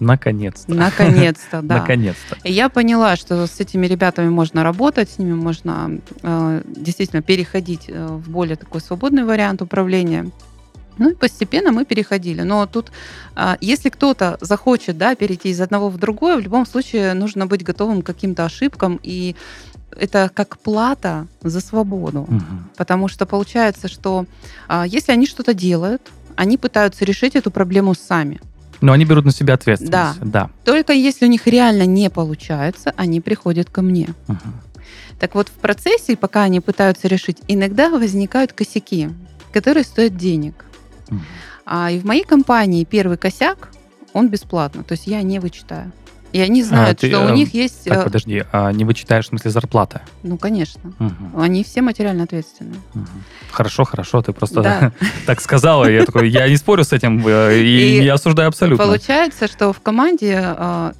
Наконец-то. 0.00 0.74
Наконец-то, 0.74 1.60
да. 1.62 1.78
Наконец-то. 1.78 2.36
И 2.44 2.52
я 2.52 2.68
поняла, 2.68 3.16
что 3.16 3.46
с 3.46 3.60
этими 3.60 3.86
ребятами 3.86 4.28
можно 4.28 4.62
работать, 4.62 5.10
с 5.10 5.18
ними 5.18 5.34
можно 5.34 6.00
э, 6.22 6.62
действительно 6.66 7.22
переходить 7.22 7.86
э, 7.88 8.06
в 8.06 8.30
более 8.30 8.56
такой 8.56 8.80
свободный 8.80 9.24
вариант 9.24 9.62
управления. 9.62 10.30
Ну 10.98 11.10
и 11.10 11.14
постепенно 11.14 11.70
мы 11.72 11.84
переходили. 11.84 12.42
Но 12.42 12.66
тут, 12.66 12.90
а, 13.36 13.56
если 13.60 13.88
кто-то 13.88 14.36
захочет 14.40 14.98
да, 14.98 15.14
перейти 15.14 15.50
из 15.50 15.60
одного 15.60 15.88
в 15.88 15.96
другое, 15.96 16.36
в 16.36 16.40
любом 16.40 16.66
случае 16.66 17.14
нужно 17.14 17.46
быть 17.46 17.62
готовым 17.62 18.02
к 18.02 18.06
каким-то 18.06 18.44
ошибкам. 18.44 18.98
И 19.02 19.36
это 19.96 20.30
как 20.34 20.58
плата 20.58 21.26
за 21.42 21.60
свободу. 21.60 22.26
Мгм. 22.28 22.70
Потому 22.76 23.08
что 23.08 23.26
получается, 23.26 23.88
что 23.88 24.26
а, 24.66 24.86
если 24.86 25.12
они 25.12 25.26
что-то 25.26 25.54
делают, 25.54 26.02
они 26.36 26.56
пытаются 26.56 27.04
решить 27.04 27.36
эту 27.36 27.50
проблему 27.50 27.94
сами. 27.94 28.40
Но 28.80 28.92
они 28.92 29.04
берут 29.04 29.24
на 29.24 29.32
себя 29.32 29.54
ответственность. 29.54 30.20
Да. 30.20 30.50
Только 30.64 30.92
если 30.92 31.26
у 31.26 31.28
них 31.28 31.46
реально 31.46 31.86
не 31.86 32.10
получается, 32.10 32.92
они 32.96 33.20
приходят 33.20 33.70
ко 33.70 33.82
мне. 33.82 34.08
Мгм. 34.26 34.54
Так 35.18 35.34
вот, 35.34 35.48
в 35.48 35.52
процессе, 35.52 36.16
пока 36.16 36.42
они 36.42 36.60
пытаются 36.60 37.08
решить, 37.08 37.38
иногда 37.48 37.90
возникают 37.90 38.52
косяки, 38.52 39.10
которые 39.52 39.84
стоят 39.84 40.16
денег. 40.16 40.64
Мгм. 41.10 41.22
А 41.66 41.90
и 41.90 41.98
в 41.98 42.04
моей 42.04 42.24
компании 42.24 42.84
первый 42.84 43.16
косяк, 43.16 43.70
он 44.12 44.28
бесплатно, 44.28 44.84
то 44.84 44.92
есть 44.92 45.06
я 45.06 45.22
не 45.22 45.38
вычитаю. 45.38 45.92
И 46.32 46.40
они 46.40 46.62
знают, 46.62 46.98
А, 46.98 47.00
ты, 47.00 47.08
что 47.08 47.20
у 47.24 47.28
э, 47.28 47.34
них 47.34 47.54
есть... 47.54 47.84
Так, 47.84 47.98
э, 47.98 48.04
подожди, 48.04 48.44
а 48.52 48.70
не 48.72 48.84
вычитаешь 48.84 49.24
в 49.26 49.28
смысле 49.28 49.50
зарплаты? 49.50 50.00
ну, 50.22 50.36
конечно. 50.36 50.92
Мгм. 50.98 51.40
Они 51.40 51.64
все 51.64 51.80
материально 51.80 52.24
ответственны. 52.24 52.76
Мгм. 52.94 53.24
Хорошо, 53.50 53.84
хорошо, 53.84 54.20
ты 54.22 54.32
просто 54.32 54.62
Да. 54.62 54.92
так 55.26 55.40
сказала, 55.40 55.88
я 55.90 56.04
такой, 56.04 56.28
я 56.28 56.48
не 56.48 56.56
спорю 56.56 56.84
с 56.84 56.92
этим 56.92 57.26
э, 57.26 57.58
и, 57.58 58.00
не 58.00 58.08
осуждаю 58.08 58.48
абсолютно. 58.48 58.84
Получается, 58.84 59.48
что 59.48 59.72
в 59.72 59.80
команде 59.80 60.54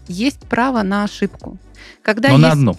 есть 0.08 0.40
право 0.40 0.82
на 0.82 1.04
ошибку. 1.04 1.58
Когда 2.02 2.30
Но 2.30 2.38
на 2.38 2.46
есть 2.46 2.52
одну. 2.54 2.76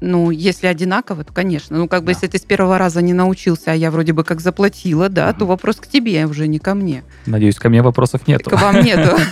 Ну, 0.00 0.30
если 0.30 0.66
одинаково, 0.66 1.24
то, 1.24 1.32
конечно. 1.32 1.76
Ну, 1.76 1.86
как 1.88 2.00
бы, 2.00 2.06
Да. 2.06 2.12
если 2.12 2.26
ты 2.26 2.38
с 2.38 2.42
первого 2.42 2.78
раза 2.78 3.02
не 3.02 3.12
научился, 3.12 3.72
а 3.72 3.74
я 3.74 3.90
вроде 3.90 4.12
бы 4.12 4.24
как 4.24 4.40
заплатила, 4.40 5.08
да, 5.08 5.32
то 5.32 5.44
вопрос 5.44 5.76
к 5.76 5.86
тебе, 5.86 6.24
уже 6.26 6.48
не 6.48 6.58
ко 6.58 6.74
мне. 6.74 7.02
Надеюсь, 7.26 7.56
ко 7.56 7.68
мне 7.68 7.82
вопросов 7.82 8.26
нет. 8.26 8.42
К 8.42 8.52
вам 8.60 8.80
нету. 8.82 9.16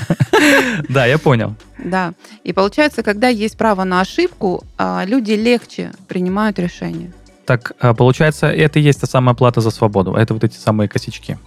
Да, 0.88 1.04
я 1.06 1.18
понял. 1.18 1.54
Да. 1.78 2.12
И 2.44 2.52
получается, 2.52 3.02
когда 3.02 3.28
есть 3.28 3.56
право 3.56 3.82
на 3.84 4.00
ошибку, 4.00 4.62
а, 4.76 5.04
люди 5.04 5.32
легче 5.32 5.90
принимают 6.06 6.58
решения. 6.60 7.12
Так, 7.44 7.72
а, 7.80 7.92
получается, 7.94 8.46
это 8.46 8.78
и 8.78 8.82
есть 8.82 9.00
та 9.00 9.06
самая 9.08 9.34
плата 9.34 9.60
за 9.60 9.70
свободу. 9.70 10.14
Это 10.14 10.34
вот 10.34 10.44
эти 10.44 10.56
самые 10.56 10.88
косячки. 10.88 11.38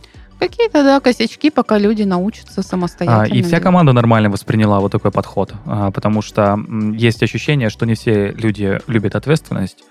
Какие-то, 0.42 0.84
да, 0.84 1.00
косячки, 1.00 1.52
пока 1.52 1.78
люди 1.78 2.02
научатся 2.02 2.62
А, 2.62 2.64
самостоятельно. 2.64 3.38
и 3.38 3.44
вся 3.44 3.60
команда 3.60 3.94
нормально 3.94 4.30
восприняла 4.32 4.80
вот 4.80 4.92
такой 4.92 5.12
подход, 5.12 5.54
а, 5.66 5.92
потому 5.92 6.24
что 6.24 6.42
м, 6.54 6.94
есть 6.94 7.22
ощущение, 7.22 7.70
что 7.70 7.86
не 7.86 7.94
все 7.94 8.32
люди 8.32 8.80
любят 8.88 9.16
ответственность. 9.16 9.84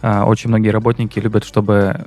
А, 0.00 0.24
Очень 0.24 0.48
многие 0.48 0.70
работники 0.70 1.18
любят, 1.20 1.44
чтобы 1.44 2.06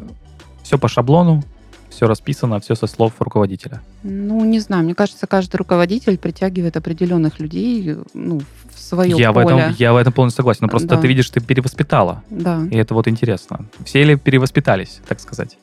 все 0.64 0.80
по 0.80 0.88
шаблону, 0.88 1.44
все 1.90 2.08
расписано, 2.08 2.60
все 2.60 2.74
со 2.74 2.88
слов 2.88 3.14
руководителя. 3.20 3.82
Ну, 4.02 4.44
не 4.46 4.60
знаю, 4.60 4.84
мне 4.84 4.96
кажется, 4.96 5.28
каждый 5.28 5.58
руководитель 5.58 6.18
притягивает 6.18 6.78
определенных 6.78 7.40
людей 7.40 7.98
ну, 8.16 8.42
в 8.74 8.80
свое 8.80 9.16
Я 9.16 9.32
в, 9.32 9.36
поле. 9.36 9.58
этом, 9.60 9.76
я 9.78 9.94
в 9.94 9.98
этом 9.98 10.12
полностью 10.14 10.38
согласен. 10.38 10.60
Но 10.64 10.70
просто 10.70 10.88
Да. 10.88 10.98
ты 10.98 11.08
видишь, 11.08 11.30
ты 11.30 11.40
перевоспитала. 11.40 12.24
Да. 12.32 12.64
И 12.72 12.78
это 12.78 12.96
вот 12.96 13.08
интересно. 13.08 13.66
Все 13.86 14.04
ли 14.04 14.16
перевоспитались, 14.16 15.02
так 15.08 15.20
сказать? 15.20 15.58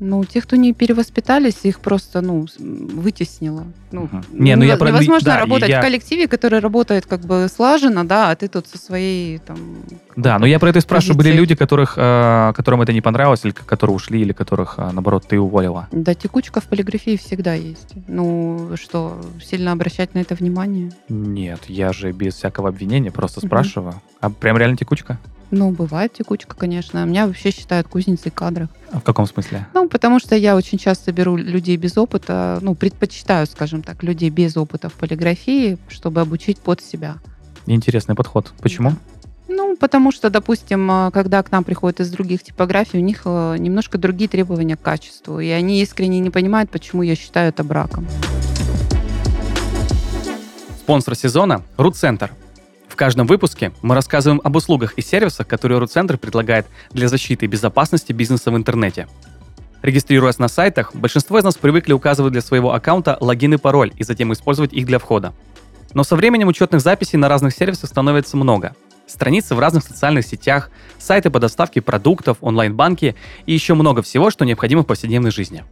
Ну, 0.00 0.24
те, 0.24 0.40
кто 0.40 0.56
не 0.56 0.72
перевоспитались, 0.72 1.60
их 1.62 1.80
просто, 1.80 2.20
ну, 2.20 2.46
вытеснило. 2.58 3.64
Ну, 3.92 4.02
Мгм. 4.02 4.24
Не, 4.32 4.56
ну 4.56 4.64
я 4.64 4.74
нево- 4.74 4.78
про- 4.78 4.88
невозможно 4.88 5.24
да, 5.26 5.38
работать 5.40 5.68
я- 5.68 5.78
в 5.78 5.82
коллективе, 5.82 6.26
который 6.26 6.58
работает 6.58 7.06
как 7.06 7.20
бы 7.20 7.46
слаженно, 7.54 8.04
да, 8.04 8.30
а 8.30 8.34
ты 8.36 8.48
тут 8.48 8.66
со 8.66 8.76
своей 8.76 9.38
там. 9.38 9.56
Да, 10.16 10.38
но 10.38 10.46
я 10.46 10.58
про 10.58 10.70
это 10.70 10.78
и 10.80 10.82
спрашиваю. 10.82 11.16
Были 11.16 11.32
люди, 11.32 11.54
которых, 11.54 11.94
э, 11.96 12.52
которым 12.56 12.82
это 12.82 12.92
не 12.92 13.00
понравилось, 13.00 13.44
или 13.44 13.52
которые 13.52 13.94
ушли, 13.96 14.20
или 14.20 14.32
которых, 14.32 14.74
э, 14.78 14.90
наоборот, 14.92 15.26
ты 15.28 15.38
уволила. 15.38 15.88
Да, 15.92 16.14
текучка 16.14 16.60
в 16.60 16.64
полиграфии 16.64 17.16
всегда 17.16 17.54
есть. 17.54 17.94
Ну, 18.08 18.70
что, 18.76 19.20
сильно 19.42 19.72
обращать 19.72 20.14
на 20.14 20.18
это 20.18 20.34
внимание? 20.34 20.90
Нет, 21.08 21.60
я 21.68 21.92
же 21.92 22.10
без 22.12 22.34
всякого 22.34 22.68
обвинения 22.70 23.12
просто 23.12 23.40
Мгм. 23.40 23.48
спрашиваю. 23.48 23.94
А 24.20 24.28
прям 24.30 24.56
реально 24.58 24.76
текучка? 24.76 25.18
Ну, 25.50 25.70
бывает 25.70 26.12
текучка, 26.12 26.56
конечно. 26.56 27.04
Меня 27.04 27.26
вообще 27.26 27.50
считают 27.50 27.88
кузницей 27.88 28.30
кадров. 28.30 28.68
А 28.90 28.98
в 28.98 29.02
каком 29.02 29.26
смысле? 29.26 29.66
Ну, 29.74 29.88
потому 29.88 30.18
что 30.18 30.34
я 30.36 30.56
очень 30.56 30.78
часто 30.78 31.12
беру 31.12 31.36
людей 31.36 31.76
без 31.76 31.96
опыта, 31.96 32.58
ну, 32.60 32.74
предпочитаю, 32.74 33.46
скажем 33.46 33.82
так, 33.82 34.02
людей 34.02 34.30
без 34.30 34.56
опыта 34.56 34.88
в 34.88 34.94
полиграфии, 34.94 35.78
чтобы 35.88 36.20
обучить 36.20 36.58
под 36.58 36.80
себя. 36.80 37.16
Интересный 37.66 38.14
подход. 38.14 38.52
Почему? 38.60 38.90
Да. 38.90 38.96
Ну, 39.48 39.76
потому 39.76 40.10
что, 40.10 40.30
допустим, 40.30 40.90
а, 40.90 41.10
когда 41.10 41.42
к 41.42 41.52
нам 41.52 41.64
приходят 41.64 42.00
из 42.00 42.10
других 42.10 42.42
типографий, 42.42 42.98
у 42.98 43.02
них 43.02 43.22
э, 43.24 43.56
немножко 43.58 43.98
другие 43.98 44.28
требования 44.28 44.76
к 44.76 44.82
качеству, 44.82 45.38
и 45.38 45.48
они 45.48 45.82
искренне 45.82 46.18
не 46.20 46.30
понимают, 46.30 46.70
почему 46.70 47.02
я 47.02 47.14
считаю 47.14 47.50
это 47.50 47.62
браком. 47.62 48.06
Спонсор 50.78 51.14
сезона– 51.14 51.62
Рутцентр. 51.76 52.32
В 52.94 52.96
каждом 52.96 53.26
выпуске 53.26 53.72
мы 53.82 53.96
рассказываем 53.96 54.40
об 54.44 54.54
услугах 54.54 54.92
и 54.96 55.02
сервисах, 55.02 55.48
которые 55.48 55.80
Рутцентр 55.80 56.16
предлагает 56.16 56.66
для 56.92 57.08
защиты 57.08 57.44
и 57.44 57.48
безопасности 57.48 58.12
бизнеса 58.12 58.52
в 58.52 58.56
интернете. 58.56 59.08
Регистрируясь 59.82 60.38
на 60.38 60.46
сайтах, 60.46 60.94
большинство 60.94 61.40
из 61.40 61.42
нас 61.42 61.56
привыкли 61.56 61.92
указывать 61.92 62.34
для 62.34 62.40
своего 62.40 62.72
аккаунта 62.72 63.18
логин 63.20 63.54
и 63.54 63.56
пароль 63.56 63.92
и 63.96 64.04
затем 64.04 64.32
использовать 64.32 64.72
их 64.72 64.86
для 64.86 65.00
входа. 65.00 65.32
Но 65.92 66.04
со 66.04 66.14
временем 66.14 66.46
учетных 66.46 66.82
записей 66.82 67.18
на 67.18 67.28
разных 67.28 67.52
сервисах 67.52 67.90
становится 67.90 68.36
много– 68.36 68.76
страницы 69.08 69.56
в 69.56 69.58
разных 69.58 69.82
социальных 69.82 70.24
сетях, 70.24 70.70
сайты 70.96 71.30
по 71.30 71.40
доставке 71.40 71.80
продуктов, 71.80 72.36
онлайн-банки 72.42 73.16
и 73.44 73.52
еще 73.52 73.74
много 73.74 74.02
всего, 74.02 74.30
что 74.30 74.44
необходимо 74.44 74.82
в 74.82 74.86
повседневной 74.86 75.32
жизни. 75.32 75.64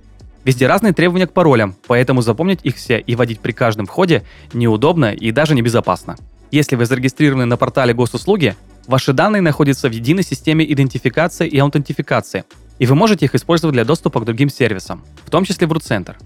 Везде 0.45 0.67
разные 0.67 0.93
требования 0.93 1.29
к 1.29 1.33
паролям, 1.33 1.77
поэтому 1.87 2.21
запомнить 2.21 2.59
их 2.65 2.75
все 2.75 2.99
и 2.99 3.15
вводить 3.15 3.39
при 3.39 3.53
каждом 3.53 3.87
входе 3.87 4.25
неудобно 4.53 5.13
и 5.13 5.31
даже 5.31 5.55
небезопасно. 5.55 6.17
Если 6.53 6.77
вы 6.77 6.85
зарегистрированы 6.85 7.47
на 7.47 7.57
портале 7.57 7.95
госуслуги, 7.95 8.57
ваши 8.87 9.15
данные 9.15 9.41
находятся 9.41 9.89
в 9.89 9.93
единой 9.93 10.23
системе 10.23 10.71
идентификации 10.71 11.49
и 11.49 11.59
аутентификации, 11.59 12.45
и 12.79 12.85
вы 12.85 12.95
можете 12.95 13.25
их 13.25 13.35
использовать 13.35 13.73
для 13.73 13.87
доступа 13.87 14.21
к 14.21 14.27
другим 14.27 14.51
сервисам, 14.51 15.03
в 15.25 15.31
том 15.31 15.45
числе 15.45 15.67
в 15.67 15.73
RootCenter. 15.73 16.17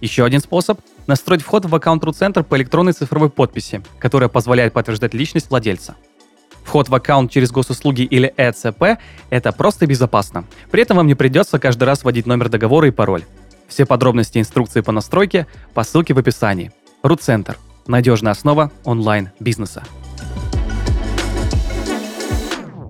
Еще 0.00 0.24
один 0.24 0.40
способ– 0.40 0.80
настроить 1.06 1.42
вход 1.42 1.66
в 1.66 1.74
аккаунт 1.74 2.02
RootCenter 2.02 2.42
по 2.42 2.56
электронной 2.56 2.94
цифровой 2.94 3.30
подписи, 3.30 3.80
которая 4.00 4.28
позволяет 4.28 4.72
подтверждать 4.72 5.14
личность 5.14 5.50
владельца. 5.50 5.94
Вход 6.64 6.88
в 6.88 6.94
аккаунт 6.96 7.30
через 7.30 7.52
госуслуги 7.52 8.02
или 8.02 8.34
ЭЦП– 8.36 9.00
это 9.30 9.52
просто 9.52 9.86
безопасно. 9.86 10.46
При 10.72 10.82
этом 10.82 10.96
вам 10.96 11.06
не 11.06 11.14
придется 11.14 11.60
каждый 11.60 11.84
раз 11.84 12.02
вводить 12.02 12.26
номер 12.26 12.48
договора 12.48 12.88
и 12.88 12.90
пароль. 12.90 13.22
Все 13.68 13.86
подробности 13.86 14.38
и 14.38 14.40
инструкции 14.40 14.80
по 14.80 14.90
настройке 14.90 15.46
по 15.74 15.84
ссылке 15.84 16.12
в 16.12 16.18
описании. 16.18 16.72
Рутцентр– 17.04 17.56
надежная 17.86 18.32
основа 18.32 18.70
онлайн-бизнеса. 18.84 19.82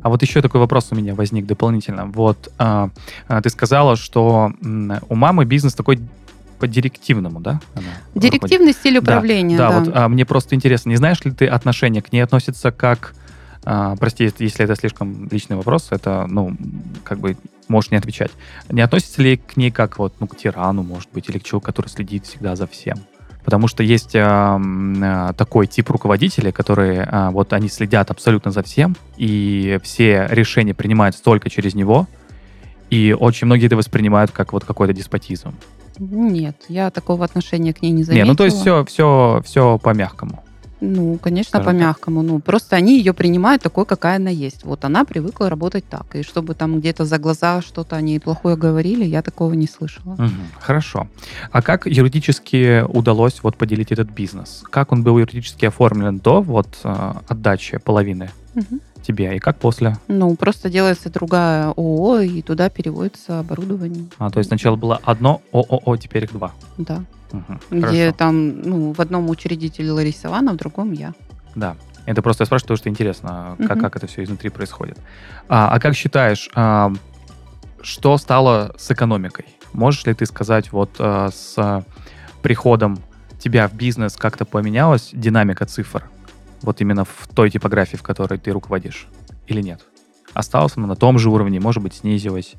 А 0.02 0.08
вот 0.08 0.22
еще 0.22 0.40
такой 0.40 0.60
вопрос 0.60 0.88
у 0.92 0.94
меня 0.94 1.14
возник 1.16 1.46
дополнительно. 1.46 2.06
Вот 2.06 2.52
э, 2.60 2.88
ты 3.42 3.50
сказала, 3.50 3.96
что 3.96 4.52
у 5.08 5.14
мамы 5.16 5.44
бизнес 5.44 5.74
такой 5.74 5.98
по 6.60 6.66
директивному, 6.68 7.40
да? 7.40 7.60
Она 7.74 7.86
Директивный 8.14 8.68
руководит. 8.68 8.76
стиль 8.76 8.98
управления. 8.98 9.58
Да, 9.58 9.68
да, 9.68 9.74
да. 9.74 9.84
вот 9.84 9.96
а, 9.96 10.08
мне 10.08 10.24
просто 10.24 10.54
интересно, 10.54 10.90
не 10.90 10.96
знаешь 10.96 11.24
ли 11.24 11.30
ты 11.30 11.46
отношение 11.46 12.02
к 12.02 12.12
ней 12.12 12.20
относится 12.20 12.70
как 12.70 13.14
а, 13.64 13.96
прости, 13.96 14.32
если 14.38 14.64
это 14.64 14.76
слишком 14.76 15.28
личный 15.28 15.56
вопрос, 15.56 15.88
это, 15.90 16.26
ну, 16.28 16.56
как 17.02 17.18
бы 17.18 17.36
можешь 17.66 17.90
не 17.90 17.96
отвечать. 17.96 18.30
Не 18.70 18.80
относится 18.80 19.22
ли 19.22 19.38
к 19.38 19.56
ней 19.56 19.72
как 19.72 19.98
вот, 19.98 20.14
ну, 20.20 20.28
к 20.28 20.36
тирану, 20.36 20.84
может 20.84 21.08
быть, 21.12 21.28
или 21.28 21.38
к 21.38 21.42
человеку, 21.42 21.66
который 21.66 21.88
следит 21.88 22.26
всегда 22.26 22.54
за 22.54 22.68
всем? 22.68 22.96
Потому 23.46 23.68
что 23.68 23.84
есть 23.84 24.10
э, 24.16 25.32
такой 25.36 25.68
тип 25.68 25.88
руководителей, 25.90 26.50
которые 26.50 27.08
э, 27.08 27.30
вот 27.30 27.52
они 27.52 27.68
следят 27.68 28.10
абсолютно 28.10 28.50
за 28.50 28.64
всем, 28.64 28.96
и 29.16 29.78
все 29.84 30.26
решения 30.28 30.74
принимаются 30.74 31.22
только 31.22 31.48
через 31.48 31.76
него, 31.76 32.08
и 32.90 33.16
очень 33.18 33.46
многие 33.46 33.66
это 33.66 33.76
воспринимают 33.76 34.32
как 34.32 34.52
вот 34.52 34.64
какой-то 34.64 34.92
деспотизм. 34.92 35.54
Нет, 36.00 36.56
я 36.68 36.90
такого 36.90 37.24
отношения 37.24 37.72
к 37.72 37.82
ней 37.82 37.92
не 37.92 38.02
заметила. 38.02 38.24
Не, 38.24 38.28
ну 38.28 38.36
то 38.36 38.44
есть 38.44 38.58
все, 38.58 38.84
все, 38.84 39.40
все 39.44 39.78
по-мягкому. 39.78 40.42
Ну, 40.80 41.18
конечно, 41.18 41.60
по-мягкому. 41.60 42.22
Ну, 42.22 42.38
просто 42.40 42.76
они 42.76 42.98
ее 42.98 43.12
принимают 43.12 43.62
такой, 43.62 43.86
какая 43.86 44.16
она 44.16 44.30
есть. 44.30 44.64
Вот 44.64 44.84
она 44.84 45.04
привыкла 45.04 45.48
работать 45.48 45.84
так. 45.88 46.14
И 46.16 46.22
чтобы 46.22 46.54
там 46.54 46.80
где-то 46.80 47.04
за 47.04 47.18
глаза 47.18 47.62
что-то 47.62 47.96
они 47.96 48.18
плохое 48.18 48.56
говорили, 48.56 49.04
я 49.04 49.22
такого 49.22 49.54
не 49.54 49.66
слышала. 49.66 50.12
Угу, 50.14 50.30
хорошо. 50.60 51.08
А 51.50 51.62
как 51.62 51.86
юридически 51.86 52.84
удалось 52.88 53.42
вот 53.42 53.56
поделить 53.56 53.92
этот 53.92 54.10
бизнес? 54.10 54.64
Как 54.70 54.92
он 54.92 55.02
был 55.02 55.18
юридически 55.18 55.64
оформлен 55.66 56.18
до 56.18 56.42
вот 56.42 56.68
э, 56.84 57.12
отдачи 57.28 57.78
половины? 57.78 58.30
Угу 58.54 58.80
тебе, 59.06 59.36
и 59.36 59.38
как 59.38 59.58
после? 59.58 59.96
Ну, 60.08 60.34
просто 60.36 60.68
делается 60.68 61.10
другая 61.10 61.68
ООО, 61.68 62.20
и 62.20 62.42
туда 62.42 62.68
переводится 62.68 63.40
оборудование. 63.40 64.06
А, 64.18 64.30
то 64.30 64.38
есть 64.38 64.48
сначала 64.48 64.76
было 64.76 65.00
одно 65.04 65.42
ООО, 65.52 65.96
теперь 65.96 66.24
их 66.24 66.32
два? 66.32 66.52
Да. 66.78 67.04
Угу, 67.32 67.58
где 67.70 67.86
хорошо. 67.86 68.16
там, 68.16 68.60
ну, 68.62 68.92
в 68.92 69.00
одном 69.00 69.30
учредитель 69.30 69.90
Лариса 69.90 70.28
Ивановна, 70.28 70.52
в 70.52 70.56
другом 70.56 70.92
я. 70.92 71.14
Да. 71.54 71.76
Это 72.04 72.22
просто 72.22 72.42
я 72.42 72.46
спрашиваю, 72.46 72.66
потому 72.68 72.78
что 72.78 72.88
интересно, 72.88 73.56
как, 73.58 73.76
угу. 73.76 73.80
как 73.80 73.96
это 73.96 74.06
все 74.06 74.22
изнутри 74.22 74.50
происходит. 74.50 74.98
А, 75.48 75.68
а 75.70 75.80
как 75.80 75.94
считаешь, 75.94 76.48
а, 76.54 76.92
что 77.82 78.16
стало 78.18 78.74
с 78.78 78.90
экономикой? 78.90 79.46
Можешь 79.72 80.06
ли 80.06 80.14
ты 80.14 80.24
сказать, 80.26 80.72
вот 80.72 80.90
а, 80.98 81.30
с 81.30 81.84
приходом 82.42 82.98
тебя 83.38 83.68
в 83.68 83.74
бизнес 83.74 84.16
как-то 84.16 84.44
поменялась 84.44 85.10
динамика 85.12 85.66
цифр? 85.66 86.08
Вот 86.66 86.80
именно 86.80 87.04
в 87.04 87.28
той 87.32 87.48
типографии, 87.48 87.96
в 87.96 88.02
которой 88.02 88.40
ты 88.40 88.50
руководишь? 88.50 89.06
Или 89.46 89.62
нет? 89.62 89.80
Осталась 90.34 90.72
она 90.76 90.88
на 90.88 90.96
том 90.96 91.16
же 91.16 91.30
уровне, 91.30 91.60
может 91.60 91.80
быть, 91.80 91.94
снизилась? 91.94 92.56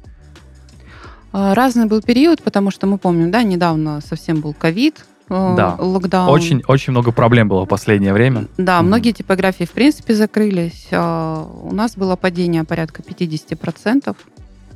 А, 1.34 1.54
разный 1.54 1.88
был 1.88 2.02
период, 2.02 2.42
потому 2.42 2.72
что 2.72 2.88
мы 2.88 2.98
помним, 2.98 3.32
да, 3.32 3.44
недавно 3.44 4.00
совсем 4.00 4.40
был 4.40 4.54
ковид, 4.54 5.06
э, 5.30 5.54
да. 5.58 5.76
локдаун. 5.78 6.30
Очень, 6.30 6.64
очень 6.68 6.92
много 6.92 7.12
проблем 7.12 7.50
было 7.50 7.66
в 7.66 7.68
последнее 7.68 8.14
время. 8.14 8.48
Да, 8.58 8.80
mm 8.80 8.84
многие 8.84 9.12
типографии 9.12 9.66
в 9.66 9.72
принципе 9.72 10.16
закрылись. 10.16 10.88
А, 10.92 11.46
у 11.64 11.74
нас 11.76 11.98
было 11.98 12.16
падение 12.16 12.64
порядка 12.64 13.02
50%. 13.02 14.16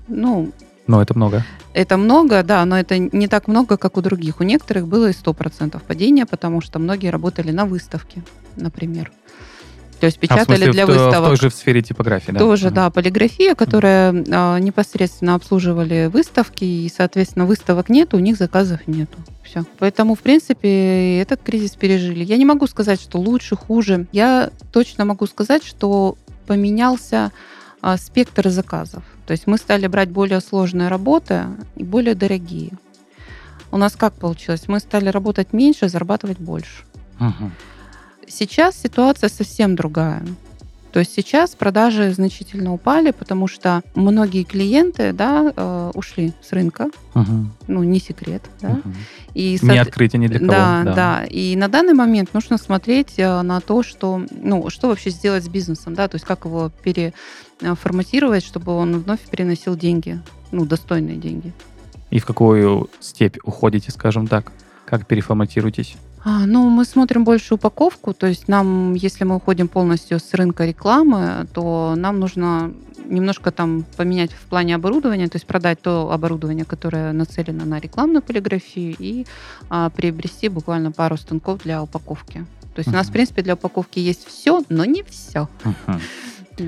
Ну, 0.10 0.52
но 0.88 1.02
это 1.02 1.16
много. 1.16 1.46
Это 1.74 1.96
много, 1.96 2.44
да, 2.44 2.66
но 2.66 2.78
это 2.78 2.98
не 2.98 3.28
так 3.30 3.48
много, 3.48 3.78
как 3.78 3.96
у 3.96 4.02
других. 4.02 4.42
У 4.42 4.44
некоторых 4.44 4.88
было 4.88 5.10
и 5.10 5.14
100% 5.14 5.82
падения, 5.88 6.26
потому 6.26 6.60
что 6.60 6.80
многие 6.80 7.12
работали 7.12 7.52
на 7.52 7.66
выставке, 7.66 8.24
например. 8.58 9.12
То 10.02 10.08
есть 10.08 10.18
печатали 10.18 10.42
а, 10.42 10.44
в 10.44 10.48
смысле, 10.48 10.72
для 10.72 10.86
выставок. 10.88 11.26
В 11.26 11.28
той 11.28 11.36
же 11.38 11.50
в 11.52 11.54
сфере 11.54 11.84
типографии, 11.84 12.32
да? 12.32 12.40
Тоже, 12.40 12.68
угу. 12.68 12.76
да, 12.76 12.90
полиграфия, 12.90 13.54
которая 13.54 14.12
а, 14.32 14.58
непосредственно 14.58 15.36
обслуживали 15.36 16.10
выставки, 16.12 16.64
и, 16.64 16.90
соответственно, 16.90 17.46
выставок 17.46 17.88
нет, 17.88 18.16
у 18.16 18.20
них 18.20 18.36
заказов 18.36 18.88
нету. 18.88 19.20
Все. 19.44 19.64
Поэтому, 19.78 20.16
в 20.16 20.20
принципе, 20.22 21.20
этот 21.20 21.44
кризис 21.44 21.76
пережили. 21.76 22.24
Я 22.24 22.38
не 22.38 22.46
могу 22.46 22.66
сказать, 22.66 23.00
что 23.00 23.20
лучше, 23.20 23.56
хуже. 23.56 24.08
Я 24.12 24.50
точно 24.72 25.06
могу 25.06 25.28
сказать, 25.28 25.64
что 25.64 26.18
поменялся 26.48 27.32
а, 27.84 27.96
спектр 27.98 28.50
заказов. 28.50 29.04
То 29.28 29.34
есть 29.34 29.46
мы 29.46 29.58
стали 29.58 29.86
брать 29.86 30.10
более 30.10 30.42
сложные 30.42 30.88
работы 30.88 31.44
и 31.76 31.84
более 31.84 32.16
дорогие. 32.16 32.72
У 33.70 33.78
нас 33.78 33.96
как 33.96 34.14
получилось? 34.14 34.64
Мы 34.68 34.80
стали 34.80 35.10
работать 35.10 35.54
меньше, 35.54 35.90
зарабатывать 35.90 36.40
больше. 36.40 36.86
Угу. 37.20 37.52
Сейчас 38.32 38.82
ситуация 38.82 39.30
совсем 39.30 39.76
другая. 39.76 40.24
То 40.92 41.00
есть 41.00 41.14
сейчас 41.14 41.56
продажи 41.56 42.12
значительно 42.14 42.74
упали, 42.74 43.12
потому 43.12 43.48
что 43.48 43.82
многие 43.96 44.44
клиенты 44.44 45.14
да, 45.14 45.54
э, 45.56 45.92
ушли 45.94 46.34
с 46.42 46.52
рынка. 46.52 46.90
Угу. 47.16 47.48
Ну, 47.68 47.84
не 47.84 48.00
секрет. 48.00 48.44
Да? 48.62 48.72
Угу. 48.72 48.94
И, 49.34 49.58
не 49.62 49.78
открытие 49.78 50.20
ни 50.20 50.28
для 50.28 50.40
кого. 50.40 50.52
Да, 50.52 50.82
да, 50.84 50.94
да. 50.94 51.24
И 51.30 51.56
на 51.56 51.70
данный 51.70 51.94
момент 51.94 52.34
нужно 52.34 52.58
смотреть 52.58 53.14
э, 53.18 53.42
на 53.42 53.62
то, 53.62 53.84
что, 53.84 54.22
ну, 54.32 54.70
что 54.70 54.90
вообще 54.90 55.12
сделать 55.12 55.46
с 55.46 55.48
бизнесом, 55.48 55.94
да, 55.94 56.10
то 56.10 56.16
есть 56.16 56.26
как 56.26 56.44
его 56.44 56.72
переформатировать, 56.84 58.44
чтобы 58.44 58.74
он 58.74 59.00
вновь 59.00 59.22
переносил 59.22 59.78
деньги, 59.78 60.22
ну, 60.52 60.66
достойные 60.66 61.16
деньги. 61.16 61.54
И 62.10 62.20
в 62.20 62.26
какую 62.26 62.90
степь 63.00 63.38
уходите, 63.44 63.92
скажем 63.92 64.28
так? 64.28 64.52
Как 64.86 65.08
переформатируетесь? 65.08 65.96
А, 66.24 66.46
ну, 66.46 66.70
мы 66.70 66.86
смотрим 66.86 67.24
больше 67.24 67.56
упаковку, 67.56 68.14
то 68.14 68.28
есть 68.28 68.48
нам, 68.48 68.94
если 68.94 69.24
мы 69.24 69.36
уходим 69.36 69.68
полностью 69.68 70.20
с 70.20 70.34
рынка 70.34 70.66
рекламы, 70.66 71.48
то 71.54 71.96
нам 71.98 72.20
нужно 72.20 72.72
немножко 73.06 73.52
там 73.52 73.84
поменять 73.98 74.32
в 74.32 74.42
плане 74.46 74.76
оборудования, 74.76 75.28
то 75.28 75.36
есть 75.36 75.48
продать 75.48 75.82
то 75.82 76.12
оборудование, 76.12 76.66
которое 76.66 77.12
нацелено 77.12 77.66
на 77.66 77.80
рекламную 77.80 78.22
полиграфию, 78.22 78.96
и 79.00 79.26
а, 79.70 79.90
приобрести 79.90 80.48
буквально 80.48 80.92
пару 80.92 81.18
станков 81.18 81.64
для 81.64 81.82
упаковки. 81.82 82.46
То 82.76 82.80
есть 82.80 82.90
uh-huh. 82.90 82.94
у 82.94 82.98
нас, 82.98 83.08
в 83.08 83.12
принципе, 83.12 83.42
для 83.42 83.56
упаковки 83.56 84.00
есть 84.00 84.26
все, 84.26 84.62
но 84.70 84.86
не 84.86 85.04
все. 85.04 85.50
Uh-huh. 85.64 86.02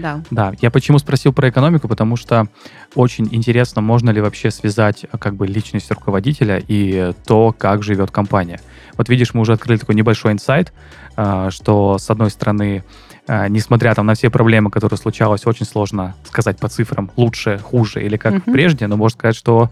Да. 0.02 0.22
Да, 0.32 0.54
я 0.62 0.72
почему 0.72 1.00
спросил 1.00 1.34
про 1.34 1.50
экономику, 1.50 1.88
потому 1.88 2.16
что 2.16 2.48
очень 2.96 3.28
интересно, 3.32 3.82
можно 3.82 4.10
ли 4.10 4.22
вообще 4.22 4.52
связать 4.52 5.06
э, 5.06 5.18
как 5.18 5.36
бы 5.36 5.48
личность 5.48 5.92
руководителя 5.92 6.62
и 6.68 7.14
то, 7.26 7.54
как 7.58 7.84
живет 7.84 8.12
компания. 8.12 8.60
Вот 8.98 9.10
видишь, 9.10 9.34
мы 9.34 9.42
уже 9.42 9.54
открыли 9.54 9.78
такой 9.78 9.96
небольшой 9.96 10.32
инсайт, 10.32 10.74
э, 11.18 11.50
что 11.52 11.98
с 11.98 12.10
одной 12.10 12.30
стороны, 12.32 12.84
э, 13.28 13.48
несмотря 13.50 13.94
там 13.96 14.06
на 14.06 14.16
все 14.16 14.30
проблемы, 14.30 14.72
которые 14.72 14.98
случалось, 14.98 15.46
очень 15.46 15.66
сложно 15.66 16.16
сказать 16.26 16.58
по 16.60 16.70
цифрам 16.70 17.12
лучше, 17.16 17.60
хуже 17.60 18.04
или 18.04 18.18
как 18.18 18.34
Мгм. 18.34 18.54
прежде, 18.54 18.88
но 18.88 18.98
можно 18.98 19.18
сказать, 19.18 19.36
что 19.36 19.70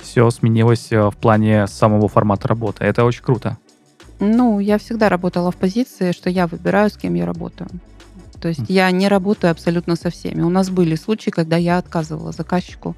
все 0.00 0.30
сменилось 0.30 0.88
э, 0.92 1.08
в 1.10 1.16
плане 1.16 1.66
самого 1.66 2.08
формата 2.08 2.48
работы. 2.48 2.84
Это 2.84 3.04
очень 3.04 3.22
круто. 3.22 3.56
Ну, 4.20 4.58
я 4.58 4.78
всегда 4.78 5.08
работала 5.08 5.50
в 5.52 5.56
позиции, 5.56 6.12
что 6.12 6.28
я 6.28 6.46
выбираю, 6.46 6.90
с 6.90 6.96
кем 6.96 7.14
я 7.14 7.24
работаю. 7.24 7.68
То 8.40 8.48
есть 8.48 8.62
я 8.68 8.90
не 8.90 9.08
работаю 9.08 9.50
абсолютно 9.50 9.96
со 9.96 10.10
всеми. 10.10 10.42
У 10.42 10.48
нас 10.48 10.70
были 10.70 10.94
случаи, 10.94 11.30
когда 11.30 11.56
я 11.56 11.78
отказывала 11.78 12.32
заказчику 12.32 12.96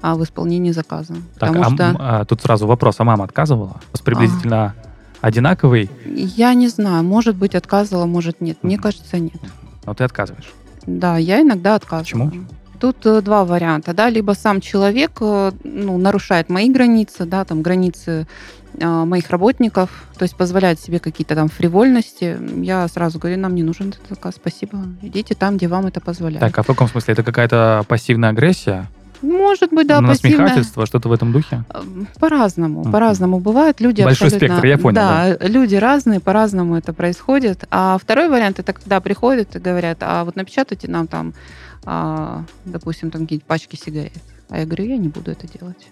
а, 0.00 0.14
в 0.14 0.22
исполнении 0.22 0.72
заказа. 0.72 1.14
Так, 1.38 1.52
потому 1.52 1.64
а, 1.64 1.70
что 1.70 1.96
а, 1.98 2.24
тут 2.24 2.42
сразу 2.42 2.66
вопрос, 2.66 2.96
а 2.98 3.04
мама 3.04 3.24
отказывала? 3.24 3.80
У 3.88 3.92
вас 3.92 4.00
приблизительно 4.02 4.74
одинаковый, 5.20 5.90
я 6.04 6.54
не 6.54 6.68
знаю, 6.68 7.02
может 7.02 7.36
быть, 7.36 7.54
отказывала, 7.54 8.06
может 8.06 8.40
нет. 8.40 8.58
Мне 8.62 8.78
кажется, 8.78 9.18
нет. 9.18 9.40
но 9.84 9.94
ты 9.94 10.04
отказываешь. 10.04 10.52
Да, 10.86 11.16
я 11.16 11.40
иногда 11.40 11.74
отказываю. 11.74 12.30
Почему? 12.30 12.46
Тут 12.78 13.06
э, 13.06 13.22
два 13.22 13.44
варианта, 13.44 13.94
да, 13.94 14.10
либо 14.10 14.32
сам 14.32 14.60
человек 14.60 15.12
э, 15.20 15.52
ну, 15.64 15.96
нарушает 15.98 16.48
мои 16.48 16.70
границы, 16.70 17.24
да, 17.24 17.44
там 17.44 17.62
границы 17.62 18.26
моих 18.80 19.30
работников, 19.30 19.90
то 20.18 20.22
есть 20.24 20.36
позволяет 20.36 20.78
себе 20.80 20.98
какие-то 20.98 21.34
там 21.34 21.48
фривольности. 21.48 22.38
Я 22.62 22.86
сразу 22.88 23.18
говорю, 23.18 23.38
нам 23.38 23.54
не 23.54 23.62
нужен 23.62 23.88
этот 23.90 24.08
заказ, 24.08 24.34
спасибо, 24.36 24.78
идите 25.02 25.34
там, 25.34 25.56
где 25.56 25.68
вам 25.68 25.86
это 25.86 26.00
позволяет. 26.00 26.40
Так, 26.40 26.58
а 26.58 26.62
в 26.62 26.66
каком 26.66 26.88
смысле? 26.88 27.12
Это 27.12 27.22
какая-то 27.22 27.84
пассивная 27.88 28.30
агрессия? 28.30 28.86
Может 29.22 29.72
быть, 29.72 29.86
да. 29.86 30.02
Насмехательство, 30.02 30.84
что-то 30.84 31.08
в 31.08 31.12
этом 31.12 31.32
духе? 31.32 31.64
Э, 31.70 31.80
По-разному, 32.20 32.82
Мгм. 32.82 32.92
по-разному 32.92 33.40
бывает. 33.40 33.80
Люди 33.80 34.02
Большой 34.02 34.26
абсолютно- 34.28 34.48
спектр, 34.58 34.66
я 34.66 34.76
понял, 34.78 34.94
Да, 34.96 35.36
люди 35.40 35.74
разные, 35.74 36.20
по-разному 36.20 36.76
это 36.76 36.92
происходит. 36.92 37.64
А 37.70 37.96
второй 37.98 38.28
вариант 38.28 38.58
это 38.58 38.74
когда 38.74 39.00
приходят 39.00 39.56
и 39.56 39.58
говорят, 39.58 39.98
а 40.02 40.24
вот 40.24 40.36
напечатайте 40.36 40.88
нам 40.88 41.06
там, 41.06 41.32
а, 41.86 42.44
допустим, 42.66 43.10
там 43.10 43.22
какие-нибудь 43.22 43.46
пачки 43.46 43.76
сигарет. 43.76 44.12
А 44.50 44.58
я 44.58 44.66
говорю, 44.66 44.84
я 44.84 44.98
не 44.98 45.08
буду 45.08 45.30
это 45.30 45.46
делать. 45.48 45.86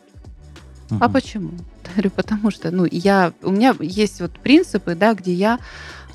А 1.01 1.09
почему? 1.09 1.51
Я 1.85 1.91
говорю, 1.95 2.11
потому 2.11 2.51
что, 2.51 2.71
ну, 2.71 2.87
я, 2.91 3.33
у 3.43 3.51
меня 3.51 3.75
есть 3.81 4.21
вот 4.21 4.33
принципы, 4.39 4.95
да, 4.95 5.15
где 5.15 5.33
я 5.33 5.59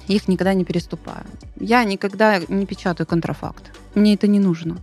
их 0.08 0.28
никогда 0.28 0.54
не 0.54 0.66
переступаю. 0.66 1.24
Я 1.60 1.84
никогда 1.84 2.40
не 2.48 2.66
печатаю 2.66 3.06
контрафакт. 3.08 3.64
Мне 3.96 4.16
это 4.16 4.28
не 4.28 4.40
нужно. 4.40 4.78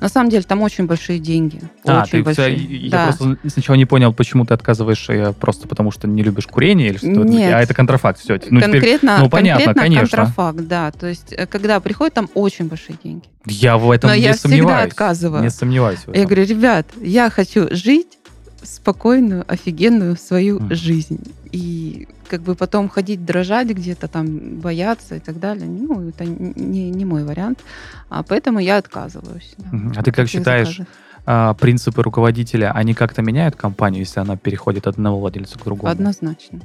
На 0.00 0.08
самом 0.08 0.30
деле 0.30 0.42
там 0.44 0.62
очень 0.62 0.86
большие 0.86 1.18
деньги. 1.18 1.60
А, 1.84 2.02
очень 2.02 2.10
ты 2.10 2.22
большие. 2.22 2.56
я 2.86 2.90
Да. 2.90 3.04
просто 3.06 3.36
сначала 3.50 3.76
не 3.76 3.84
понял, 3.84 4.14
почему 4.14 4.46
ты 4.46 4.54
отказываешь 4.54 5.04
э, 5.10 5.34
просто 5.34 5.68
потому, 5.68 5.90
что 5.90 6.08
не 6.08 6.22
любишь 6.22 6.46
курение 6.46 6.88
или 6.88 6.96
что-то. 6.96 7.16
духе. 7.16 7.28
Нет. 7.28 7.52
А 7.54 7.60
это 7.60 7.74
контрафакт, 7.74 8.18
все. 8.18 8.40
Ну, 8.48 8.60
теперь 8.60 8.72
конкретно, 8.80 9.18
ну, 9.18 9.28
понятно, 9.28 9.64
конкретно 9.66 9.82
конечно. 9.82 10.16
контрафакт, 10.16 10.60
да. 10.66 10.90
То 10.92 11.06
есть, 11.06 11.32
э, 11.34 11.46
когда 11.46 11.80
приходят, 11.80 12.14
там 12.14 12.30
очень 12.32 12.66
большие 12.68 12.96
деньги. 13.04 13.24
я 13.44 13.76
в 13.76 13.90
этом 13.90 14.08
Но 14.08 14.16
не 14.16 14.22
я 14.22 14.32
всегда 14.32 14.48
сомневаюсь. 14.48 14.88
отказываю. 14.90 15.42
Не 15.42 15.50
сомневаюсь 15.50 16.00
в 16.00 16.08
Я 16.08 16.14
этом. 16.14 16.24
говорю, 16.24 16.44
ребят, 16.46 16.86
я 17.02 17.28
хочу 17.28 17.68
жить 17.70 18.18
спокойную, 18.62 19.44
офигенную 19.48 20.16
свою 20.16 20.60
Мгм. 20.60 20.74
жизнь. 20.74 21.20
И 21.52 22.08
как 22.28 22.42
бы 22.42 22.54
потом 22.54 22.88
ходить 22.88 23.24
дрожать 23.24 23.68
где-то 23.68 24.08
там, 24.08 24.60
бояться 24.60 25.16
и 25.16 25.20
так 25.20 25.38
далее, 25.40 25.66
ну, 25.66 26.08
это 26.08 26.24
не, 26.24 26.90
не 26.90 27.04
мой 27.04 27.24
вариант. 27.24 27.60
А 28.08 28.22
поэтому 28.22 28.58
я 28.60 28.76
отказываюсь. 28.78 29.54
да. 29.58 29.92
А 29.96 30.02
ты 30.02 30.12
как 30.12 30.28
считаешь, 30.28 30.68
заказов. 30.68 30.86
А, 31.26 31.54
принципы 31.54 32.02
руководителя, 32.02 32.72
они 32.72 32.94
как-то 32.94 33.22
меняют 33.22 33.56
компанию, 33.56 34.00
если 34.00 34.20
она 34.20 34.36
переходит 34.36 34.86
от 34.86 34.94
одного 34.94 35.20
владельца 35.20 35.58
к 35.58 35.64
другому? 35.64 35.92
Однозначно. 35.92 36.60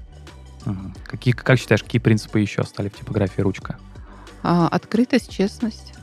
Мгм. 0.66 0.94
Какие, 1.06 1.34
как 1.34 1.60
считаешь, 1.60 1.84
какие 1.84 2.00
принципы 2.02 2.40
еще 2.40 2.64
стали 2.64 2.90
в 2.90 2.94
типографии 2.98 3.42
ручка? 3.42 3.78
А, 4.44 4.68
открытость, 4.68 5.30
честность. 5.32 5.94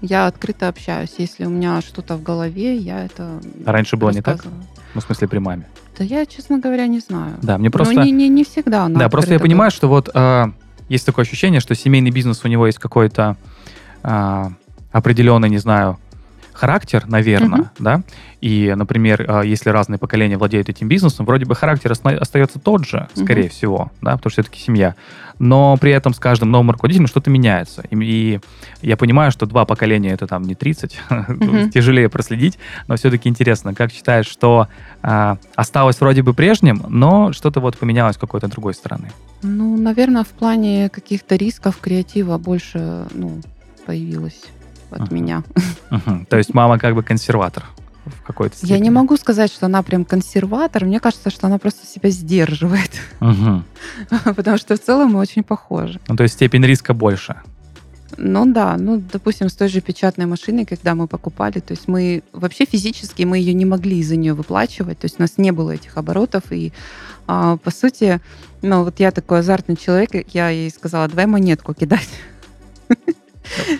Я 0.00 0.26
открыто 0.26 0.68
общаюсь. 0.68 1.14
Если 1.18 1.44
у 1.44 1.50
меня 1.50 1.80
что-то 1.80 2.16
в 2.16 2.22
голове, 2.22 2.76
я 2.76 3.04
это 3.04 3.40
А 3.64 3.72
раньше 3.72 3.96
было 3.96 4.10
не 4.10 4.22
так? 4.22 4.44
Ну, 4.94 5.00
в 5.00 5.04
смысле, 5.04 5.28
при 5.28 5.38
маме. 5.38 5.66
Да 5.98 6.04
я, 6.04 6.26
честно 6.26 6.58
говоря, 6.58 6.86
не 6.86 7.00
знаю. 7.00 7.36
Да, 7.42 7.56
мне 7.58 7.68
Ну, 7.68 7.72
просто... 7.72 7.94
не, 7.94 8.10
не, 8.10 8.28
не 8.28 8.44
всегда 8.44 8.84
она 8.84 8.98
Да, 8.98 9.08
просто 9.08 9.30
я 9.32 9.36
открыта 9.36 9.48
понимаю, 9.48 9.70
что 9.70 9.88
вот 9.88 10.10
а, 10.14 10.50
есть 10.88 11.06
такое 11.06 11.24
ощущение, 11.24 11.60
что 11.60 11.74
семейный 11.74 12.10
бизнес 12.10 12.40
у 12.44 12.48
него 12.48 12.66
есть 12.66 12.78
какой-то 12.78 13.36
а, 14.02 14.52
определенный, 14.92 15.50
не 15.50 15.58
знаю, 15.58 15.98
характер, 16.54 17.04
наверное, 17.06 17.58
Мгм. 17.58 17.70
да. 17.78 18.02
И, 18.40 18.72
например, 18.76 19.24
а, 19.28 19.42
если 19.42 19.70
разные 19.70 19.98
поколения 19.98 20.38
владеют 20.38 20.68
этим 20.68 20.88
бизнесом, 20.88 21.26
вроде 21.26 21.44
бы 21.44 21.54
характер 21.54 21.92
оста- 21.92 22.16
остается 22.18 22.58
тот 22.58 22.86
же, 22.86 23.08
скорее 23.14 23.48
всего, 23.48 23.90
да, 24.00 24.12
потому 24.16 24.30
что 24.30 24.42
все-таки 24.42 24.60
семья. 24.60 24.94
Но 25.40 25.76
при 25.80 25.90
этом 25.90 26.14
с 26.14 26.18
каждым 26.20 26.50
новым 26.52 26.70
руководителем 26.70 27.08
что-то 27.08 27.28
меняется. 27.28 27.82
И, 27.90 27.96
и 28.00 28.40
я 28.82 28.96
понимаю, 28.96 29.32
что 29.32 29.46
два 29.46 29.64
поколения 29.64 30.12
это 30.12 30.26
там 30.28 30.42
не 30.42 30.54
30, 30.54 30.98
Мгм. 31.10 31.70
тяжелее 31.70 32.08
проследить, 32.08 32.58
но 32.86 32.94
все-таки 32.96 33.28
интересно, 33.28 33.74
как 33.74 33.90
считаешь, 33.90 34.26
что 34.26 34.68
а, 35.02 35.38
осталось 35.56 36.00
вроде 36.00 36.22
бы 36.22 36.34
прежним, 36.34 36.84
но 36.88 37.32
что-то 37.32 37.60
вот 37.60 37.76
поменялось 37.78 38.14
с 38.14 38.18
какой-то 38.18 38.46
другой 38.48 38.74
стороны? 38.74 39.10
Ну, 39.42 39.76
наверное, 39.76 40.22
в 40.24 40.28
плане 40.28 40.88
каких-то 40.88 41.34
рисков 41.36 41.78
креатива 41.80 42.38
больше 42.38 43.06
ну, 43.12 43.40
появилось 43.86 44.40
от 44.94 45.10
меня. 45.10 45.42
То 46.28 46.36
есть 46.36 46.54
мама 46.54 46.78
как 46.78 46.94
бы 46.94 47.02
консерватор 47.02 47.64
в 48.04 48.22
какой-то 48.22 48.56
степени. 48.56 48.76
Я 48.76 48.78
не 48.82 48.90
могу 48.90 49.16
сказать, 49.16 49.52
что 49.52 49.66
она 49.66 49.82
прям 49.82 50.04
консерватор. 50.04 50.84
Мне 50.84 51.00
кажется, 51.00 51.30
что 51.30 51.46
она 51.46 51.58
просто 51.58 51.86
себя 51.86 52.10
сдерживает. 52.10 52.90
Потому 53.20 54.58
что 54.58 54.76
в 54.76 54.80
целом 54.80 55.12
мы 55.12 55.20
очень 55.20 55.42
похожи. 55.42 56.00
Ну, 56.08 56.16
то 56.16 56.22
есть 56.22 56.34
степень 56.34 56.64
риска 56.64 56.94
больше. 56.94 57.36
Ну 58.16 58.46
да, 58.46 58.76
ну, 58.78 59.02
допустим, 59.12 59.48
с 59.48 59.54
той 59.54 59.68
же 59.68 59.80
печатной 59.80 60.26
машиной, 60.26 60.64
когда 60.64 60.94
мы 60.94 61.08
покупали, 61.08 61.58
то 61.58 61.72
есть 61.72 61.88
мы 61.88 62.22
вообще 62.32 62.64
физически 62.64 63.24
мы 63.24 63.38
ее 63.38 63.54
не 63.54 63.64
могли 63.64 63.98
из-за 63.98 64.14
нее 64.14 64.34
выплачивать, 64.34 65.00
то 65.00 65.06
есть 65.06 65.18
у 65.18 65.22
нас 65.22 65.36
не 65.36 65.50
было 65.50 65.72
этих 65.72 65.96
оборотов, 65.96 66.44
и 66.50 66.72
а, 67.26 67.56
по 67.56 67.72
сути, 67.72 68.20
ну 68.62 68.84
вот 68.84 69.00
я 69.00 69.10
такой 69.10 69.40
азартный 69.40 69.76
человек, 69.76 70.32
я 70.32 70.50
ей 70.50 70.70
сказала, 70.70 71.08
давай 71.08 71.26
монетку 71.26 71.74
кидать. 71.74 72.08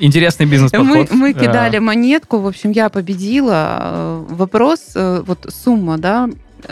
Интересный 0.00 0.46
Мы, 0.46 0.52
бизнес-подход. 0.52 1.10
мы 1.12 1.30
Э, 1.30 1.34
кидали 1.34 1.78
монетку, 1.78 2.38
в 2.38 2.46
общем, 2.46 2.70
я 2.72 2.88
победила. 2.88 3.78
Э, 3.80 4.24
Вопрос, 4.30 4.80
э, 4.94 5.22
вот 5.26 5.46
сумма, 5.48 5.98
да, 5.98 6.28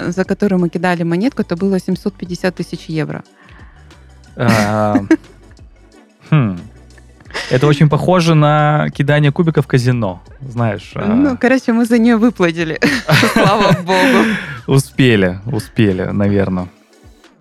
за 0.08 0.24
которую 0.24 0.60
мы 0.60 0.68
кидали 0.68 1.02
монетку, 1.04 1.42
это 1.42 1.56
было 1.56 1.78
750 1.78 2.54
тысяч 2.54 2.86
евро. 2.88 3.22
э, 4.36 4.94
хм. 6.30 6.58
Это 7.50 7.66
очень 7.66 7.88
похоже 7.88 8.34
на 8.34 8.88
кидание 8.90 9.32
кубика 9.32 9.62
в 9.62 9.66
казино. 9.66 10.20
Знаешь, 10.40 10.92
э, 10.94 11.04
Ну, 11.14 11.36
короче, 11.40 11.72
мы 11.72 11.84
за 11.86 11.98
нее 11.98 12.16
выплатили. 12.16 12.78
Слава 13.32 13.72
богу. 13.82 14.24
успели, 14.66 15.38
успели, 15.46 16.04
наверное. 16.12 16.66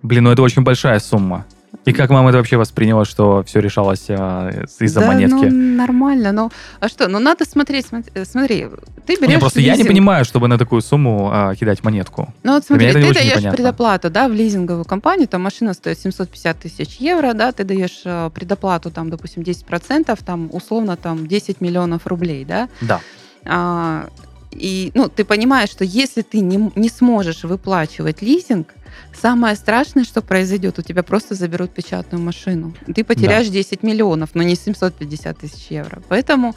Блин, 0.02 0.24
ну 0.24 0.30
это 0.32 0.42
очень 0.42 0.62
большая 0.62 0.98
сумма. 1.00 1.44
И 1.84 1.92
как 1.92 2.10
мама 2.10 2.28
это 2.28 2.38
вообще 2.38 2.56
восприняла, 2.56 3.04
что 3.04 3.42
все 3.44 3.60
решалось 3.60 4.04
э, 4.08 4.64
из-за 4.80 5.00
да, 5.00 5.06
монетки? 5.06 5.46
ну, 5.46 5.76
нормально. 5.76 6.32
Ну, 6.32 6.50
а 6.80 6.88
что? 6.88 7.08
Ну, 7.08 7.18
надо 7.18 7.44
смотреть. 7.44 7.86
смотри, 7.86 8.12
э, 8.14 8.24
смотри 8.24 8.66
ты 9.06 9.16
берешь 9.16 9.28
Не, 9.34 9.38
просто 9.38 9.60
я 9.60 9.72
не 9.72 9.78
лизинг. 9.78 9.88
понимаю, 9.88 10.24
чтобы 10.24 10.48
на 10.48 10.58
такую 10.58 10.80
сумму 10.80 11.30
а, 11.32 11.54
кидать 11.54 11.82
монетку. 11.82 12.32
Ну, 12.42 12.54
вот 12.54 12.64
смотри, 12.64 12.92
ты 12.92 13.00
даешь 13.00 13.16
непонятно. 13.16 13.52
предоплату, 13.52 14.10
да, 14.10 14.28
в 14.28 14.32
лизинговую 14.32 14.84
компанию, 14.84 15.26
там 15.26 15.42
машина 15.42 15.74
стоит 15.74 15.98
750 15.98 16.58
тысяч 16.60 16.96
евро, 17.00 17.32
да, 17.34 17.52
ты 17.52 17.64
даешь 17.64 18.02
э, 18.04 18.30
предоплату, 18.34 18.90
там, 18.90 19.10
допустим, 19.10 19.42
10%, 19.42 20.18
там, 20.24 20.50
условно, 20.52 20.96
там, 20.96 21.26
10 21.26 21.60
миллионов 21.60 22.06
рублей, 22.06 22.44
да, 22.44 22.68
Да. 22.80 23.00
А, 23.44 24.08
и 24.52 24.92
ну, 24.94 25.08
ты 25.08 25.24
понимаешь, 25.24 25.70
что 25.70 25.84
если 25.84 26.22
ты 26.22 26.40
не, 26.40 26.70
не 26.76 26.88
сможешь 26.88 27.42
выплачивать 27.42 28.22
лизинг, 28.22 28.68
самое 29.14 29.56
страшное, 29.56 30.04
что 30.04 30.22
произойдет, 30.22 30.78
у 30.78 30.82
тебя 30.82 31.02
просто 31.02 31.34
заберут 31.34 31.72
печатную 31.72 32.22
машину. 32.22 32.74
Ты 32.94 33.04
потеряешь 33.04 33.48
10 33.48 33.82
миллионов, 33.82 34.30
но 34.34 34.42
не 34.42 34.54
750 34.54 35.38
тысяч 35.38 35.66
евро. 35.70 36.02
Поэтому 36.08 36.54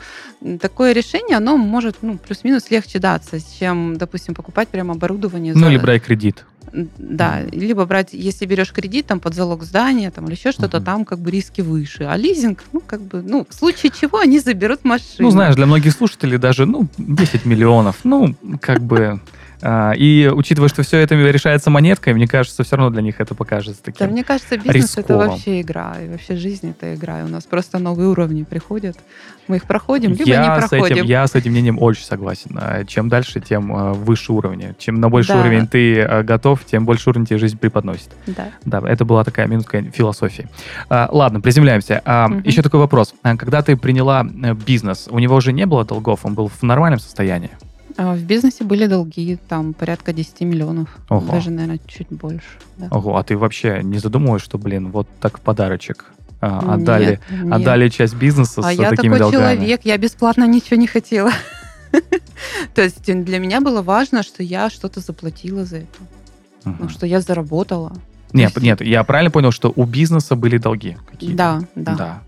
такое 0.62 0.91
решение, 0.93 1.38
оно 1.38 1.58
может 1.58 1.98
ну, 2.02 2.17
плюс-минус 2.17 2.69
легче 2.71 3.00
даться, 3.00 3.38
чем, 3.60 3.98
допустим, 3.98 4.34
покупать 4.36 4.67
прям 4.69 4.91
оборудование. 4.91 5.54
Ну, 5.54 5.60
за- 5.60 5.69
или 5.69 5.78
брать 5.78 6.04
кредит. 6.04 6.45
Да, 6.98 7.41
либо 7.52 7.86
брать, 7.86 8.10
если 8.12 8.45
берешь 8.45 8.74
кредит 8.74 9.06
там 9.06 9.19
под 9.21 9.34
залог 9.34 9.63
здания 9.63 10.12
там, 10.12 10.26
или 10.26 10.34
еще 10.34 10.52
что-то, 10.52 10.78
Мгм. 10.78 10.86
там 10.86 11.06
как 11.06 11.19
бы 11.19 11.32
риски 11.32 11.62
выше. 11.62 12.04
А 12.04 12.17
лизинг, 12.17 12.63
ну, 12.74 12.82
как 12.86 13.02
бы, 13.02 13.21
ну, 13.21 13.45
в 13.50 13.54
случае 13.54 13.91
чего 13.98 14.19
они 14.19 14.39
заберут 14.39 14.84
машину. 14.84 15.19
Ну, 15.19 15.30
знаешь, 15.30 15.56
для 15.56 15.67
многих 15.67 15.93
слушателей 15.93 16.38
даже, 16.38 16.65
ну, 16.65 16.88
10 16.98 17.45
миллионов, 17.45 18.00
ну, 18.04 18.36
как 18.60 18.82
бы 18.82 19.21
и 19.97 20.32
учитывая, 20.34 20.69
что 20.69 20.84
все 20.84 20.97
это 20.99 21.15
решается 21.15 21.69
монеткой, 21.69 22.13
мне 22.13 22.28
кажется, 22.28 22.63
все 22.63 22.75
равно 22.75 22.91
для 22.91 23.01
них 23.01 23.19
это 23.19 23.34
покажется 23.36 23.82
таким 23.84 24.06
Да, 24.08 24.12
мне 24.12 24.23
кажется, 24.23 24.58
бизнес 24.58 24.91
это 24.97 25.01
рисковым. 25.01 25.30
вообще 25.30 25.62
игра, 25.62 25.95
и 26.04 26.10
вообще 26.10 26.36
жизнь 26.36 26.71
это 26.71 26.93
игра. 26.95 27.21
И 27.21 27.23
у 27.23 27.28
нас 27.28 27.45
просто 27.45 27.80
новые 27.80 28.10
уровни 28.10 28.43
приходят. 28.43 28.97
Мы 29.47 29.58
их 29.58 29.63
проходим, 29.65 30.12
либо 30.12 30.23
я 30.28 30.56
не 30.56 30.62
с 30.65 30.69
проходим. 30.69 30.95
этим, 30.97 31.06
я 31.06 31.25
с 31.28 31.36
этим 31.36 31.51
мнением 31.51 31.78
очень 31.82 32.04
согласен. 32.04 32.58
А, 32.60 32.84
Чем 32.86 33.10
дальше, 33.10 33.39
тем 33.41 33.75
а, 33.75 33.93
выше 33.93 34.34
уровни. 34.34 34.73
Чем 34.80 34.99
на 34.99 35.10
больший 35.10 35.36
Да. 35.36 35.39
уровень 35.41 35.67
ты 35.67 36.01
а, 36.01 36.23
готов, 36.23 36.65
тем 36.65 36.86
больше 36.86 37.10
уровень 37.10 37.25
тебе 37.28 37.38
жизнь 37.38 37.58
преподносит. 37.58 38.10
Да. 38.28 38.49
Да, 38.65 38.82
это 38.88 39.06
была 39.06 39.23
такая 39.23 39.47
минутка 39.47 39.82
философии. 39.84 40.47
А, 40.89 41.10
ладно, 41.12 41.41
приземляемся. 41.41 42.01
А, 42.06 42.28
Мгм. 42.28 42.41
Еще 42.43 42.62
такой 42.62 42.80
вопрос. 42.80 43.13
А, 43.23 43.36
Когда 43.38 43.62
ты 43.62 43.78
приняла 43.78 44.25
э, 44.43 44.54
бизнес, 44.54 45.08
у 45.12 45.19
него 45.19 45.36
уже 45.36 45.54
не 45.54 45.65
было 45.65 45.86
долгов, 45.86 46.21
он 46.23 46.34
был 46.34 46.47
в 46.49 46.63
нормальном 46.63 46.99
состоянии? 46.99 47.51
А 47.98 48.14
В 48.14 48.24
бизнесе 48.24 48.64
были 48.66 48.88
долги, 48.88 49.38
там 49.48 49.74
порядка 49.74 50.12
10 50.14 50.42
миллионов. 50.42 50.90
Ого. 51.10 51.32
Даже, 51.32 51.50
наверное, 51.50 51.80
чуть 51.88 52.10
больше. 52.10 52.46
да. 52.78 52.88
Ого, 52.92 53.16
а 53.18 53.24
ты 53.24 53.38
вообще 53.38 53.80
не 53.84 54.00
задумываешь, 54.00 54.44
что, 54.44 54.58
блин, 54.58 54.92
вот 54.92 55.08
так 55.22 55.40
подарочек 55.40 56.06
а, 56.42 56.62
Нет, 56.62 56.70
отдали, 56.74 57.20
нет. 57.32 57.54
отдали 57.54 57.90
часть 57.90 58.16
бизнеса 58.16 58.62
А 58.66 58.74
с 58.74 58.78
я 58.78 58.90
такими 58.90 59.14
такой 59.18 59.32
долгами? 59.32 59.56
человек, 59.56 59.82
я 59.86 59.98
бесплатно 59.98 60.46
ничего 60.46 60.76
не 60.78 60.88
хотела. 60.88 61.32
То 62.76 62.82
есть 62.82 63.04
для 63.06 63.40
меня 63.40 63.62
было 63.62 63.82
важно, 63.82 64.24
что 64.24 64.44
я 64.44 64.70
что-то 64.70 65.00
заплатила 65.00 65.64
за 65.66 65.78
это, 65.78 65.98
ну, 66.66 66.90
что 66.90 67.06
я 67.06 67.22
заработала. 67.22 67.94
Нет, 68.34 68.52
есть- 68.52 68.62
нет, 68.62 68.82
я 68.82 69.04
правильно 69.06 69.32
понял, 69.32 69.52
что 69.52 69.72
у 69.76 69.86
бизнеса 69.86 70.36
были 70.36 70.58
долги 70.58 70.98
какие-то? 71.10 71.38
Да, 71.38 71.62
да, 71.76 71.96
Да, 71.96 72.22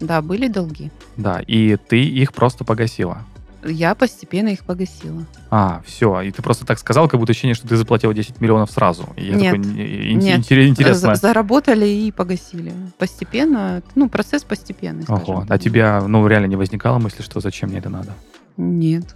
да, 0.00 0.22
были 0.22 0.46
долги. 0.46 0.92
да, 1.16 1.40
и 1.44 1.76
ты 1.76 2.00
их 2.04 2.32
просто 2.32 2.64
погасила. 2.64 3.18
Я 3.64 3.94
постепенно 3.94 4.48
их 4.48 4.64
погасила. 4.64 5.24
А, 5.50 5.82
все, 5.86 6.20
и 6.22 6.30
ты 6.32 6.42
просто 6.42 6.66
так 6.66 6.78
сказал, 6.78 7.08
как 7.08 7.20
будто 7.20 7.30
ощущение, 7.32 7.54
что 7.54 7.68
ты 7.68 7.76
заплатила 7.76 8.12
10 8.12 8.40
миллионов 8.40 8.70
сразу. 8.70 9.08
И 9.16 9.26
я 9.26 9.34
Нет, 9.36 9.56
такой, 9.56 10.12
«Ин- 10.12 10.18
нет. 10.18 10.38
интерес- 10.40 10.68
интересно. 10.68 11.14
Заработали 11.14 11.86
и 11.86 12.10
погасили. 12.10 12.72
Постепенно, 12.98 13.82
ну, 13.94 14.08
процесс 14.08 14.42
постепенный, 14.42 15.04
Ого, 15.08 15.44
а 15.48 15.58
тебя, 15.58 16.02
ну, 16.06 16.26
реально 16.26 16.46
не 16.46 16.56
возникало 16.56 16.98
мысли, 16.98 17.22
что 17.22 17.40
зачем 17.40 17.68
мне 17.70 17.78
это 17.78 17.88
надо? 17.88 18.14
Нет. 18.56 19.14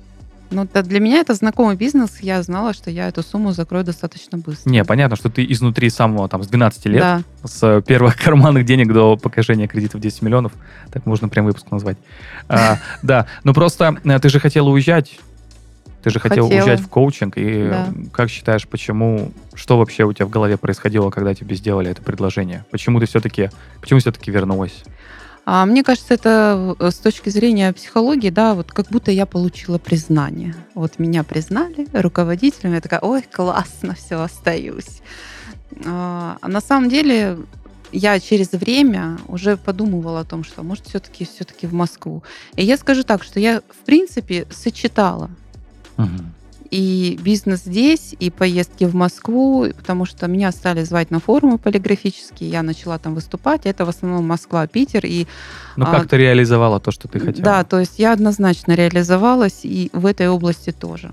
Ну, 0.51 0.67
да, 0.73 0.83
для 0.83 1.01
меня 1.01 1.19
это 1.19 1.35
знакомый 1.35 1.77
бизнес, 1.77 2.19
я 2.21 2.43
знала, 2.43 2.73
что 2.73 2.91
я 2.91 3.09
эту 3.09 3.23
сумму 3.23 3.53
закрою 3.53 3.85
достаточно 3.85 4.39
быстро. 4.39 4.71
Не, 4.71 4.85
понятно, 4.85 5.17
что 5.17 5.29
ты 5.29 5.45
изнутри 5.51 5.91
самого, 5.91 6.29
там, 6.29 6.43
с 6.43 6.47
12 6.49 6.87
лет, 6.87 7.01
Да, 7.01 7.23
с 7.45 7.83
первых 7.83 8.17
карманных 8.23 8.65
денег 8.65 8.93
до 8.93 9.17
погашения 9.17 9.67
кредитов 9.67 10.01
10 10.01 10.23
миллионов, 10.23 10.53
так 10.93 11.05
можно 11.07 11.29
прям 11.29 11.47
выпуск 11.47 11.71
назвать. 11.71 11.99
А, 12.49 12.79
Да, 13.03 13.27
ну 13.45 13.53
просто 13.55 13.97
э, 14.05 14.19
ты 14.21 14.29
же 14.29 14.39
хотела 14.41 14.69
уезжать, 14.69 15.19
ты 16.05 16.11
же 16.11 16.21
хотела 16.21 16.47
Хотела. 16.47 16.61
уезжать 16.65 16.81
в 16.81 16.89
коучинг, 16.89 17.37
и 17.37 17.69
Да. 17.69 17.89
э, 17.89 18.05
как 18.13 18.31
считаешь, 18.31 18.69
почему, 18.69 19.33
что 19.55 19.77
вообще 19.79 20.05
у 20.05 20.13
тебя 20.13 20.27
в 20.27 20.31
голове 20.31 20.57
происходило, 20.57 21.11
когда 21.11 21.35
тебе 21.35 21.57
сделали 21.57 21.91
это 21.91 22.03
предложение? 22.03 22.65
Почему 22.71 23.01
ты 23.01 23.07
все-таки, 23.07 23.51
почему 23.81 23.99
все-таки 23.99 24.31
вернулась? 24.31 24.85
А 25.49 25.65
мне 25.65 25.85
кажется, 25.85 26.13
это 26.13 26.75
э, 26.81 26.91
с 26.91 26.97
точки 26.97 27.29
зрения 27.29 27.73
психологии, 27.73 28.31
да, 28.31 28.55
вот 28.55 28.73
как 28.73 28.89
будто 28.89 29.13
я 29.13 29.27
получила 29.27 29.79
признание. 29.79 30.57
Вот 30.75 30.99
меня 30.99 31.23
признали 31.23 31.87
руководителем, 31.93 32.75
я 32.75 32.81
такая, 32.81 32.99
ой, 33.01 33.23
классно, 33.23 33.95
все, 33.95 34.21
остаюсь. 34.21 35.03
А 35.85 36.37
а 36.41 36.49
на 36.49 36.61
самом 36.61 36.89
деле 36.89 37.39
я 37.93 38.19
через 38.19 38.53
время 38.53 39.19
уже 39.29 39.57
подумывала 39.57 40.21
о 40.21 40.25
том, 40.25 40.43
что 40.43 40.65
может 40.65 40.89
все-таки 40.89 41.25
все-таки 41.25 41.69
в 41.69 41.73
Москву. 41.73 42.25
И 42.57 42.65
я 42.65 42.77
скажу 42.77 43.05
так, 43.05 43.23
что 43.23 43.39
я 43.39 43.61
в 43.61 43.85
принципе 43.85 44.47
сочетала 44.51 45.31
Мгм. 45.97 46.35
И 46.71 47.19
бизнес 47.23 47.61
здесь, 47.61 48.15
и 48.19 48.31
поездки 48.31 48.85
в 48.85 48.95
Москву, 48.95 49.67
потому 49.77 50.05
что 50.05 50.27
меня 50.27 50.53
стали 50.53 50.83
звать 50.83 51.11
на 51.11 51.21
форумы 51.21 51.59
полиграфические, 51.59 52.51
я 52.51 52.63
начала 52.63 52.99
там 52.99 53.15
выступать. 53.15 53.63
Это 53.65 53.85
в 53.85 53.89
основном 53.89 54.27
Москва, 54.27 54.67
Питер, 54.67 55.05
и 55.05 55.27
Ну 55.77 55.85
А, 55.87 55.91
как 55.91 56.09
ты 56.09 56.17
реализовала 56.17 56.81
то, 56.81 56.91
что 56.91 57.09
ты 57.09 57.19
хотела? 57.19 57.45
да, 57.45 57.65
то 57.65 57.79
есть 57.79 57.99
я 57.99 58.13
однозначно 58.13 58.73
реализовалась 58.73 59.61
и 59.65 59.91
в 59.93 60.07
этой 60.07 60.29
области 60.29 60.73
тоже. 60.73 61.13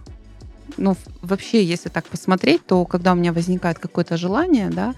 Ну, 0.78 0.96
вообще, 1.22 1.64
если 1.64 1.90
так 1.90 2.06
посмотреть, 2.06 2.66
то 2.66 2.86
когда 2.86 3.14
у 3.14 3.16
меня 3.16 3.32
возникает 3.32 3.80
какое-то 3.80 4.18
желание, 4.18 4.70
да, 4.70 4.96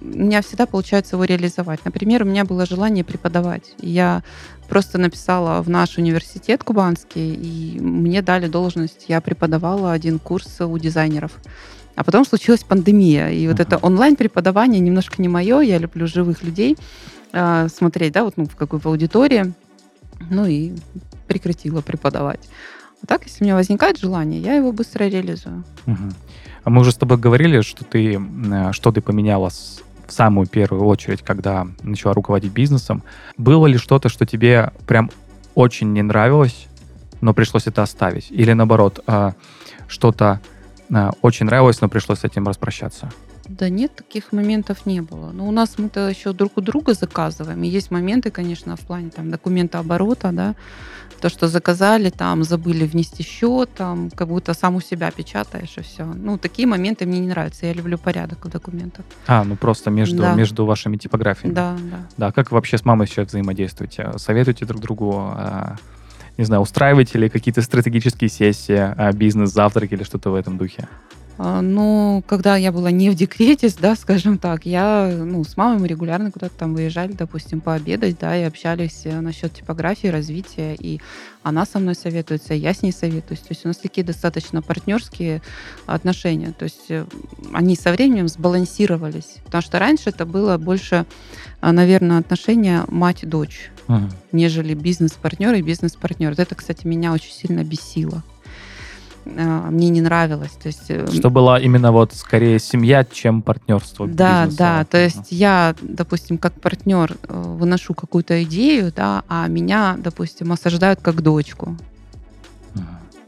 у 0.00 0.04
меня 0.04 0.42
всегда 0.42 0.66
получается 0.66 1.16
его 1.16 1.24
реализовать. 1.24 1.84
Например, 1.84 2.22
у 2.22 2.26
меня 2.26 2.44
было 2.44 2.66
желание 2.66 3.04
преподавать. 3.04 3.74
Я 3.80 4.22
просто 4.68 4.98
написала 4.98 5.62
в 5.62 5.68
наш 5.68 5.98
университет 5.98 6.64
кубанский, 6.64 7.34
и 7.34 7.80
мне 7.80 8.22
дали 8.22 8.46
должность. 8.46 9.06
Я 9.08 9.20
преподавала 9.20 9.92
один 9.92 10.18
курс 10.18 10.60
у 10.60 10.78
дизайнеров. 10.78 11.32
А 11.94 12.04
потом 12.04 12.24
случилась 12.24 12.64
пандемия, 12.64 13.28
и 13.28 13.46
вот 13.46 13.60
это 13.60 13.76
онлайн-преподавание 13.76 14.80
немножко 14.80 15.20
не 15.20 15.28
мое, 15.28 15.60
я 15.60 15.76
люблю 15.76 16.06
живых 16.06 16.42
людей, 16.42 16.78
а, 17.34 17.68
смотреть, 17.68 18.14
да, 18.14 18.24
вот 18.24 18.38
ну, 18.38 18.46
в 18.46 18.56
какой 18.56 18.78
в 18.78 18.86
аудитории, 18.86 19.52
ну 20.30 20.46
и 20.46 20.72
прекратила 21.26 21.82
преподавать. 21.82 22.48
А 23.02 23.06
так, 23.06 23.24
если 23.24 23.42
у 23.42 23.46
меня 23.46 23.54
возникает 23.56 23.98
желание, 23.98 24.40
я 24.40 24.54
его 24.54 24.72
быстро 24.72 25.04
реализую. 25.04 25.64
Мгм. 25.86 26.12
А 26.64 26.70
мы 26.70 26.80
уже 26.80 26.92
с 26.92 26.96
тобой 26.96 27.18
говорили, 27.18 27.60
что 27.62 27.84
ты, 27.84 28.20
что 28.72 28.92
ты 28.92 29.00
поменяла 29.00 29.48
с- 29.48 29.80
в 30.06 30.12
самую 30.12 30.46
первую 30.46 30.84
очередь, 30.84 31.22
когда 31.22 31.66
начала 31.82 32.14
руководить 32.14 32.52
бизнесом. 32.52 33.02
Было 33.36 33.66
ли 33.66 33.78
что-то, 33.78 34.08
что 34.08 34.26
тебе 34.26 34.72
прям 34.86 35.10
очень 35.54 35.92
не 35.92 36.02
нравилось, 36.02 36.66
но 37.20 37.34
пришлось 37.34 37.66
это 37.66 37.82
оставить? 37.82 38.30
Или 38.30 38.52
наоборот, 38.52 39.00
а, 39.06 39.32
что-то 39.88 40.40
а, 40.94 41.12
очень 41.22 41.46
нравилось, 41.46 41.80
но 41.80 41.88
пришлось 41.88 42.20
с 42.20 42.24
этим 42.24 42.46
распрощаться? 42.46 43.10
Да 43.48 43.68
нет, 43.68 43.94
таких 43.94 44.32
моментов 44.32 44.86
не 44.86 45.00
было. 45.00 45.32
Но 45.32 45.46
у 45.48 45.50
нас 45.50 45.78
мы-то 45.78 46.08
еще 46.08 46.32
друг 46.32 46.52
у 46.56 46.60
друга 46.60 46.94
заказываем. 46.94 47.62
И 47.64 47.68
есть 47.68 47.90
моменты, 47.90 48.30
конечно, 48.30 48.76
в 48.76 48.80
плане 48.80 49.10
там 49.10 49.30
документа 49.30 49.78
оборота, 49.78 50.30
да, 50.32 50.54
то, 51.20 51.28
что 51.28 51.46
заказали, 51.46 52.10
там 52.10 52.42
забыли 52.42 52.84
внести 52.84 53.22
счет, 53.22 53.70
там 53.76 54.10
как 54.10 54.26
будто 54.26 54.54
сам 54.54 54.74
у 54.74 54.80
себя 54.80 55.10
печатаешь 55.12 55.74
и 55.76 55.80
все. 55.82 56.04
Ну, 56.04 56.36
такие 56.36 56.66
моменты 56.66 57.06
мне 57.06 57.20
не 57.20 57.28
нравятся. 57.28 57.66
Я 57.66 57.74
люблю 57.74 57.96
порядок 57.96 58.44
в 58.44 58.48
документах. 58.48 59.04
А, 59.28 59.44
ну 59.44 59.54
просто 59.56 59.90
между, 59.90 60.18
Да. 60.22 60.34
между 60.34 60.66
вашими 60.66 60.96
типографиями. 60.96 61.54
Да, 61.54 61.76
да. 61.90 62.06
Да, 62.16 62.32
как 62.32 62.50
вообще 62.50 62.76
с 62.76 62.84
мамой 62.84 63.06
сейчас 63.06 63.28
взаимодействуете? 63.28 64.12
Советуете 64.16 64.66
друг 64.66 64.80
другу, 64.82 65.12
а, 65.16 65.76
не 66.38 66.44
знаю, 66.44 66.62
устраиваете 66.62 67.18
ли 67.18 67.28
какие-то 67.28 67.62
стратегические 67.62 68.28
сессии, 68.28 68.76
а, 68.76 69.12
бизнес-завтраки 69.12 69.94
или 69.94 70.02
что-то 70.02 70.30
в 70.30 70.34
этом 70.34 70.58
духе? 70.58 70.88
А, 71.44 71.60
Ну, 71.60 72.22
когда 72.28 72.56
я 72.56 72.70
была 72.70 72.92
не 72.92 73.10
в 73.10 73.16
декрете, 73.16 73.68
да, 73.80 73.96
скажем 73.96 74.38
так, 74.38 74.64
я, 74.64 75.12
ну, 75.12 75.42
с 75.42 75.56
мамой 75.56 75.80
мы 75.80 75.88
регулярно 75.88 76.30
куда-то 76.30 76.54
там 76.56 76.72
выезжали, 76.72 77.12
допустим, 77.12 77.60
пообедать, 77.60 78.16
да, 78.20 78.36
и 78.36 78.42
общались 78.42 79.02
э, 79.06 79.20
насчет 79.20 79.52
типографии, 79.52 80.06
развития, 80.06 80.76
и 80.78 81.00
она 81.42 81.66
со 81.66 81.80
мной 81.80 81.96
советуется, 81.96 82.54
я 82.54 82.72
с 82.72 82.82
ней 82.82 82.92
советуюсь. 82.92 83.40
То 83.40 83.48
есть 83.50 83.64
у 83.64 83.68
нас 83.68 83.76
такие 83.76 84.06
достаточно 84.06 84.62
партнерские 84.62 85.42
отношения. 85.86 86.52
То 86.56 86.64
есть 86.64 86.90
э, 86.90 87.06
они 87.52 87.74
со 87.74 87.90
временем 87.90 88.28
сбалансировались. 88.28 89.38
Потому 89.44 89.62
что 89.62 89.80
раньше 89.80 90.10
это 90.10 90.24
было 90.24 90.58
больше, 90.58 91.06
наверное, 91.60 92.18
отношения 92.18 92.84
мать-дочь 92.86 93.72
Мгм. 93.88 94.10
нежели 94.30 94.74
бизнес-партнер 94.74 95.54
и 95.54 95.62
бизнес-партнер. 95.62 96.30
Вот 96.30 96.38
это, 96.38 96.54
кстати, 96.54 96.86
меня 96.86 97.12
очень 97.12 97.32
сильно 97.32 97.64
бесило. 97.64 98.22
А, 99.24 99.70
Мне 99.70 99.88
не 99.88 100.00
нравилось. 100.00 100.50
То 100.52 100.68
есть, 100.68 100.84
э, 100.88 101.06
Что 101.12 101.30
была 101.30 101.58
именно 101.60 101.92
вот 101.92 102.12
скорее 102.14 102.58
семья, 102.58 103.04
чем 103.04 103.42
партнерство. 103.42 104.06
да, 104.06 104.44
бизнеса. 104.44 104.58
да. 104.58 104.84
То 104.84 104.98
есть 104.98 105.30
я, 105.30 105.74
допустим, 105.80 106.38
как 106.38 106.52
партнер 106.60 107.16
э, 107.28 107.42
выношу 107.42 107.94
какую-то 107.94 108.42
идею, 108.44 108.92
да, 108.94 109.22
а 109.28 109.46
меня, 109.48 109.96
допустим, 109.98 110.52
осаждают 110.52 111.00
как 111.00 111.22
дочку. 111.22 111.76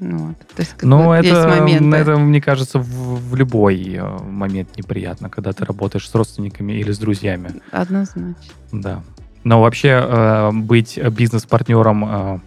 Ну, 0.01 0.19
вот. 0.19 0.39
То 0.39 0.61
есть, 0.61 0.73
как 0.73 0.83
Ну, 0.83 1.13
это, 1.13 1.49
моменты. 1.49 1.97
это, 1.97 2.17
мне 2.17 2.41
кажется, 2.41 2.79
в, 2.81 3.31
в 3.31 3.37
любой 3.37 3.95
э, 3.95 4.19
момент 4.25 4.77
неприятно, 4.77 5.31
когда 5.31 5.53
ты 5.53 5.65
работаешь 5.65 6.09
с 6.09 6.15
родственниками 6.15 6.73
или 6.73 6.91
с 6.91 6.99
друзьями. 6.99 7.63
Однозначно. 7.71 8.35
Да. 8.73 9.03
Но 9.45 9.61
вообще 9.63 9.89
э, 9.89 10.51
быть 10.53 10.99
бизнес-партнером 10.99 12.05
э, 12.05 12.39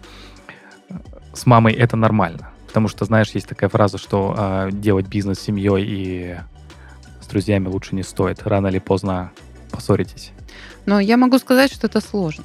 с 1.32 1.46
мамой 1.46 1.72
это 1.72 1.96
нормально. 1.96 2.50
Потому 2.68 2.88
что, 2.88 3.04
знаешь, 3.06 3.30
есть 3.30 3.48
такая 3.48 3.68
фраза, 3.68 3.98
что 3.98 4.34
э, 4.36 4.68
делать 4.72 5.06
бизнес 5.08 5.38
с 5.38 5.42
семьей 5.42 5.84
и 5.84 6.36
с 7.20 7.26
друзьями 7.26 7.66
лучше 7.66 7.94
не 7.94 8.02
стоит. 8.02 8.46
Рано 8.46 8.68
или 8.68 8.78
поздно 8.78 9.32
поссоритесь. 9.70 10.32
Но 10.86 11.00
я 11.00 11.16
могу 11.16 11.38
сказать, 11.38 11.72
что 11.72 11.86
это 11.86 12.00
сложно. 12.00 12.44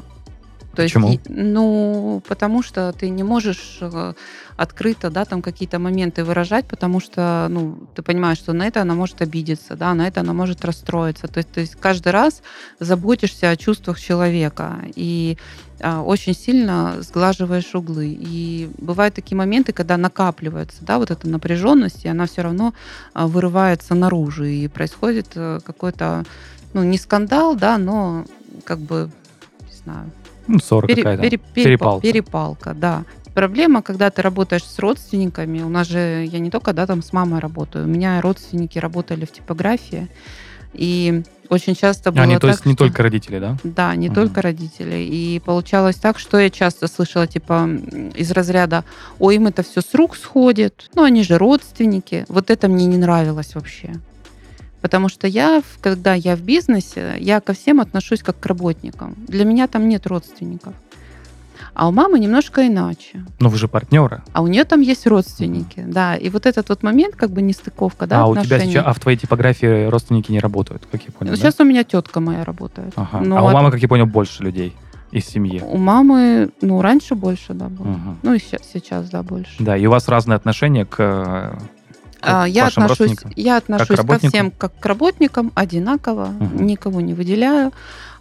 То 0.75 0.81
Почему? 0.81 1.09
Есть, 1.09 1.29
ну, 1.29 2.23
потому 2.27 2.63
что 2.63 2.91
ты 2.93 3.09
не 3.09 3.21
можешь 3.21 3.77
э, 3.81 4.13
открыто, 4.57 5.11
да, 5.11 5.23
там 5.23 5.43
какие-то 5.43 5.77
моменты 5.77 6.23
выражать, 6.23 6.65
потому 6.65 6.99
что, 6.99 7.47
ну, 7.49 7.77
ты 7.93 8.01
понимаешь, 8.01 8.39
что 8.39 8.53
на 8.53 8.65
это 8.65 8.81
она 8.81 8.95
может 8.95 9.21
обидеться, 9.21 9.75
да, 9.75 9.93
на 9.93 10.07
это 10.07 10.21
она 10.21 10.33
может 10.33 10.65
расстроиться. 10.65 11.27
То 11.27 11.37
есть, 11.37 11.51
то 11.51 11.59
есть 11.59 11.75
каждый 11.75 12.11
раз 12.11 12.41
заботишься 12.79 13.51
о 13.51 13.55
чувствах 13.55 13.99
человека 13.99 14.79
и 14.95 15.37
а, 15.79 16.01
очень 16.01 16.33
сильно 16.33 16.95
сглаживаешь 17.01 17.75
углы. 17.75 18.07
И 18.19 18.67
бывают 18.79 19.13
такие 19.13 19.37
моменты, 19.37 19.73
когда 19.73 19.97
накапливается, 19.97 20.77
да, 20.81 20.97
вот 20.97 21.11
эта 21.11 21.27
напряженность, 21.27 22.05
и 22.05 22.07
она 22.07 22.25
все 22.25 22.41
равно 22.41 22.73
а, 23.13 23.27
вырывается 23.27 23.93
наружу, 23.93 24.45
и 24.45 24.67
происходит 24.67 25.27
э, 25.35 25.59
какой-то, 25.63 26.25
ну, 26.73 26.83
не 26.83 26.97
скандал, 26.97 27.55
да, 27.55 27.77
но 27.77 28.25
как 28.65 28.79
бы, 28.79 29.11
не 29.69 29.77
знаю, 29.83 30.11
ну, 30.47 30.59
ссора 30.59 30.87
пере, 30.87 31.03
какая-то. 31.03 31.21
Пере, 31.21 31.37
перепалка. 31.37 32.01
перепалка, 32.01 32.73
да. 32.73 33.03
Проблема, 33.33 33.81
когда 33.81 34.11
ты 34.11 34.21
работаешь 34.21 34.63
с 34.63 34.77
родственниками, 34.79 35.61
у 35.61 35.69
нас 35.69 35.87
же, 35.87 36.25
я 36.29 36.39
не 36.39 36.51
только, 36.51 36.73
да, 36.73 36.85
там 36.85 37.01
с 37.01 37.13
мамой 37.13 37.39
работаю, 37.39 37.85
у 37.85 37.87
меня 37.87 38.21
родственники 38.21 38.77
работали 38.77 39.25
в 39.25 39.31
типографии, 39.31 40.07
и 40.73 41.23
очень 41.49 41.75
часто 41.75 42.11
было 42.11 42.23
Они, 42.23 42.33
так, 42.33 42.41
то 42.41 42.47
есть 42.47 42.65
не 42.65 42.73
что... 42.73 42.85
только 42.85 43.03
родители, 43.03 43.39
да? 43.39 43.57
Да, 43.63 43.95
не 43.95 44.07
угу. 44.07 44.15
только 44.15 44.41
родители. 44.41 44.97
И 44.97 45.39
получалось 45.43 45.97
так, 45.97 46.19
что 46.19 46.39
я 46.39 46.49
часто 46.49 46.87
слышала, 46.87 47.27
типа, 47.27 47.69
из 48.15 48.31
разряда, 48.31 48.83
ой, 49.19 49.35
им 49.35 49.47
это 49.47 49.63
все 49.63 49.81
с 49.81 49.93
рук 49.93 50.15
сходит, 50.15 50.89
ну, 50.95 51.03
они 51.03 51.23
же 51.23 51.37
родственники. 51.37 52.25
Вот 52.27 52.49
это 52.49 52.67
мне 52.67 52.85
не 52.85 52.97
нравилось 52.97 53.55
вообще. 53.55 53.93
Потому 54.83 55.07
что 55.07 55.27
я, 55.27 55.63
когда 55.79 56.13
я 56.13 56.35
в 56.35 56.41
бизнесе, 56.41 57.15
я 57.17 57.39
ко 57.39 57.53
всем 57.53 57.79
отношусь 57.79 58.21
как 58.21 58.37
к 58.37 58.45
работникам. 58.45 59.15
Для 59.29 59.45
меня 59.45 59.67
там 59.67 59.87
нет 59.87 60.05
родственников. 60.05 60.73
А 61.73 61.87
у 61.87 61.93
мамы 61.93 62.19
немножко 62.19 62.67
иначе. 62.67 63.23
Но 63.39 63.47
вы 63.47 63.57
же 63.57 63.69
партнеры. 63.69 64.23
А 64.33 64.41
у 64.41 64.47
нее 64.47 64.65
там 64.65 64.81
есть 64.81 65.07
родственники, 65.07 65.79
mm-hmm. 65.79 65.93
да. 65.93 66.15
И 66.17 66.29
вот 66.29 66.45
этот 66.45 66.67
вот 66.67 66.83
момент, 66.83 67.15
как 67.15 67.31
бы 67.31 67.41
нестыковка, 67.41 68.07
да, 68.07 68.23
А 68.23 68.29
отношений. 68.29 68.41
у 68.41 68.45
тебя 68.45 68.59
сейчас, 68.59 68.83
а 68.85 68.93
в 68.93 68.99
твоей 68.99 69.17
типографии 69.17 69.85
родственники 69.87 70.33
не 70.33 70.41
работают, 70.41 70.85
как 70.91 71.01
я 71.01 71.13
понял, 71.13 71.31
ну, 71.31 71.37
Сейчас 71.37 71.55
у 71.61 71.63
меня 71.63 71.85
тетка 71.85 72.19
моя 72.19 72.43
работает. 72.43 72.91
Ага. 72.97 73.21
Но 73.21 73.37
а 73.37 73.43
у 73.43 73.51
мамы, 73.51 73.71
как 73.71 73.79
я 73.79 73.87
понял, 73.87 74.05
больше 74.05 74.43
людей 74.43 74.75
из 75.11 75.25
семьи? 75.25 75.61
У 75.65 75.77
мамы, 75.77 76.49
ну, 76.59 76.81
раньше 76.81 77.15
больше, 77.15 77.53
да, 77.53 77.69
было. 77.69 77.87
Угу. 77.87 78.15
Ну, 78.23 78.33
и 78.33 78.39
сейчас, 78.39 78.61
сейчас, 78.73 79.09
да, 79.09 79.23
больше. 79.23 79.55
Да, 79.59 79.77
и 79.77 79.85
у 79.85 79.91
вас 79.91 80.09
разные 80.09 80.35
отношения 80.35 80.83
к 80.83 81.57
а, 82.23 82.45
я 82.45 82.67
отношусь, 82.67 83.17
я 83.35 83.57
отношусь 83.57 83.99
ко 83.99 84.19
всем 84.19 84.51
как 84.51 84.77
к 84.79 84.85
работникам 84.85 85.51
одинаково, 85.55 86.33
угу. 86.39 86.63
никого 86.63 87.01
не 87.01 87.13
выделяю. 87.13 87.71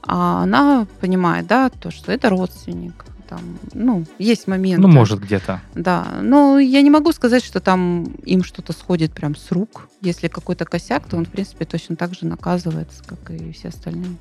А 0.05 0.43
она 0.43 0.87
понимает, 1.01 1.47
да, 1.47 1.71
то, 1.71 1.91
что 1.91 2.13
это 2.13 2.29
родственник. 2.29 3.05
Там, 3.29 3.41
ну, 3.73 4.05
есть 4.19 4.47
моменты. 4.47 4.83
Ну, 4.83 4.89
может, 4.89 5.21
где-то. 5.21 5.63
Да. 5.75 6.07
Но 6.21 6.59
я 6.59 6.83
не 6.83 6.91
могу 6.91 7.13
сказать, 7.13 7.43
что 7.43 7.61
там 7.61 8.05
им 8.25 8.45
что-то 8.45 8.73
сходит 8.73 9.13
прям 9.13 9.37
с 9.37 9.51
рук. 9.53 9.89
Если 10.03 10.29
какой-то 10.29 10.67
косяк, 10.67 11.07
то 11.09 11.17
он, 11.17 11.25
в 11.25 11.31
принципе, 11.31 11.65
точно 11.65 11.97
так 11.97 12.15
же 12.15 12.27
наказывается, 12.27 13.03
как 13.07 13.31
и 13.31 13.53
все 13.53 13.69
остальные. 13.69 14.17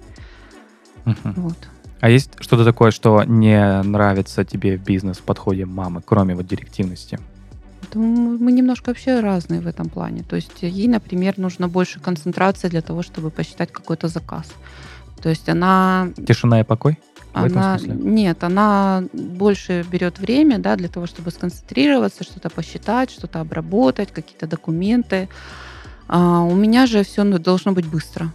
Угу. 1.06 1.16
Вот. 1.36 1.58
А 2.00 2.10
есть 2.10 2.32
что-то 2.40 2.64
такое, 2.64 2.92
что 2.92 3.24
не 3.24 3.82
нравится 3.84 4.46
тебе 4.46 4.78
в 4.78 4.84
бизнес-подходе 4.84 5.66
мамы, 5.66 6.02
кроме 6.06 6.36
вот 6.36 6.48
директивности? 6.48 7.20
Мы 7.94 8.52
немножко 8.52 8.90
вообще 8.90 9.20
разные 9.20 9.62
в 9.62 9.68
этом 9.68 9.90
плане. 9.90 10.24
То 10.24 10.36
есть 10.36 10.62
ей, 10.62 10.88
например, 10.88 11.38
нужно 11.38 11.68
больше 11.68 12.00
концентрации 12.00 12.70
для 12.70 12.82
того, 12.82 13.02
чтобы 13.02 13.30
посчитать 13.30 13.72
какой-то 13.72 14.08
заказ. 14.08 14.52
То 15.22 15.30
есть 15.30 15.50
она... 15.50 16.10
Тишина 16.28 16.62
и 16.62 16.64
покой? 16.64 16.98
В 17.34 17.38
она, 17.38 17.80
нет, 17.82 18.44
она 18.44 19.04
больше 19.14 19.86
берет 19.90 20.20
время 20.20 20.60
да, 20.60 20.76
для 20.76 20.90
того, 20.90 21.06
чтобы 21.06 21.32
сконцентрироваться, 21.32 22.24
что-то 22.24 22.50
посчитать, 22.50 23.10
что-то 23.10 23.40
обработать, 23.40 24.12
какие-то 24.12 24.48
документы. 24.48 25.30
А 26.08 26.42
у 26.42 26.56
меня 26.56 26.88
же 26.88 27.04
все 27.04 27.24
должно 27.24 27.72
быть 27.72 27.86
быстро. 27.86 28.34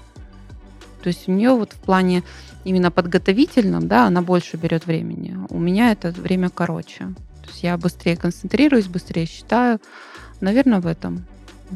То 1.02 1.08
есть 1.08 1.28
у 1.28 1.32
нее 1.32 1.50
вот 1.50 1.72
в 1.72 1.76
плане 1.76 2.22
именно 2.64 2.90
подготовительном, 2.90 3.86
да, 3.86 4.06
она 4.06 4.22
больше 4.22 4.56
берет 4.56 4.86
времени. 4.86 5.36
У 5.50 5.58
меня 5.58 5.92
это 5.92 6.10
время 6.10 6.48
короче. 6.48 7.14
То 7.46 7.52
есть 7.52 7.62
я 7.62 7.76
быстрее 7.76 8.16
концентрируюсь, 8.16 8.86
быстрее 8.86 9.26
считаю. 9.26 9.80
Наверное, 10.40 10.80
в 10.80 10.86
этом 10.86 11.24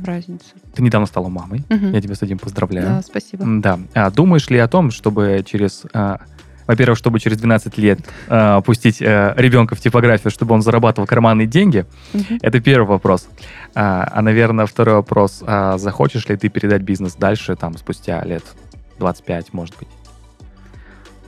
разница. 0.05 0.47
Ты 0.75 0.83
недавно 0.83 1.07
стала 1.07 1.29
мамой. 1.29 1.65
Угу. 1.71 1.87
Я 1.87 2.01
тебя 2.01 2.15
с 2.15 2.23
этим 2.23 2.39
поздравляю. 2.39 2.87
Да, 2.87 3.03
спасибо. 3.03 3.45
Да. 3.47 3.79
А 3.95 4.11
думаешь 4.11 4.49
ли 4.51 4.59
о 4.59 4.69
том, 4.69 4.91
чтобы 4.91 5.45
через... 5.47 5.83
А, 5.93 6.21
во-первых, 6.67 6.99
чтобы 6.99 7.19
через 7.19 7.39
12 7.39 7.79
лет 7.79 8.01
а, 8.29 8.61
пустить 8.61 9.03
а, 9.03 9.35
ребенка 9.37 9.75
в 9.75 9.81
типографию, 9.81 10.31
чтобы 10.31 10.55
он 10.55 10.63
зарабатывал 10.63 11.07
карманные 11.07 11.47
деньги? 11.47 11.87
Угу. 12.15 12.39
Это 12.43 12.61
первый 12.61 12.87
вопрос. 12.87 13.29
А, 13.75 14.09
а, 14.13 14.23
наверное, 14.23 14.67
второй 14.67 14.97
вопрос. 14.97 15.43
А, 15.47 15.79
захочешь 15.79 16.29
ли 16.29 16.37
ты 16.37 16.49
передать 16.49 16.83
бизнес 16.83 17.15
дальше, 17.15 17.57
там, 17.57 17.77
спустя 17.77 18.23
лет 18.25 18.45
25, 18.99 19.53
может 19.53 19.77
быть? 19.79 19.89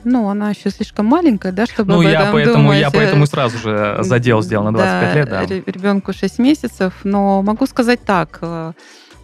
Ну, 0.05 0.29
она 0.29 0.51
еще 0.51 0.71
слишком 0.71 1.07
маленькая, 1.07 1.53
да, 1.53 1.67
чтобы 1.67 1.93
ну, 1.93 2.01
об 2.01 2.07
я 2.07 2.21
этом 2.21 2.33
поэтому, 2.33 2.57
думать. 2.57 2.81
Я 2.81 2.91
поэтому 2.91 3.27
сразу 3.27 3.59
же 3.59 3.99
задел 4.01 4.43
сделал 4.43 4.65
на 4.65 4.73
25 4.73 5.13
да, 5.13 5.15
лет, 5.15 5.29
да. 5.65 5.71
Ребенку 5.71 6.13
6 6.13 6.39
месяцев, 6.39 6.93
но 7.05 7.43
могу 7.43 7.67
сказать 7.67 8.01
так. 8.05 8.39
Э, 8.41 8.73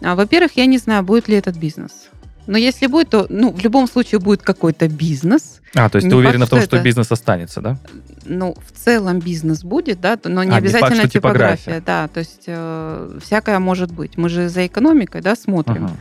а, 0.01 0.15
во-первых, 0.15 0.51
я 0.55 0.65
не 0.65 0.77
знаю, 0.77 1.03
будет 1.03 1.27
ли 1.27 1.35
этот 1.35 1.57
бизнес. 1.57 2.09
Но 2.47 2.57
если 2.57 2.87
будет, 2.87 3.09
то 3.09 3.27
ну, 3.29 3.51
в 3.51 3.61
любом 3.61 3.87
случае 3.87 4.19
будет 4.19 4.41
какой-то 4.41 4.87
бизнес. 4.87 5.61
А, 5.75 5.87
то 5.87 5.97
есть 5.97 6.05
не 6.05 6.09
ты 6.09 6.15
уверена 6.15 6.45
факт, 6.45 6.47
в 6.47 6.49
том, 6.49 6.61
что, 6.61 6.77
это... 6.77 6.83
бизнес 6.83 7.11
останется, 7.11 7.61
да? 7.61 7.77
Ну, 8.25 8.55
в 8.65 8.71
целом 8.71 9.19
бизнес 9.19 9.63
будет, 9.63 10.01
да, 10.01 10.17
но 10.23 10.43
не 10.43 10.51
а, 10.51 10.55
обязательно 10.55 10.95
не 10.95 11.01
факт, 11.01 11.13
типография. 11.13 11.57
типография. 11.57 11.83
Да, 11.85 12.07
то 12.07 12.19
есть 12.19 12.43
э, 12.47 13.19
всякое 13.23 13.59
может 13.59 13.91
быть. 13.91 14.17
Мы 14.17 14.29
же 14.29 14.49
за 14.49 14.65
экономикой, 14.65 15.21
да, 15.21 15.35
смотрим. 15.35 15.85
Ага. 15.85 15.93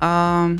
А, 0.00 0.50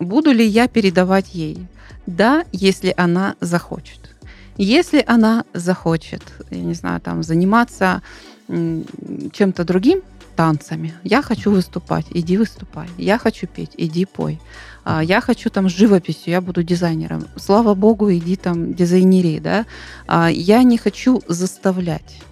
буду 0.00 0.32
ли 0.32 0.44
я 0.44 0.66
передавать 0.66 1.32
ей? 1.32 1.68
Да, 2.06 2.44
если 2.52 2.92
она 2.96 3.36
захочет. 3.40 4.14
Если 4.56 5.02
она 5.06 5.44
захочет, 5.54 6.22
я 6.50 6.60
не 6.60 6.74
знаю, 6.74 7.00
там 7.00 7.22
заниматься 7.22 8.02
чем-то 8.48 9.64
другим, 9.64 10.02
танцами. 10.36 10.94
Я 11.04 11.22
хочу 11.22 11.50
выступать, 11.50 12.06
иди 12.10 12.36
выступай. 12.36 12.88
Я 12.98 13.18
хочу 13.18 13.46
петь, 13.46 13.72
иди 13.76 14.04
пой. 14.04 14.40
А, 14.84 15.02
я 15.02 15.20
хочу 15.20 15.50
там 15.50 15.68
живописью, 15.68 16.32
я 16.32 16.40
буду 16.40 16.62
дизайнером. 16.62 17.26
Слава 17.36 17.74
богу, 17.74 18.12
иди 18.12 18.36
там 18.36 18.74
дизайнери, 18.74 19.38
да. 19.38 19.66
А, 20.06 20.28
я 20.30 20.62
не 20.62 20.78
хочу 20.78 21.22
заставлять. 21.28 22.22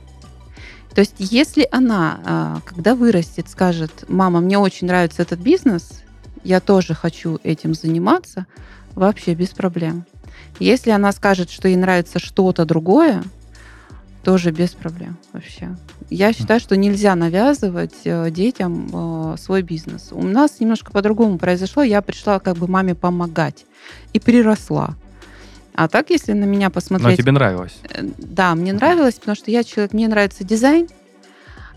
То 0.95 1.01
есть, 1.01 1.15
если 1.19 1.69
она, 1.71 2.21
а, 2.25 2.61
когда 2.65 2.95
вырастет, 2.95 3.49
скажет, 3.49 4.05
мама, 4.09 4.41
мне 4.41 4.59
очень 4.59 4.87
нравится 4.89 5.23
этот 5.23 5.41
бизнес, 5.41 6.03
я 6.43 6.61
тоже 6.61 6.95
хочу 6.95 7.39
этим 7.45 7.75
заниматься, 7.75 8.47
вообще 8.95 9.35
без 9.35 9.51
проблем. 9.51 10.05
Если 10.59 10.91
она 10.91 11.13
скажет, 11.13 11.51
что 11.51 11.69
ей 11.69 11.77
нравится 11.77 12.19
что-то 12.19 12.65
другое, 12.65 13.23
тоже 14.23 14.51
без 14.51 14.71
проблем 14.71 15.17
вообще. 15.33 15.77
Я 16.11 16.33
считаю, 16.33 16.61
что 16.61 16.77
нельзя 16.77 17.15
навязывать 17.15 17.95
э, 18.05 18.31
детям 18.31 18.89
э, 18.93 19.37
свой 19.39 19.63
бизнес. 19.63 20.09
У 20.11 20.23
нас 20.23 20.61
немножко 20.61 20.93
по-другому 20.93 21.39
произошло. 21.39 21.83
Я 21.83 22.03
пришла 22.03 22.39
как 22.41 22.57
бы 22.57 22.67
маме 22.67 22.95
помогать 22.95 23.65
и 24.13 24.21
приросла. 24.21 24.97
А 25.75 25.89
так, 25.89 26.11
если 26.11 26.33
на 26.33 26.45
меня 26.45 26.69
посмотреть... 26.69 27.11
Но 27.11 27.17
тебе 27.17 27.33
нравилось? 27.33 27.79
Э, 27.89 28.03
да, 28.19 28.55
мне 28.55 28.73
нравилось, 28.73 29.15
потому 29.15 29.37
что 29.37 29.51
я 29.51 29.65
человек, 29.65 29.93
мне 29.95 30.09
нравится 30.09 30.45
дизайн. 30.45 30.89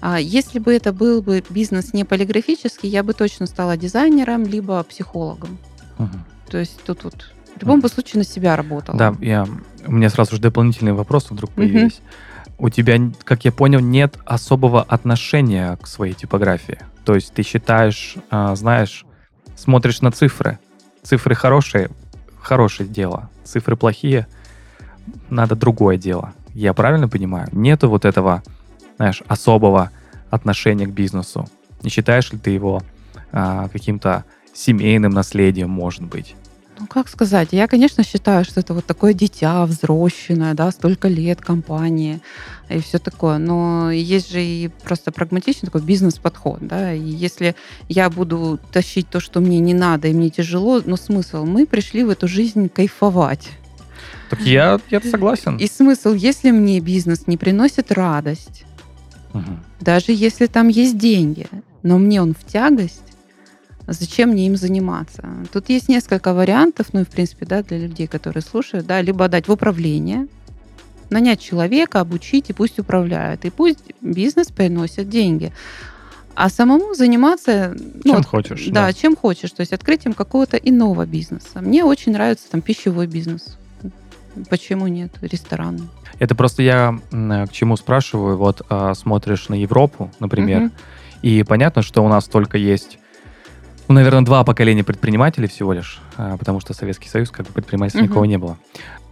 А 0.01 0.20
если 0.20 0.59
бы 0.59 0.74
это 0.74 0.91
был 0.91 1.22
бы 1.22 1.41
бизнес 1.49 1.93
не 1.93 2.03
полиграфический, 2.03 2.89
я 2.89 3.03
бы 3.03 3.14
точно 3.14 3.45
стала 3.45 3.78
дизайнером, 3.78 4.43
либо 4.43 4.84
психологом. 4.84 5.57
Угу. 5.97 6.18
То 6.54 6.60
есть 6.60 6.84
тут 6.86 7.04
вот 7.04 7.16
в 7.58 7.62
любом 7.62 7.80
угу. 7.80 7.88
случае 7.88 8.20
на 8.20 8.24
себя 8.24 8.56
работала. 8.56 8.95
Да, 8.95 9.16
я, 9.22 9.47
у 9.88 9.91
меня 9.91 10.12
сразу 10.12 10.36
же 10.36 10.41
дополнительные 10.41 10.93
вопросы 10.93 11.34
вдруг 11.34 11.51
появились. 11.51 11.97
Угу 11.97 12.04
у 12.60 12.70
тебя, 12.70 12.97
как 13.24 13.45
я 13.45 13.51
понял, 13.51 13.80
нет 13.80 14.18
особого 14.26 14.84
отношения 14.84 15.76
к 15.82 15.88
своей 15.88 16.14
типографии. 16.14 16.78
То 17.04 17.16
есть 17.16 17.34
ты 17.34 17.43
считаешь, 17.43 18.16
а, 18.30 18.56
знаешь, 18.56 19.06
смотришь 19.58 20.01
на 20.01 20.12
цифры. 20.12 20.60
Цифры 21.01 21.36
хорошие, 21.36 21.89
хорошее 22.39 22.88
дело. 22.88 23.30
Цифры 23.43 23.76
плохие, 23.76 24.28
надо 25.30 25.56
другое 25.56 25.97
дело. 25.97 26.34
Я 26.54 26.74
правильно 26.74 27.10
понимаю? 27.10 27.49
Нету 27.51 27.89
вот 27.89 28.06
этого, 28.06 28.43
знаешь, 28.97 29.24
особого 29.28 29.89
отношения 30.30 30.86
к 30.86 30.91
бизнесу. 30.91 31.49
Не 31.82 31.89
считаешь 31.89 32.32
ли 32.32 32.38
ты 32.38 32.51
его 32.51 32.82
а, 33.32 33.68
каким-то 33.70 34.26
семейным 34.54 35.12
наследием, 35.12 35.70
может 35.70 36.04
быть? 36.04 36.36
Ну, 36.80 36.88
как 36.88 37.07
сказать, 37.07 37.49
я, 37.51 37.67
конечно, 37.67 38.03
считаю, 38.03 38.43
что 38.45 38.59
это 38.59 38.74
вот 38.74 38.86
такое 38.86 39.13
дитя 39.13 39.65
взросшенное, 39.65 40.53
да, 40.53 40.71
столько 40.71 41.07
лет 41.07 41.39
компании 41.39 42.19
и 42.67 42.80
все 42.80 42.97
такое. 42.97 43.38
Но 43.38 43.91
есть 43.91 44.32
же 44.32 44.43
и 44.43 44.69
просто 44.84 45.11
прагматичный 45.11 45.67
такой 45.67 45.82
бизнес-подход, 45.82 46.59
да, 46.61 46.93
и 46.93 46.99
если 46.99 47.55
я 47.89 48.09
буду 48.09 48.59
тащить 48.71 49.07
то, 49.09 49.19
что 49.19 49.39
мне 49.39 49.59
не 49.59 49.74
надо 49.74 50.07
и 50.07 50.13
мне 50.13 50.30
тяжело, 50.30 50.82
но 50.84 50.97
смысл? 50.97 51.45
Мы 51.45 51.67
пришли 51.67 52.03
в 52.03 52.09
эту 52.09 52.28
жизнь 52.28 52.69
кайфовать. 52.69 53.49
Так 54.30 54.41
я, 54.41 54.80
я 54.89 54.99
согласен. 55.01 55.57
И 55.57 55.67
смысл, 55.67 56.13
если 56.13 56.49
мне 56.51 56.80
бизнес 56.80 57.28
не 57.28 57.38
приносит 57.38 57.91
радость, 57.91 58.65
Мгм. 59.34 59.63
даже 59.80 60.11
если 60.11 60.47
там 60.47 60.69
есть 60.69 60.97
деньги, 60.97 61.47
но 61.84 61.97
мне 61.97 62.21
он 62.21 62.34
в 62.34 62.43
тягость, 62.45 63.12
зачем 63.88 64.29
мне 64.29 64.47
им 64.47 64.55
заниматься? 64.55 65.23
Тут 65.51 65.69
есть 65.69 65.89
несколько 65.89 66.34
вариантов, 66.34 66.88
ну 66.93 67.01
и 67.01 67.03
в 67.03 67.09
принципе, 67.09 67.45
да, 67.45 67.63
для 67.63 67.77
людей, 67.79 68.07
которые 68.07 68.41
слушают, 68.43 68.86
да, 68.86 69.01
либо 69.01 69.25
отдать 69.25 69.47
в 69.47 69.51
управление, 69.51 70.27
нанять 71.09 71.41
человека, 71.41 71.99
обучить 71.99 72.49
и 72.49 72.53
пусть 72.53 72.79
управляет, 72.79 73.45
и 73.45 73.49
пусть 73.49 73.79
бизнес 74.01 74.47
приносит 74.47 75.09
деньги. 75.09 75.51
А 76.36 76.49
самому 76.49 76.95
заниматься... 76.95 77.75
ну, 77.77 78.01
Чем 78.03 78.15
вот, 78.15 78.25
хочешь, 78.25 78.65
Да, 78.67 78.88
да. 78.88 78.93
чем 78.93 79.15
хочешь. 79.15 79.51
То 79.51 79.59
есть 79.61 79.71
открытием 79.71 80.13
какого-то 80.13 80.57
иного 80.57 81.05
бизнеса. 81.05 81.61
Мне 81.61 81.84
очень 81.84 82.11
нравится 82.13 82.45
там 82.49 82.61
пищевой 82.61 83.05
бизнес. 83.05 83.57
Почему 84.49 84.88
нет? 84.88 85.11
Рестораны. 85.21 85.81
Это 86.17 86.34
просто 86.34 86.63
я 86.63 86.97
м, 87.11 87.47
к 87.47 87.51
чему 87.51 87.77
спрашиваю. 87.77 88.38
Вот 88.38 88.63
а, 88.69 88.95
смотришь 88.95 89.47
на 89.49 89.53
Европу, 89.53 90.09
например, 90.19 90.61
Мгм. 90.61 90.71
и 91.21 91.43
понятно, 91.43 91.84
что 91.84 92.03
у 92.03 92.07
нас 92.07 92.25
только 92.25 92.57
есть, 92.57 92.97
ну, 93.93 93.99
наверное, 93.99 94.25
два 94.25 94.43
поколения 94.43 94.83
предпринимателей 94.83 95.47
всего 95.47 95.73
лишь, 95.73 95.99
а, 96.17 96.37
потому 96.37 96.59
что 96.59 96.73
Советский 96.73 97.09
Союз, 97.09 97.29
как 97.29 97.45
бы 97.47 97.53
предпринимательства 97.53 97.99
Мгм. 97.99 98.09
никого 98.09 98.25
не 98.25 98.37
было. 98.37 98.57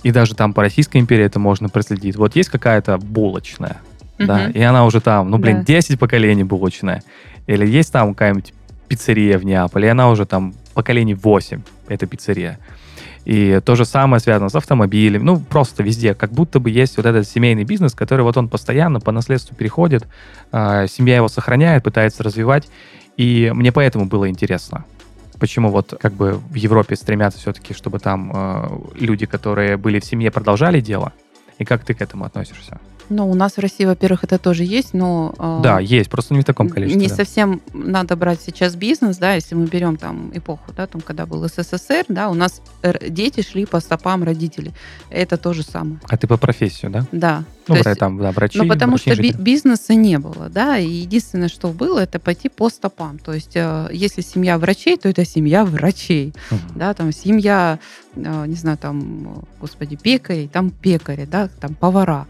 И 0.04 0.12
даже 0.12 0.34
там 0.36 0.54
по 0.54 0.62
Российской 0.64 0.98
империи 0.98 1.26
это 1.26 1.38
можно 1.40 1.70
проследить. 1.70 2.16
Вот 2.16 2.36
есть 2.36 2.50
какая-то 2.50 2.98
булочная, 2.98 3.78
да, 4.18 4.40
Мгм. 4.40 4.52
и 4.52 4.62
она 4.62 4.86
уже 4.86 5.00
там, 5.02 5.30
ну, 5.30 5.38
блин, 5.38 5.60
Да. 5.60 5.64
10 5.66 6.00
поколений 6.00 6.44
булочная. 6.44 7.04
Или 7.48 7.68
есть 7.68 7.92
там 7.94 8.14
какая-нибудь 8.14 8.54
пиццерия 8.88 9.38
в 9.38 9.46
Неаполе, 9.46 9.88
и 9.88 9.92
она 9.92 10.10
уже 10.10 10.26
там 10.26 10.54
поколений 10.74 11.14
8, 11.14 11.62
эта 11.88 12.08
пиццерия. 12.08 12.60
И 13.24 13.62
то 13.64 13.76
же 13.76 13.86
самое 13.86 14.20
связано 14.20 14.50
с 14.50 14.56
автомобилем, 14.56 15.24
ну, 15.24 15.40
просто 15.40 15.84
везде. 15.84 16.16
Как 16.16 16.32
будто 16.32 16.60
бы 16.60 16.72
есть 16.72 16.98
вот 16.98 17.06
этот 17.06 17.28
семейный 17.28 17.64
бизнес, 17.66 17.94
который 17.94 18.22
вот 18.22 18.36
он 18.36 18.50
постоянно 18.50 19.00
по 19.00 19.12
наследству 19.12 19.56
переходит, 19.56 20.08
а, 20.52 20.88
семья 20.88 21.18
его 21.18 21.28
сохраняет, 21.28 21.84
пытается 21.84 22.24
развивать. 22.24 22.68
И 23.18 23.52
мне 23.54 23.72
поэтому 23.72 24.06
было 24.06 24.30
интересно, 24.30 24.86
почему 25.40 25.70
вот 25.70 25.96
как 26.00 26.14
бы 26.14 26.34
в 26.34 26.54
Европе 26.56 26.96
стремятся 26.96 27.40
все-таки, 27.40 27.74
чтобы 27.74 28.00
там 28.00 28.32
э, 28.34 28.80
люди, 29.00 29.26
которые 29.26 29.76
были 29.78 30.00
в 30.00 30.06
семье, 30.06 30.32
продолжали 30.32 30.82
дело. 30.82 31.14
И 31.58 31.66
как 31.66 31.84
ты 31.84 31.94
к 31.94 32.02
этому 32.02 32.26
относишься? 32.26 32.80
Ну, 33.14 33.30
у 33.30 33.34
нас 33.36 33.58
в 33.58 33.60
России, 33.60 33.84
во-первых, 33.84 34.24
это 34.24 34.38
тоже 34.40 34.64
есть, 34.64 34.94
но... 34.94 35.34
э, 35.38 35.60
Да, 35.62 35.80
есть, 35.82 36.10
просто 36.10 36.34
не 36.34 36.40
в 36.40 36.46
таком 36.46 36.70
количестве. 36.70 37.02
Не 37.02 37.10
да. 37.10 37.16
совсем 37.16 37.62
надо 37.74 38.16
брать 38.16 38.40
сейчас 38.42 38.76
бизнес, 38.76 39.18
да, 39.18 39.34
если 39.36 39.54
мы 39.54 39.66
берем 39.66 39.98
там 39.98 40.32
эпоху, 40.34 40.72
да, 40.78 40.88
там, 40.88 41.02
когда 41.02 41.26
был 41.26 41.46
СССР, 41.46 42.06
да, 42.08 42.30
у 42.30 42.34
нас 42.34 42.62
р- 42.84 43.02
дети 43.10 43.42
шли 43.42 43.66
по 43.66 43.82
стопам 43.82 44.24
родителей. 44.24 44.72
Это 45.10 45.36
то 45.36 45.52
же 45.52 45.64
самое. 45.64 46.00
А 46.10 46.16
ты 46.18 46.26
по 46.26 46.38
профессию, 46.38 46.90
да? 46.90 47.06
Да. 47.12 47.44
Ну, 47.68 47.76
есть- 47.76 48.00
там, 48.00 48.18
да, 48.18 48.32
врачи, 48.32 48.58
ну, 48.60 48.68
потому 48.68 48.94
врачи, 48.94 49.12
что 49.12 49.22
инженеры. 49.22 49.38
бизнеса 49.44 49.94
не 49.94 50.18
было, 50.18 50.48
да, 50.50 50.78
и 50.78 50.90
единственное, 50.90 51.50
что 51.50 51.68
было, 51.68 52.00
это 52.00 52.18
пойти 52.18 52.48
по 52.48 52.70
стопам. 52.70 53.20
То 53.20 53.34
есть, 53.34 53.56
э, 53.56 53.90
если 53.92 54.22
семья 54.22 54.58
врачей, 54.58 54.96
то 54.98 55.10
это 55.10 55.26
семья 55.26 55.66
врачей, 55.66 56.34
Мгм. 56.50 56.62
да, 56.76 56.94
там 56.94 57.12
семья, 57.12 57.78
э, 58.16 58.46
не 58.48 58.56
знаю, 58.56 58.78
там, 58.78 59.00
э, 59.28 59.42
господи, 59.60 59.98
пекарей, 59.98 60.48
там 60.48 60.70
пекари, 60.70 61.26
да, 61.26 61.50
там 61.60 61.76
повара. 61.76 62.26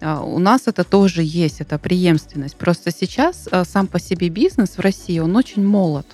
А, 0.00 0.20
У 0.20 0.38
нас 0.38 0.62
это 0.66 0.84
тоже 0.84 1.22
есть, 1.22 1.60
это 1.60 1.78
преемственность. 1.78 2.56
Просто 2.56 2.90
сейчас 2.90 3.48
э, 3.50 3.64
сам 3.64 3.86
по 3.86 3.98
себе 3.98 4.28
бизнес 4.28 4.76
в 4.76 4.80
России, 4.80 5.18
он 5.18 5.36
очень 5.36 5.66
молод, 5.66 6.06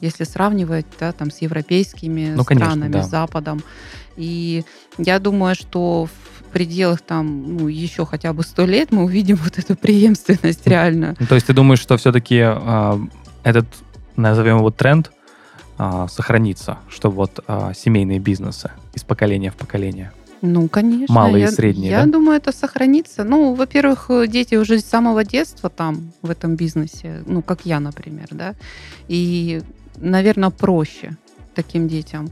если 0.00 0.24
сравнивать 0.24 0.86
да, 0.98 1.12
там, 1.12 1.30
с 1.30 1.38
европейскими 1.38 2.34
Ну, 2.36 2.44
конечно, 2.44 2.70
странами, 2.70 2.92
да. 2.92 3.02
с 3.02 3.10
Западом. 3.10 3.62
И 4.16 4.64
я 4.98 5.18
думаю, 5.18 5.54
что 5.54 6.06
в 6.06 6.44
пределах 6.52 7.00
там, 7.00 7.56
ну, 7.56 7.68
еще 7.68 8.04
хотя 8.04 8.32
бы 8.32 8.42
сто 8.42 8.66
лет 8.66 8.92
мы 8.92 9.04
увидим 9.04 9.36
вот 9.36 9.58
эту 9.58 9.76
преемственность 9.76 10.66
реально. 10.66 11.16
Ну, 11.18 11.26
То 11.26 11.34
есть 11.34 11.46
ты 11.46 11.52
думаешь, 11.52 11.80
что 11.80 11.96
все-таки 11.96 12.44
этот, 13.44 13.66
назовем 14.16 14.58
его 14.58 14.70
тренд, 14.70 15.10
а, 15.82 16.08
сохранится, 16.08 16.76
что 16.90 17.10
вот 17.10 17.42
а, 17.46 17.72
семейные 17.72 18.18
бизнесы 18.18 18.70
из 18.92 19.02
поколения 19.02 19.50
в 19.50 19.56
поколение? 19.56 20.12
Ну, 20.42 20.68
конечно. 20.68 21.14
Малые 21.14 21.44
и 21.44 21.48
средние, 21.48 21.90
Я 21.90 22.04
да? 22.04 22.12
думаю, 22.12 22.36
это 22.38 22.52
сохранится. 22.52 23.24
Ну, 23.24 23.54
во-первых, 23.54 24.06
э, 24.10 24.26
дети 24.26 24.54
уже 24.54 24.78
с 24.78 24.84
самого 24.84 25.24
детства 25.24 25.68
там, 25.68 26.12
в 26.22 26.30
этом 26.30 26.56
бизнесе, 26.56 27.22
ну, 27.26 27.42
как 27.42 27.66
я, 27.66 27.80
например, 27.80 28.26
да. 28.30 28.54
И, 29.08 29.62
наверное, 29.96 30.50
проще 30.50 31.16
таким 31.54 31.88
детям. 31.88 32.30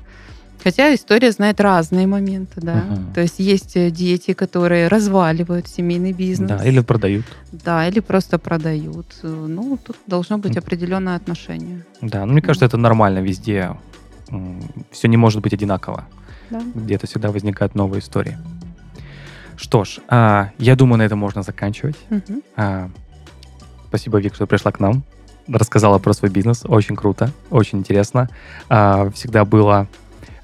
Хотя 0.64 0.92
история 0.94 1.30
знает 1.32 1.60
разные 1.60 2.06
моменты, 2.06 2.60
да. 2.60 2.74
Мгм. 2.74 3.12
То 3.14 3.20
есть 3.20 3.38
есть 3.38 3.76
э, 3.76 3.90
дети, 3.90 4.32
которые 4.32 4.88
разваливают 4.88 5.68
семейный 5.68 6.12
бизнес. 6.12 6.48
Да, 6.48 6.64
или 6.64 6.80
продают. 6.80 7.24
Да, 7.52 7.86
или 7.86 8.00
просто 8.00 8.38
продают. 8.38 9.06
Э, 9.22 9.46
Ну, 9.48 9.76
тут 9.76 9.96
должно 10.06 10.38
быть 10.38 10.56
определенное 10.56 11.14
отношение. 11.16 11.84
Да, 12.00 12.24
ну, 12.26 12.32
мне 12.32 12.42
кажется, 12.42 12.66
это 12.66 12.76
нормально 12.76 13.20
везде. 13.20 13.76
Все 14.90 15.08
не 15.08 15.16
может 15.16 15.42
быть 15.42 15.52
одинаково. 15.54 16.04
Да. 16.50 16.60
Где-то 16.74 17.06
всегда 17.06 17.30
возникают 17.30 17.74
новые 17.74 18.00
истории. 18.00 18.36
Что 19.56 19.84
ж, 19.84 19.98
а, 20.08 20.50
я 20.58 20.76
думаю, 20.76 20.98
на 20.98 21.02
этом 21.02 21.18
можно 21.18 21.42
заканчивать. 21.42 21.96
Мгм. 22.10 22.42
А, 22.56 22.90
Спасибо, 23.88 24.18
Вик, 24.18 24.34
что 24.34 24.46
пришла 24.46 24.70
к 24.70 24.80
нам. 24.80 25.02
Рассказала 25.48 25.98
про 25.98 26.12
свой 26.12 26.30
бизнес. 26.30 26.62
Очень 26.66 26.94
круто, 26.94 27.30
очень 27.50 27.78
интересно. 27.78 28.28
А, 28.68 29.10
Всегда 29.10 29.44
было 29.44 29.88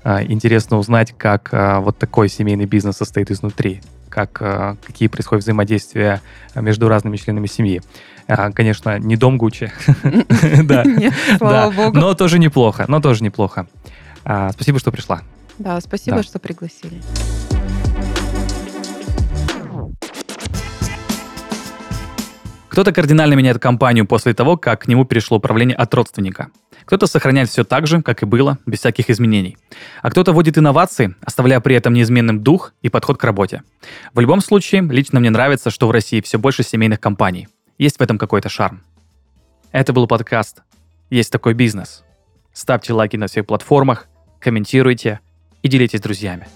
а, 0.02 0.22
интересно 0.24 0.78
узнать, 0.78 1.14
как 1.16 1.50
а, 1.52 1.80
вот 1.80 1.98
такой 1.98 2.28
семейный 2.28 2.64
бизнес 2.66 2.96
состоит 2.96 3.30
изнутри, 3.30 3.80
как, 4.08 4.38
а, 4.40 4.76
какие 4.84 5.08
происходят 5.08 5.44
взаимодействия 5.44 6.20
между 6.54 6.88
разными 6.88 7.16
членами 7.16 7.46
семьи. 7.46 7.82
А, 8.26 8.50
Конечно, 8.50 8.98
не 8.98 9.16
дом 9.16 9.36
Гуччи, 9.38 9.70
да, 10.64 10.84
но 11.92 12.14
тоже 12.14 12.38
неплохо, 12.38 12.86
но 12.88 13.00
тоже 13.00 13.22
неплохо. 13.22 13.66
А, 14.24 14.50
Спасибо, 14.52 14.78
что 14.78 14.90
пришла. 14.90 15.20
Да, 15.58 15.80
спасибо, 15.80 16.18
Да. 16.18 16.22
что 16.22 16.38
пригласили. 16.38 17.00
Кто-то 22.68 22.92
кардинально 22.92 23.34
меняет 23.34 23.60
компанию 23.60 24.04
после 24.04 24.34
того, 24.34 24.56
как 24.56 24.82
к 24.82 24.88
нему 24.88 25.04
перешло 25.04 25.36
управление 25.36 25.76
от 25.76 25.94
родственника. 25.94 26.48
Кто-то 26.86 27.06
сохраняет 27.06 27.48
все 27.48 27.62
так 27.62 27.86
же, 27.86 28.02
как 28.02 28.22
и 28.22 28.26
было, 28.26 28.58
без 28.66 28.80
всяких 28.80 29.10
изменений. 29.10 29.56
А 30.02 30.10
кто-то 30.10 30.32
вводит 30.32 30.58
инновации, 30.58 31.14
оставляя 31.22 31.60
при 31.60 31.76
этом 31.76 31.92
неизменным 31.94 32.42
дух 32.42 32.74
и 32.82 32.88
подход 32.88 33.16
к 33.16 33.22
работе. 33.22 33.62
В 34.12 34.18
любом 34.18 34.40
случае, 34.40 34.82
лично 34.82 35.20
мне 35.20 35.30
нравится, 35.30 35.70
что 35.70 35.86
в 35.86 35.92
России 35.92 36.20
все 36.20 36.36
больше 36.36 36.64
семейных 36.64 36.98
компаний. 36.98 37.46
Есть 37.78 37.98
в 37.98 38.02
этом 38.02 38.18
какой-то 38.18 38.48
шарм. 38.48 38.82
Это 39.70 39.92
был 39.92 40.08
подкаст 40.08 40.62
«Есть 41.10 41.30
такой 41.30 41.54
бизнес». 41.54 42.02
Ставьте 42.52 42.92
лайки 42.92 43.16
на 43.16 43.28
всех 43.28 43.46
платформах, 43.46 44.08
комментируйте 44.40 45.20
и 45.64 45.68
делитесь 45.68 45.98
с 45.98 46.02
друзьями. 46.02 46.46